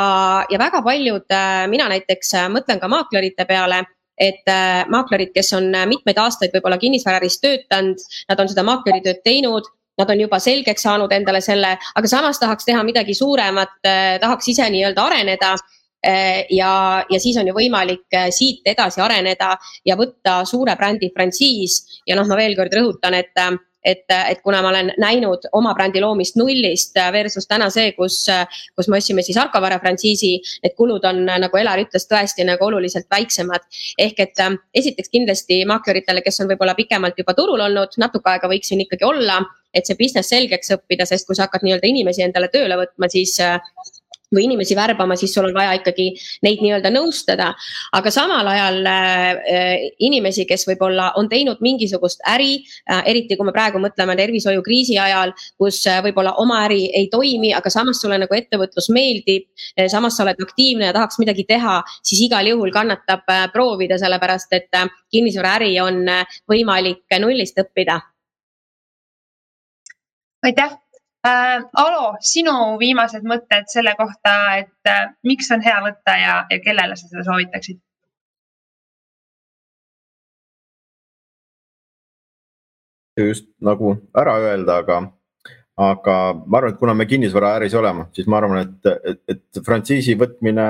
ja 0.50 0.60
väga 0.60 0.82
paljud, 0.86 1.36
mina 1.70 1.90
näiteks 1.92 2.34
mõtlen 2.54 2.82
ka 2.82 2.90
maaklerite 2.92 3.46
peale 3.50 3.84
et 4.22 4.46
maaklerid, 4.94 5.32
kes 5.34 5.48
on 5.58 5.72
mitmeid 5.90 6.20
aastaid 6.22 6.54
võib-olla 6.54 6.78
kinnisvaraäris 6.78 7.40
töötanud, 7.42 8.02
nad 8.30 8.40
on 8.40 8.52
seda 8.52 8.66
maakleritööd 8.68 9.24
teinud 9.26 9.66
nad 9.98 10.10
on 10.10 10.22
juba 10.22 10.40
selgeks 10.42 10.86
saanud 10.86 11.12
endale 11.14 11.42
selle, 11.42 11.76
aga 11.78 12.10
samas 12.10 12.40
tahaks 12.42 12.66
teha 12.66 12.82
midagi 12.86 13.14
suuremat, 13.18 13.74
tahaks 14.22 14.48
ise 14.54 14.66
nii-öelda 14.74 15.06
areneda 15.06 15.52
Äh, 15.54 15.73
ja, 16.50 17.04
ja 17.10 17.20
siis 17.20 17.38
on 17.40 17.48
ju 17.48 17.56
võimalik 17.56 18.08
äh, 18.16 18.30
siit 18.36 18.66
edasi 18.68 19.02
areneda 19.02 19.54
ja 19.86 19.96
võtta 20.00 20.42
suure 20.50 20.76
brändi 20.80 21.12
frantsiis 21.16 22.02
ja 22.08 22.18
noh, 22.20 22.28
ma 22.28 22.40
veel 22.40 22.58
kord 22.60 22.76
rõhutan, 22.76 23.16
et 23.20 23.32
et, 23.84 24.06
et 24.08 24.40
kuna 24.44 24.62
ma 24.64 24.70
olen 24.70 24.92
näinud 25.02 25.48
oma 25.58 25.74
brändi 25.76 26.02
loomist 26.02 26.38
nullist 26.40 26.96
versus 27.12 27.48
täna 27.50 27.70
see, 27.74 27.92
kus, 27.98 28.22
kus 28.78 28.88
me 28.88 29.00
ostsime 29.00 29.26
siis 29.26 29.36
Arkovara 29.42 29.80
frantsiisi, 29.84 30.38
need 30.64 30.76
kulud 30.80 31.04
on, 31.10 31.24
nagu 31.28 31.60
Elar 31.60 31.82
ütles, 31.84 32.08
tõesti 32.08 32.46
nagu 32.48 32.64
oluliselt 32.70 33.10
väiksemad. 33.12 33.68
ehk 34.00 34.20
et 34.24 34.40
esiteks 34.74 35.12
kindlasti 35.12 35.64
maakleritele, 35.68 36.24
kes 36.24 36.40
on 36.40 36.54
võib-olla 36.54 36.78
pikemalt 36.80 37.20
juba 37.20 37.36
turul 37.36 37.66
olnud, 37.68 38.00
natuke 38.00 38.32
aega 38.32 38.48
võiks 38.48 38.72
siin 38.72 38.86
ikkagi 38.86 39.04
olla, 39.04 39.42
et 39.74 39.86
see 39.86 40.00
business 40.00 40.32
selgeks 40.32 40.72
õppida, 40.78 41.06
sest 41.10 41.28
kui 41.28 41.36
sa 41.36 41.50
hakkad 41.50 41.66
nii-öelda 41.66 41.90
inimesi 41.90 42.24
endale 42.24 42.48
tööle 42.54 42.78
võtma, 42.80 43.12
siis 43.12 43.36
või 44.34 44.48
inimesi 44.48 44.76
värbama, 44.78 45.16
siis 45.20 45.34
sul 45.36 45.48
on 45.48 45.56
vaja 45.56 45.76
ikkagi 45.80 46.10
neid 46.46 46.62
nii-öelda 46.64 46.92
nõustada. 46.94 47.54
aga 47.94 48.12
samal 48.12 48.48
ajal 48.48 48.80
äh, 48.90 49.88
inimesi, 50.00 50.46
kes 50.50 50.68
võib-olla 50.68 51.12
on 51.20 51.30
teinud 51.30 51.62
mingisugust 51.62 52.24
äri 52.30 52.64
äh,, 52.90 53.04
eriti 53.14 53.38
kui 53.38 53.46
me 53.46 53.56
praegu 53.56 53.82
mõtleme 53.82 54.16
tervishoiukriisi 54.20 54.98
ajal, 55.00 55.34
kus 55.58 55.82
äh, 55.88 56.02
võib-olla 56.06 56.36
oma 56.42 56.64
äri 56.68 56.90
ei 56.94 57.10
toimi, 57.12 57.54
aga 57.54 57.70
samas 57.70 58.02
sulle 58.02 58.18
nagu 58.22 58.36
ettevõtlus 58.36 58.90
meeldib 58.94 59.50
äh,. 59.78 59.88
samas 59.92 60.18
sa 60.18 60.26
oled 60.28 60.42
aktiivne 60.44 60.90
ja 60.90 60.96
tahaks 60.96 61.20
midagi 61.22 61.46
teha, 61.50 61.82
siis 62.02 62.26
igal 62.28 62.48
juhul 62.48 62.72
kannatab 62.74 63.28
äh, 63.30 63.46
proovida, 63.54 64.00
sellepärast 64.02 64.54
et 64.54 64.80
äh, 64.80 64.90
kinnisvaraäri 65.12 65.76
on 65.84 66.04
äh, 66.10 66.42
võimalik 66.50 67.06
nullist 67.22 67.60
õppida 67.62 68.02
aitäh, 70.44 70.72
äh,. 71.28 71.64
Alo, 71.84 72.04
sinu 72.20 72.54
viimased 72.80 73.26
mõtted 73.28 73.70
selle 73.72 73.96
kohta, 74.00 74.36
et 74.60 74.92
äh, 74.92 75.10
miks 75.24 75.52
on 75.56 75.64
hea 75.66 75.80
võtta 75.86 76.16
ja, 76.20 76.36
ja 76.50 76.60
kellele 76.64 76.96
sa 77.00 77.10
seda 77.10 77.26
soovitaksid? 77.30 77.82
just 83.18 83.46
nagu 83.62 83.92
ära 84.18 84.40
öelda, 84.42 84.80
aga, 84.82 84.96
aga 85.78 86.16
ma 86.34 86.58
arvan, 86.58 86.74
et 86.74 86.80
kuna 86.80 86.96
me 86.98 87.06
kinnisvaraäris 87.06 87.76
oleme, 87.78 88.08
siis 88.18 88.26
ma 88.26 88.40
arvan, 88.40 88.64
et, 88.64 88.90
et, 89.12 89.20
et 89.36 89.62
frantsiisi 89.66 90.16
võtmine, 90.18 90.66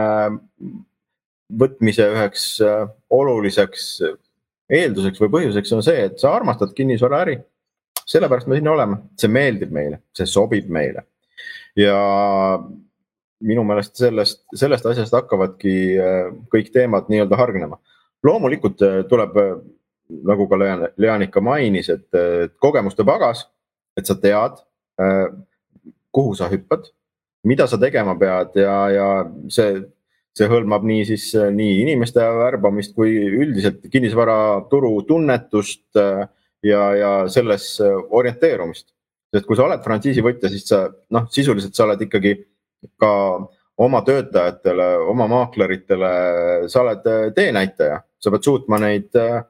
võtmise 1.64 2.10
üheks 2.12 2.50
äh, 2.68 2.84
oluliseks 3.10 3.88
eelduseks 4.74 5.22
või 5.24 5.32
põhjuseks 5.38 5.74
on 5.78 5.84
see, 5.86 6.06
et 6.10 6.20
sa 6.20 6.34
armastad 6.36 6.74
kinnisvaraäri 6.76 7.38
sellepärast 8.10 8.48
me 8.48 8.60
siin 8.60 8.68
oleme, 8.72 8.98
see 9.20 9.32
meeldib 9.32 9.72
meile, 9.74 10.02
see 10.18 10.28
sobib 10.30 10.70
meile. 10.72 11.06
ja 11.76 11.98
minu 13.44 13.64
meelest 13.68 14.00
sellest, 14.00 14.44
sellest 14.56 14.86
asjast 14.90 15.16
hakkavadki 15.16 15.76
äh, 16.00 16.28
kõik 16.54 16.72
teemad 16.74 17.10
nii-öelda 17.12 17.40
hargnema. 17.40 17.80
loomulikult 18.24 18.82
äh, 18.86 19.00
tuleb, 19.10 19.38
äh, 19.38 19.56
nagu 20.28 20.48
ka 20.48 20.60
Leanika 20.98 21.42
mainis, 21.42 21.90
et 21.90 22.20
kogemuste 22.62 23.06
pagas, 23.08 23.48
et 23.98 24.06
sa 24.06 24.14
tead, 24.20 24.60
kuhu 26.14 26.36
sa 26.38 26.50
hüppad, 26.52 26.90
mida 27.48 27.66
sa 27.72 27.80
tegema 27.82 28.14
pead 28.20 28.60
ja, 28.60 28.76
ja 28.94 29.08
see, 29.50 29.80
see 30.38 30.50
hõlmab 30.52 30.86
nii 30.86 31.06
siis 31.08 31.32
nii 31.56 31.80
inimeste 31.86 32.20
värbamist 32.20 32.94
kui 32.94 33.16
üldiselt 33.16 33.88
kinnisvaraturu 33.90 34.92
tunnetust 35.08 35.88
ja, 36.64 36.96
ja 36.96 37.12
selles 37.30 37.82
äh, 37.82 37.92
orienteerumist. 38.10 38.88
sest 39.34 39.48
kui 39.50 39.58
sa 39.58 39.66
oled 39.66 39.82
frantsiisivõtja, 39.82 40.50
siis 40.54 40.68
sa 40.70 40.86
noh, 41.14 41.24
sisuliselt 41.34 41.74
sa 41.74 41.88
oled 41.88 42.02
ikkagi 42.06 42.36
ka 43.02 43.14
oma 43.82 44.02
töötajatele, 44.06 44.90
oma 45.10 45.26
maakleritele, 45.32 46.12
sa 46.70 46.84
oled 46.84 47.08
äh, 47.10 47.30
teenäitaja, 47.36 48.02
sa 48.22 48.34
pead 48.34 48.46
suutma 48.46 48.78
neid 48.84 49.16
äh, 49.18 49.42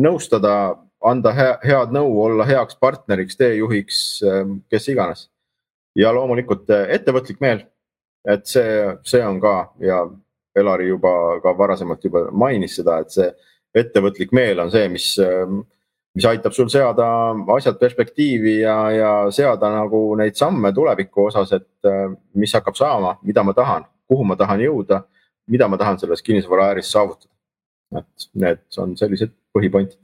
nõustada, 0.00 0.76
anda 1.06 1.32
head 1.36 1.94
nõu, 1.94 2.12
olla 2.24 2.44
heaks 2.48 2.76
partneriks, 2.80 3.36
teejuhiks, 3.38 3.98
kes 4.72 4.88
iganes. 4.90 5.28
ja 5.94 6.10
loomulikult 6.12 6.70
ettevõtlik 6.72 7.38
meel, 7.40 7.60
et 8.28 8.46
see, 8.48 8.80
see 9.04 9.22
on 9.24 9.38
ka 9.40 9.54
ja 9.80 10.02
Elari 10.56 10.88
juba 10.88 11.12
ka 11.44 11.52
varasemalt 11.56 12.04
juba 12.04 12.24
mainis 12.32 12.76
seda, 12.76 12.98
et 13.00 13.12
see 13.12 13.28
ettevõtlik 13.76 14.32
meel 14.32 14.60
on 14.64 14.72
see, 14.72 14.88
mis, 14.88 15.12
mis 16.16 16.24
aitab 16.24 16.54
sul 16.56 16.70
seada 16.72 17.06
asjad 17.56 17.76
perspektiivi 17.80 18.60
ja, 18.60 18.76
ja 18.90 19.10
seada 19.30 19.68
nagu 19.74 20.00
neid 20.16 20.38
samme 20.38 20.72
tuleviku 20.72 21.26
osas, 21.28 21.52
et 21.52 21.90
mis 22.40 22.54
hakkab 22.56 22.78
saama, 22.78 23.18
mida 23.22 23.44
ma 23.44 23.52
tahan, 23.56 23.84
kuhu 24.08 24.24
ma 24.24 24.36
tahan 24.40 24.64
jõuda, 24.64 25.02
mida 25.52 25.68
ma 25.68 25.78
tahan 25.80 26.00
selles 26.00 26.24
kinnisvaraääris 26.24 26.92
saavutada. 26.92 27.32
et 27.96 28.24
need 28.34 28.58
on 28.82 28.96
sellised 28.98 29.30
põhipointid. 29.54 30.00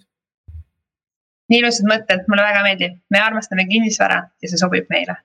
nii 1.51 1.59
ilusad 1.65 1.89
mõtted, 1.89 2.29
mulle 2.29 2.45
väga 2.45 2.63
meeldib, 2.69 3.01
me 3.11 3.21
armastame 3.21 3.67
kinnisvara 3.73 4.23
ja 4.43 4.49
see 4.49 4.61
sobib 4.61 4.93
meile. 4.93 5.17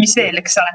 mis 0.00 0.16
veel, 0.16 0.40
eks 0.40 0.60
ole 0.64 0.74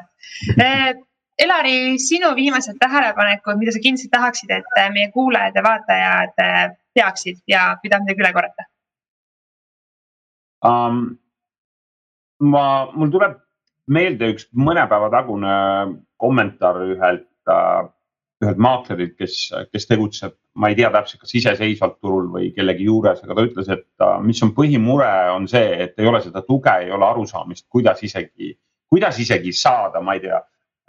Elari, 1.40 1.96
sinu 2.04 2.34
viimased 2.36 2.76
tähelepanekud, 2.80 3.56
mida 3.62 3.72
sa 3.72 3.80
kindlasti 3.80 4.10
tahaksid, 4.12 4.50
et 4.52 4.74
äh, 4.78 4.90
meie 4.92 5.08
kuulajad 5.14 5.56
ja 5.56 5.62
vaatajad 5.64 6.42
äh, 6.44 6.58
teaksid 6.94 7.40
ja 7.48 7.78
mida 7.84 8.02
midagi 8.04 8.26
üle 8.26 8.34
korrata 8.36 8.66
um,? 10.66 11.06
ma, 12.40 12.66
mul 12.96 13.10
tuleb 13.12 13.38
meelde 13.92 14.30
üks 14.34 14.48
mõne 14.56 14.86
päeva 14.88 15.10
tagune 15.14 15.54
kommentaar 16.22 16.82
ühelt 16.86 17.28
uh,, 17.52 17.88
ühelt 18.40 18.62
maaklerilt, 18.64 19.18
kes, 19.20 19.50
kes 19.74 19.90
tegutseb, 19.90 20.38
ma 20.56 20.70
ei 20.72 20.78
tea 20.78 20.92
täpselt, 20.94 21.20
kas 21.26 21.36
iseseisvalt 21.36 21.98
turul 22.00 22.30
või 22.32 22.54
kellegi 22.56 22.88
juures, 22.88 23.20
aga 23.26 23.36
ta 23.36 23.44
ütles, 23.50 23.68
et 23.74 24.06
uh, 24.06 24.16
mis 24.24 24.40
on 24.46 24.54
põhimure, 24.56 25.10
on 25.36 25.50
see, 25.52 25.74
et 25.88 26.00
ei 26.00 26.08
ole 26.08 26.22
seda 26.24 26.46
tuge, 26.48 26.78
ei 26.86 26.94
ole 26.96 27.08
arusaamist, 27.10 27.68
kuidas 27.68 28.00
isegi, 28.08 28.54
kuidas 28.88 29.20
isegi 29.20 29.52
saada, 29.52 30.00
ma 30.00 30.16
ei 30.16 30.24
tea 30.24 30.40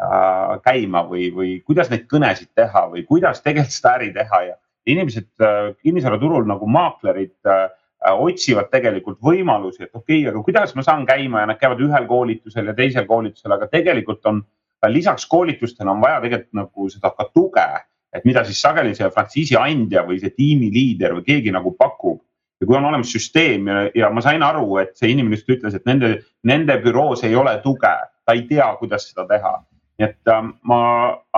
Äh, 0.00 0.52
käima 0.64 1.02
või, 1.04 1.26
või 1.34 1.48
kuidas 1.60 1.90
neid 1.92 2.06
kõnesid 2.08 2.54
teha 2.56 2.86
või 2.88 3.02
kuidas 3.04 3.42
tegelikult 3.44 3.74
seda 3.74 3.90
äri 3.98 4.06
teha 4.14 4.38
ja 4.46 4.54
inimesed 4.88 5.44
kinnisvaraturul 5.84 6.46
nagu 6.48 6.68
maaklerid 6.72 7.34
äh, 7.44 7.66
otsivad 8.00 8.70
tegelikult 8.72 9.18
võimalusi, 9.24 9.84
et 9.84 9.90
okei 9.92 10.22
okay,, 10.22 10.30
aga 10.30 10.42
kuidas 10.44 10.74
ma 10.74 10.82
saan 10.82 11.04
käima 11.06 11.42
ja 11.42 11.50
nad 11.50 11.58
käivad 11.60 11.82
ühel 11.84 12.06
koolitusel 12.08 12.70
ja 12.72 12.74
teisel 12.74 13.06
koolitusel, 13.06 13.52
aga 13.52 13.68
tegelikult 13.68 14.26
on 14.26 14.40
lisaks 14.88 15.26
koolitustele 15.26 15.90
on 15.90 16.00
vaja 16.00 16.20
tegelikult 16.20 16.56
nagu 16.56 16.88
seda 16.88 17.10
ka 17.16 17.28
tuge, 17.34 17.66
et 18.12 18.24
mida 18.24 18.44
siis 18.44 18.60
sageli 18.62 18.94
see 18.96 19.10
frantsiisi 19.12 19.56
andja 19.58 20.02
või 20.06 20.18
see 20.20 20.32
tiimiliider 20.36 21.14
või 21.18 21.26
keegi 21.26 21.52
nagu 21.54 21.74
pakub. 21.78 22.22
Ja 22.60 22.68
kui 22.68 22.76
on 22.76 22.84
olemas 22.84 23.12
süsteem 23.12 23.68
ja, 23.68 23.82
ja 23.94 24.10
ma 24.12 24.20
sain 24.24 24.42
aru, 24.44 24.76
et 24.82 24.96
see 24.96 25.12
inimene 25.14 25.38
just 25.38 25.48
ütles, 25.48 25.76
et 25.76 25.86
nende, 25.88 26.18
nende 26.44 26.76
büroos 26.82 27.22
ei 27.24 27.36
ole 27.36 27.54
tuge, 27.64 27.92
ta 28.24 28.36
ei 28.36 28.42
tea, 28.48 28.66
kuidas 28.80 29.06
seda 29.08 29.24
teha. 29.28 29.54
Nii 30.00 30.08
et 30.08 30.32
äh, 30.32 30.42
ma, 30.68 30.80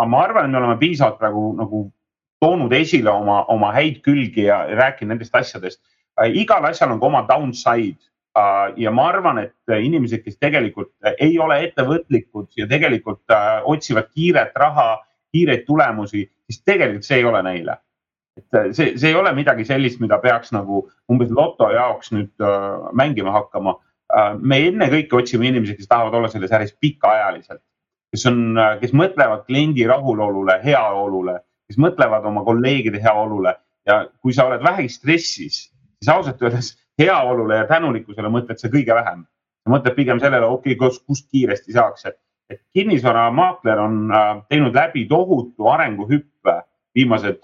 ma 0.06 0.22
arvan, 0.22 0.48
et 0.48 0.54
me 0.54 0.58
oleme 0.58 0.78
piisavalt 0.80 1.20
praegu 1.20 1.44
nagu 1.58 1.84
toonud 2.42 2.74
esile 2.74 3.10
oma, 3.10 3.44
oma 3.54 3.70
häid 3.74 4.00
külgi 4.02 4.48
ja 4.48 4.64
rääkinud 4.66 5.14
nendest 5.14 5.34
asjadest. 5.38 5.82
äh,. 5.82 6.01
Igal 6.32 6.64
asjal 6.68 6.92
on 6.92 7.00
ka 7.00 7.06
oma 7.06 7.22
downside 7.28 7.98
äh, 8.38 8.72
ja 8.76 8.90
ma 8.90 9.08
arvan, 9.10 9.38
et 9.46 9.76
inimesed, 9.76 10.24
kes 10.24 10.38
tegelikult 10.40 10.92
ei 11.18 11.38
ole 11.38 11.62
ettevõtlikud 11.68 12.52
ja 12.56 12.68
tegelikult 12.70 13.32
äh, 13.32 13.62
otsivad 13.64 14.10
kiiret 14.12 14.56
raha, 14.56 15.02
kiireid 15.32 15.64
tulemusi, 15.66 16.26
siis 16.46 16.62
tegelikult 16.66 17.08
see 17.08 17.22
ei 17.22 17.24
ole 17.28 17.42
neile. 17.42 17.78
et 18.36 18.56
äh, 18.56 18.70
see, 18.72 18.96
see 18.96 19.12
ei 19.12 19.16
ole 19.18 19.32
midagi 19.36 19.64
sellist, 19.68 20.00
mida 20.00 20.18
peaks 20.18 20.52
nagu 20.52 20.86
umbes 21.12 21.30
loto 21.30 21.68
jaoks 21.72 22.12
nüüd 22.16 22.32
äh, 22.40 22.92
mängima 22.96 23.32
hakkama 23.32 23.76
äh,. 24.16 24.38
me 24.38 24.62
ennekõike 24.68 25.16
otsime 25.16 25.48
inimesi, 25.48 25.76
kes 25.76 25.88
tahavad 25.88 26.14
olla 26.14 26.32
selles 26.32 26.52
äris 26.52 26.72
pikaajaliselt 26.80 27.60
kes 28.12 28.26
on, 28.28 28.58
kes 28.80 28.92
mõtlevad 28.92 29.46
kliendi 29.48 29.86
rahulolule, 29.88 30.58
heaolule, 30.64 31.38
kes 31.68 31.78
mõtlevad 31.80 32.26
oma 32.28 32.44
kolleegide 32.44 33.00
heaolule 33.00 33.54
ja 33.88 34.02
kui 34.20 34.34
sa 34.36 34.46
oled 34.50 34.62
vähegi 34.64 34.92
stressis, 34.92 35.62
siis 36.02 36.10
ausalt 36.14 36.42
öeldes 36.42 36.72
heaolule 36.98 37.62
ja 37.62 37.66
tänulikkusele 37.70 38.28
mõtled 38.28 38.58
sa 38.60 38.68
kõige 38.72 38.94
vähem. 38.94 39.24
mõtled 39.68 39.94
pigem 39.94 40.18
sellele, 40.18 40.46
okei 40.46 40.74
okay,, 40.74 40.90
kust 41.06 41.28
kiiresti 41.30 41.72
saaks, 41.72 42.06
et, 42.10 42.18
et 42.50 42.60
kinnisvaramaakler 42.74 43.78
on 43.78 43.98
äh, 44.10 44.30
teinud 44.48 44.74
läbi 44.74 45.06
tohutu 45.08 45.68
arenguhüppe 45.70 46.56
viimased 46.94 47.38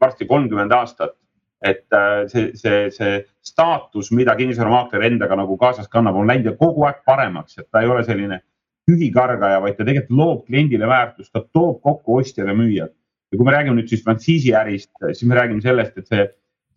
varsti 0.00 0.26
kolmkümmend 0.26 0.72
aastat 0.72 1.16
et 1.62 1.84
äh, 1.92 2.26
see, 2.28 2.52
see, 2.56 2.90
see 2.94 3.18
staatus, 3.44 4.10
mida 4.16 4.34
kinnisvaramaakler 4.38 5.04
endaga 5.10 5.36
nagu 5.42 5.56
kaasas 5.60 5.90
kannab, 5.92 6.16
on 6.16 6.30
läinud 6.30 6.56
kogu 6.60 6.86
aeg 6.88 7.02
paremaks, 7.08 7.58
et 7.60 7.68
ta 7.68 7.82
ei 7.82 7.90
ole 7.90 8.04
selline 8.06 8.40
tühikargaja, 8.88 9.60
vaid 9.62 9.76
ta 9.76 9.84
tegelikult 9.84 10.16
loob 10.16 10.46
kliendile 10.46 10.88
väärtust, 10.88 11.32
ta 11.34 11.44
toob 11.52 11.82
kokku 11.84 12.20
ostjad 12.22 12.48
ja 12.48 12.56
müüjad. 12.56 12.94
ja 13.30 13.38
kui 13.38 13.46
me 13.46 13.52
räägime 13.54 13.78
nüüd 13.78 13.92
siis 13.92 14.00
frantsiisiärist, 14.02 14.90
siis 15.12 15.28
me 15.28 15.36
räägime 15.38 15.62
sellest, 15.62 15.98
et 16.00 16.08
see, 16.10 16.24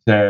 see, 0.09 0.27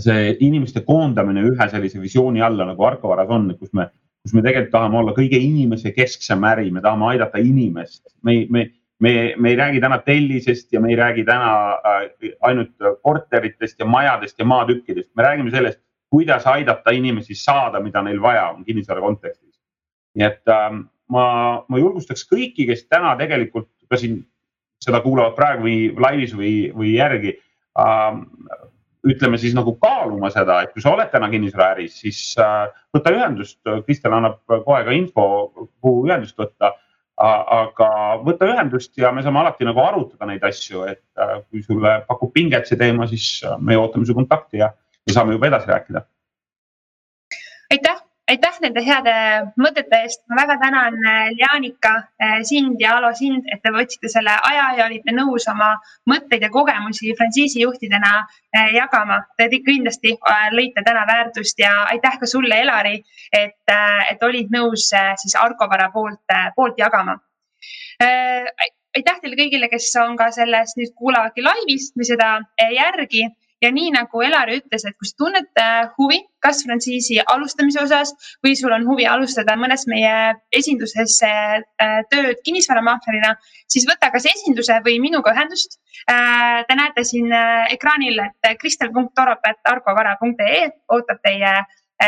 see 0.00 0.36
inimeste 0.40 0.84
koondamine 0.86 1.44
ühe 1.48 1.68
sellise 1.70 2.00
visiooni 2.00 2.42
alla 2.42 2.66
nagu 2.68 2.84
Arko 2.86 3.10
Varas 3.12 3.30
on, 3.30 3.50
kus 3.58 3.72
me, 3.76 3.88
kus 4.22 4.34
me 4.36 4.44
tegelikult 4.44 4.72
tahame 4.72 5.00
olla 5.02 5.14
kõige 5.16 5.40
inimese 5.40 5.92
kesksem 5.96 6.44
äri, 6.48 6.70
me 6.70 6.80
tahame 6.84 7.10
aidata 7.12 7.42
inimest, 7.42 8.06
me, 8.22 8.44
me 8.50 8.70
me, 9.02 9.34
me 9.34 9.50
ei 9.50 9.56
räägi 9.58 9.80
täna 9.82 9.96
tellisest 9.98 10.68
ja 10.72 10.80
me 10.80 10.92
ei 10.92 10.96
räägi 10.96 11.24
täna 11.26 11.48
äh, 11.74 12.04
ainult 12.46 12.70
korteritest 13.02 13.80
ja 13.82 13.86
majadest 13.86 14.38
ja 14.38 14.44
maatükkidest, 14.46 15.10
me 15.18 15.24
räägime 15.26 15.50
sellest, 15.50 15.80
kuidas 16.10 16.46
aidata 16.46 16.94
inimesi 16.94 17.34
saada, 17.34 17.80
mida 17.82 18.02
neil 18.06 18.20
vaja 18.22 18.44
on 18.52 18.62
kinnisvara 18.64 19.02
kontekstis 19.02 19.52
nii 20.18 20.26
et 20.26 20.52
äh, 20.52 20.68
ma, 21.12 21.24
ma 21.68 21.80
julgustaks 21.80 22.26
kõiki, 22.28 22.66
kes 22.68 22.86
täna 22.90 23.14
tegelikult 23.20 23.70
ka 23.90 23.98
siin 24.00 24.20
seda 24.82 25.00
kuulavad 25.04 25.36
praegu 25.36 25.66
või 25.66 25.78
laivis 26.00 26.36
või, 26.36 26.54
või 26.76 26.96
järgi 26.98 27.36
äh,. 27.78 28.22
Ütleme 29.08 29.38
siis 29.38 29.54
nagu 29.58 29.74
kaaluma 29.82 30.30
seda, 30.30 30.60
et 30.62 30.72
kui 30.74 30.82
sa 30.84 30.92
oled 30.94 31.10
täna 31.10 31.30
kinnisvaraäris, 31.32 31.98
siis 32.04 32.20
äh, 32.40 32.68
võta 32.94 33.14
ühendust, 33.14 33.58
Kristel 33.86 34.14
annab 34.14 34.40
kohe 34.46 34.84
ka 34.86 34.94
info, 34.94 35.26
kuhu 35.82 36.06
ühendust 36.06 36.38
võtta 36.38 36.74
aga 37.22 37.88
võta 38.24 38.48
ühendust 38.48 38.96
ja 38.98 39.12
me 39.12 39.22
saame 39.22 39.42
alati 39.42 39.66
nagu 39.68 39.80
arutada 39.84 40.26
neid 40.26 40.42
asju, 40.44 40.86
et 40.90 41.02
äh, 41.20 41.40
kui 41.50 41.62
sulle 41.62 42.00
pakub 42.08 42.32
pinget 42.34 42.66
see 42.66 42.78
teema, 42.80 43.06
siis 43.10 43.42
äh, 43.46 43.58
me 43.60 43.76
ootame 43.78 44.08
su 44.08 44.16
kontakti 44.16 44.62
ja 44.62 44.72
me 45.06 45.14
saame 45.14 45.36
juba 45.36 45.50
edasi 45.50 45.70
rääkida. 45.70 46.06
aitäh 47.72 48.01
aitäh 48.32 48.58
nende 48.64 48.82
heade 48.84 49.14
mõtete 49.60 49.98
eest, 50.04 50.22
ma 50.30 50.38
väga 50.40 50.56
tänan 50.60 50.96
äh, 51.08 51.30
Jaanika, 51.38 51.92
äh, 52.22 52.38
sind 52.48 52.80
ja 52.80 52.96
Alo 52.98 53.12
sind, 53.16 53.48
et 53.52 53.62
te 53.64 53.72
võtsite 53.74 54.10
selle 54.12 54.34
aja 54.48 54.68
ja 54.78 54.86
olite 54.88 55.14
nõus 55.14 55.46
oma 55.52 55.72
mõtteid 56.08 56.44
ja 56.46 56.50
kogemusi 56.52 57.12
frantsiisijuhtidena 57.18 58.12
äh, 58.22 58.72
jagama. 58.76 59.22
Te 59.36 59.48
kindlasti 59.52 60.14
lõite 60.56 60.84
täna 60.86 61.04
väärtust 61.08 61.60
ja 61.60 61.72
aitäh 61.92 62.18
ka 62.20 62.28
sulle, 62.28 62.60
Elari, 62.62 63.00
et, 63.32 63.74
et 64.10 64.22
olid 64.22 64.52
nõus 64.54 64.88
siis 64.92 65.34
Arko 65.38 65.68
Vara 65.70 65.90
poolt, 65.92 66.22
poolt 66.56 66.78
jagama. 66.80 67.18
Aitäh 68.02 69.20
teile 69.22 69.36
kõigile, 69.38 69.68
kes 69.72 69.88
on 70.00 70.16
ka 70.20 70.30
selles 70.34 70.74
nüüd 70.76 70.92
kuulavadki 70.98 71.44
laivis 71.44 71.92
või 71.96 72.08
seda 72.08 72.32
järgi 72.76 73.28
ja 73.62 73.70
nii 73.72 73.92
nagu 73.94 74.22
Elari 74.26 74.58
ütles, 74.60 74.84
et 74.86 74.96
kui 74.98 75.06
sa 75.08 75.14
tunned 75.22 75.60
äh, 75.60 75.88
huvi, 75.98 76.18
kas 76.42 76.62
frantsiisi 76.66 77.20
alustamise 77.22 77.80
osas 77.82 78.12
või 78.44 78.52
sul 78.58 78.72
on 78.74 78.86
huvi 78.88 79.06
alustada 79.08 79.56
mõnes 79.60 79.82
meie 79.90 80.14
esinduses 80.58 81.12
äh, 81.26 81.62
tööd 82.10 82.36
kinnisvaramaaklerina, 82.46 83.30
siis 83.70 83.86
võta 83.88 84.06
kas 84.14 84.26
esinduse 84.32 84.74
või 84.86 84.96
minuga 85.04 85.34
ühendust. 85.36 85.70
Äh, 86.10 86.58
te 86.66 86.74
näete 86.78 87.02
siin 87.06 87.28
ekraanil, 87.70 88.16
et 88.26 88.58
kristel.toropet.argovara.ee 88.60 90.62
ootab 90.92 91.18
teie 91.22 91.52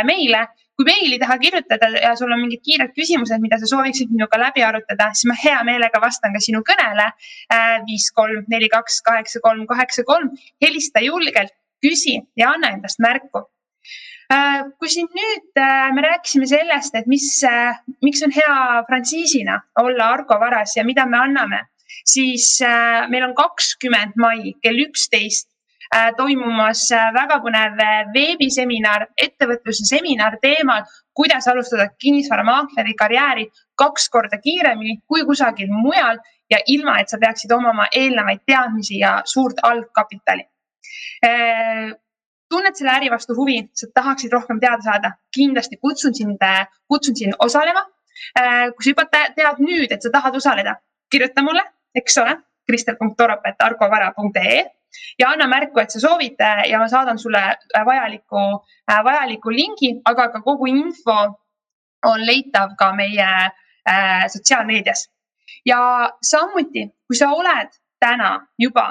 meile 0.05 0.41
kui 0.77 0.87
meili 0.89 1.18
taha 1.22 1.37
kirjutada 1.39 1.91
ja 1.95 2.12
sul 2.18 2.33
on 2.35 2.43
mingid 2.43 2.62
kiired 2.66 2.95
küsimused, 2.99 3.43
mida 3.43 3.59
sa 3.61 3.68
sooviksid 3.70 4.11
minuga 4.14 4.39
läbi 4.41 4.64
arutada, 4.66 5.11
siis 5.14 5.29
ma 5.31 5.37
hea 5.39 5.61
meelega 5.66 6.01
vastan 6.03 6.35
ka 6.35 6.43
sinu 6.43 6.64
kõnele. 6.66 7.11
Äh, 7.55 7.77
viis, 7.89 8.11
kolm, 8.14 8.43
neli, 8.51 8.70
kaks, 8.72 9.01
kaheksa, 9.07 9.43
kolm, 9.45 9.66
kaheksa, 9.70 10.07
kolm, 10.09 10.33
helista 10.64 11.03
julgelt, 11.05 11.55
küsi 11.85 12.18
ja 12.41 12.55
anna 12.55 12.72
endast 12.75 13.03
märku. 13.05 13.45
Äh, 14.33 14.64
kui 14.81 14.91
siin 14.91 15.07
nüüd 15.14 15.62
äh, 15.62 15.93
me 15.95 16.03
rääkisime 16.09 16.49
sellest, 16.51 16.99
et 16.99 17.07
mis, 17.11 17.29
miks 18.03 18.25
on 18.27 18.35
hea 18.35 18.59
frantsiisina 18.89 19.61
olla 19.85 20.11
Argo 20.16 20.41
varas 20.43 20.75
ja 20.79 20.85
mida 20.87 21.07
me 21.07 21.20
anname, 21.20 21.62
siis 22.05 22.59
meil 23.12 23.29
on 23.29 23.35
kakskümmend 23.37 24.16
mai 24.20 24.57
kell 24.64 24.81
üksteist 24.89 25.54
toimumas 26.16 26.91
äh, 26.93 27.11
väga 27.14 27.39
põnev 27.45 27.80
äh, 27.82 28.05
veebiseminar, 28.14 29.09
ettevõtluse 29.16 29.87
seminar 29.89 30.39
teemal, 30.43 30.85
kuidas 31.14 31.49
alustada 31.49 31.89
kinnisvaramaakleri 31.99 32.95
karjääri 32.99 33.49
kaks 33.78 34.09
korda 34.09 34.39
kiiremini 34.39 35.01
kui 35.07 35.24
kusagil 35.24 35.70
mujal 35.70 36.18
ja 36.51 36.59
ilma, 36.66 36.99
et 37.01 37.09
sa 37.09 37.18
peaksid 37.18 37.53
omama 37.53 37.89
eelnevaid 37.93 38.45
teadmisi 38.47 38.99
ja 38.99 39.20
suurt 39.24 39.62
algkapitali. 39.62 40.47
tunned 42.51 42.76
selle 42.76 42.93
äri 42.93 43.11
vastu 43.11 43.35
huvi, 43.35 43.57
sa 43.74 43.87
tahaksid 43.95 44.32
rohkem 44.32 44.61
teada 44.61 44.82
saada, 44.82 45.11
kindlasti 45.35 45.76
kutsun 45.76 46.14
sind, 46.14 46.39
kutsun 46.89 47.16
sind 47.16 47.35
osalema. 47.39 47.87
kui 48.76 48.85
sa 48.85 48.91
juba 48.91 49.05
tead 49.11 49.59
nüüd, 49.59 49.93
et 49.93 50.03
sa 50.03 50.11
tahad 50.11 50.37
osaleda, 50.37 50.76
kirjuta 51.11 51.43
mulle, 51.43 51.64
eks 51.95 52.18
ole, 52.18 52.37
kristel.toropet.argovara.ee 52.66 54.62
ja 55.19 55.31
anna 55.31 55.47
märku, 55.49 55.81
et 55.81 55.91
sa 55.91 56.01
soovid 56.01 56.41
ja 56.71 56.79
ma 56.79 56.89
saadan 56.89 57.19
sulle 57.19 57.43
vajaliku, 57.87 58.45
vajaliku 59.05 59.51
lingi, 59.51 59.95
aga 60.05 60.29
ka 60.33 60.43
kogu 60.45 60.67
info 60.71 61.19
on 62.05 62.27
leitav 62.27 62.75
ka 62.79 62.93
meie 62.93 63.29
äh, 63.89 64.27
sotsiaalmeedias. 64.29 65.09
ja 65.67 65.79
samuti, 66.23 66.89
kui 67.07 67.17
sa 67.17 67.31
oled 67.33 67.71
täna 68.01 68.47
juba 68.59 68.87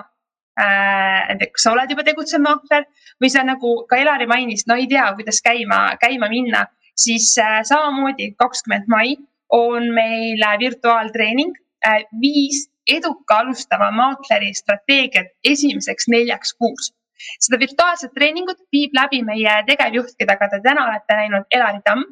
äh,, 0.59 1.37
kas 1.53 1.65
sa 1.65 1.73
oled 1.73 1.89
juba 1.89 2.05
tegutsev 2.05 2.41
maakler 2.41 2.85
või 3.21 3.29
sa 3.29 3.43
nagu 3.45 3.75
ka 3.89 3.97
Elari 4.01 4.27
mainis, 4.29 4.65
no 4.67 4.77
ei 4.77 4.87
tea, 4.89 5.05
kuidas 5.17 5.41
käima, 5.45 5.97
käima 6.01 6.29
minna, 6.29 6.65
siis 6.97 7.33
äh, 7.41 7.61
samamoodi 7.67 8.33
kakskümmend 8.37 8.89
mai 8.89 9.15
on 9.53 9.91
meil 9.93 10.41
virtuaaltreening 10.59 11.53
äh,, 11.85 12.05
viis 12.21 12.67
eduka 12.87 13.37
alustava 13.43 13.91
maakleri 13.91 14.53
strateegiat 14.53 15.31
esimeseks 15.43 16.07
neljaks 16.07 16.53
kuuks. 16.53 16.91
seda 17.39 17.59
virtuaalset 17.59 18.11
treeningut 18.13 18.57
viib 18.71 18.95
läbi 18.97 19.21
meie 19.23 19.51
tegevjuht, 19.67 20.15
keda 20.19 20.35
ka 20.37 20.49
te 20.51 20.59
täna 20.63 20.87
olete 20.89 21.15
näinud, 21.15 21.45
Elari 21.55 21.79
Tamm. 21.85 22.03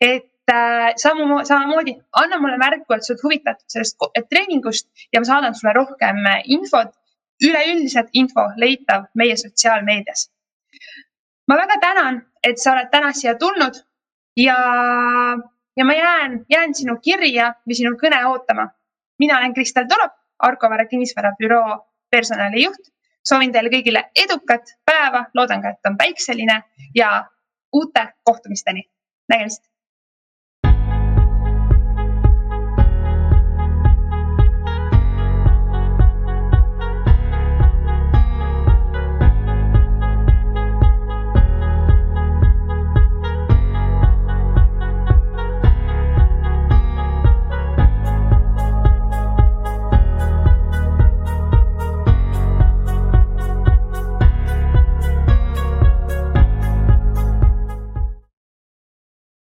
et 0.00 0.50
äh, 0.50 0.92
samu, 0.96 1.44
samamoodi 1.44 1.94
anna 2.12 2.40
mulle 2.40 2.58
märku, 2.58 2.94
et 2.94 3.04
sa 3.06 3.12
oled 3.12 3.22
huvitatud 3.22 3.74
sellest 3.74 4.08
treeningust 4.30 4.88
ja 5.12 5.20
ma 5.20 5.30
saadan 5.30 5.54
sulle 5.54 5.74
rohkem 5.74 6.24
äh, 6.26 6.42
infot. 6.44 6.94
üleüldiselt 7.44 8.08
info 8.18 8.48
leitav 8.56 9.04
meie 9.14 9.36
sotsiaalmeedias. 9.36 10.30
ma 11.48 11.56
väga 11.56 11.78
tänan, 11.80 12.22
et 12.42 12.58
sa 12.58 12.72
oled 12.72 12.90
täna 12.90 13.12
siia 13.12 13.36
tulnud 13.38 13.78
ja, 14.36 14.58
ja 15.76 15.84
ma 15.84 15.94
jään, 15.94 16.44
jään 16.50 16.74
sinu 16.74 16.98
kirja 17.02 17.52
või 17.66 17.78
sinu 17.78 17.94
kõne 18.02 18.24
ootama 18.26 18.66
mina 19.18 19.38
olen 19.38 19.54
Kristel 19.54 19.86
Torop, 19.88 20.12
Argo 20.38 20.70
Vara 20.70 20.86
kinnisvara 20.86 21.32
büroo 21.38 21.78
personalijuht. 22.10 22.92
soovin 23.28 23.52
teile 23.52 23.68
kõigile 23.68 24.00
edukat 24.16 24.70
päeva, 24.86 25.24
loodan 25.34 25.62
ka, 25.62 25.68
et 25.68 25.86
on 25.90 25.96
päikseline 25.96 26.62
ja 26.94 27.24
uute 27.72 28.06
kohtumisteni. 28.24 28.82
nägemist 29.28 29.64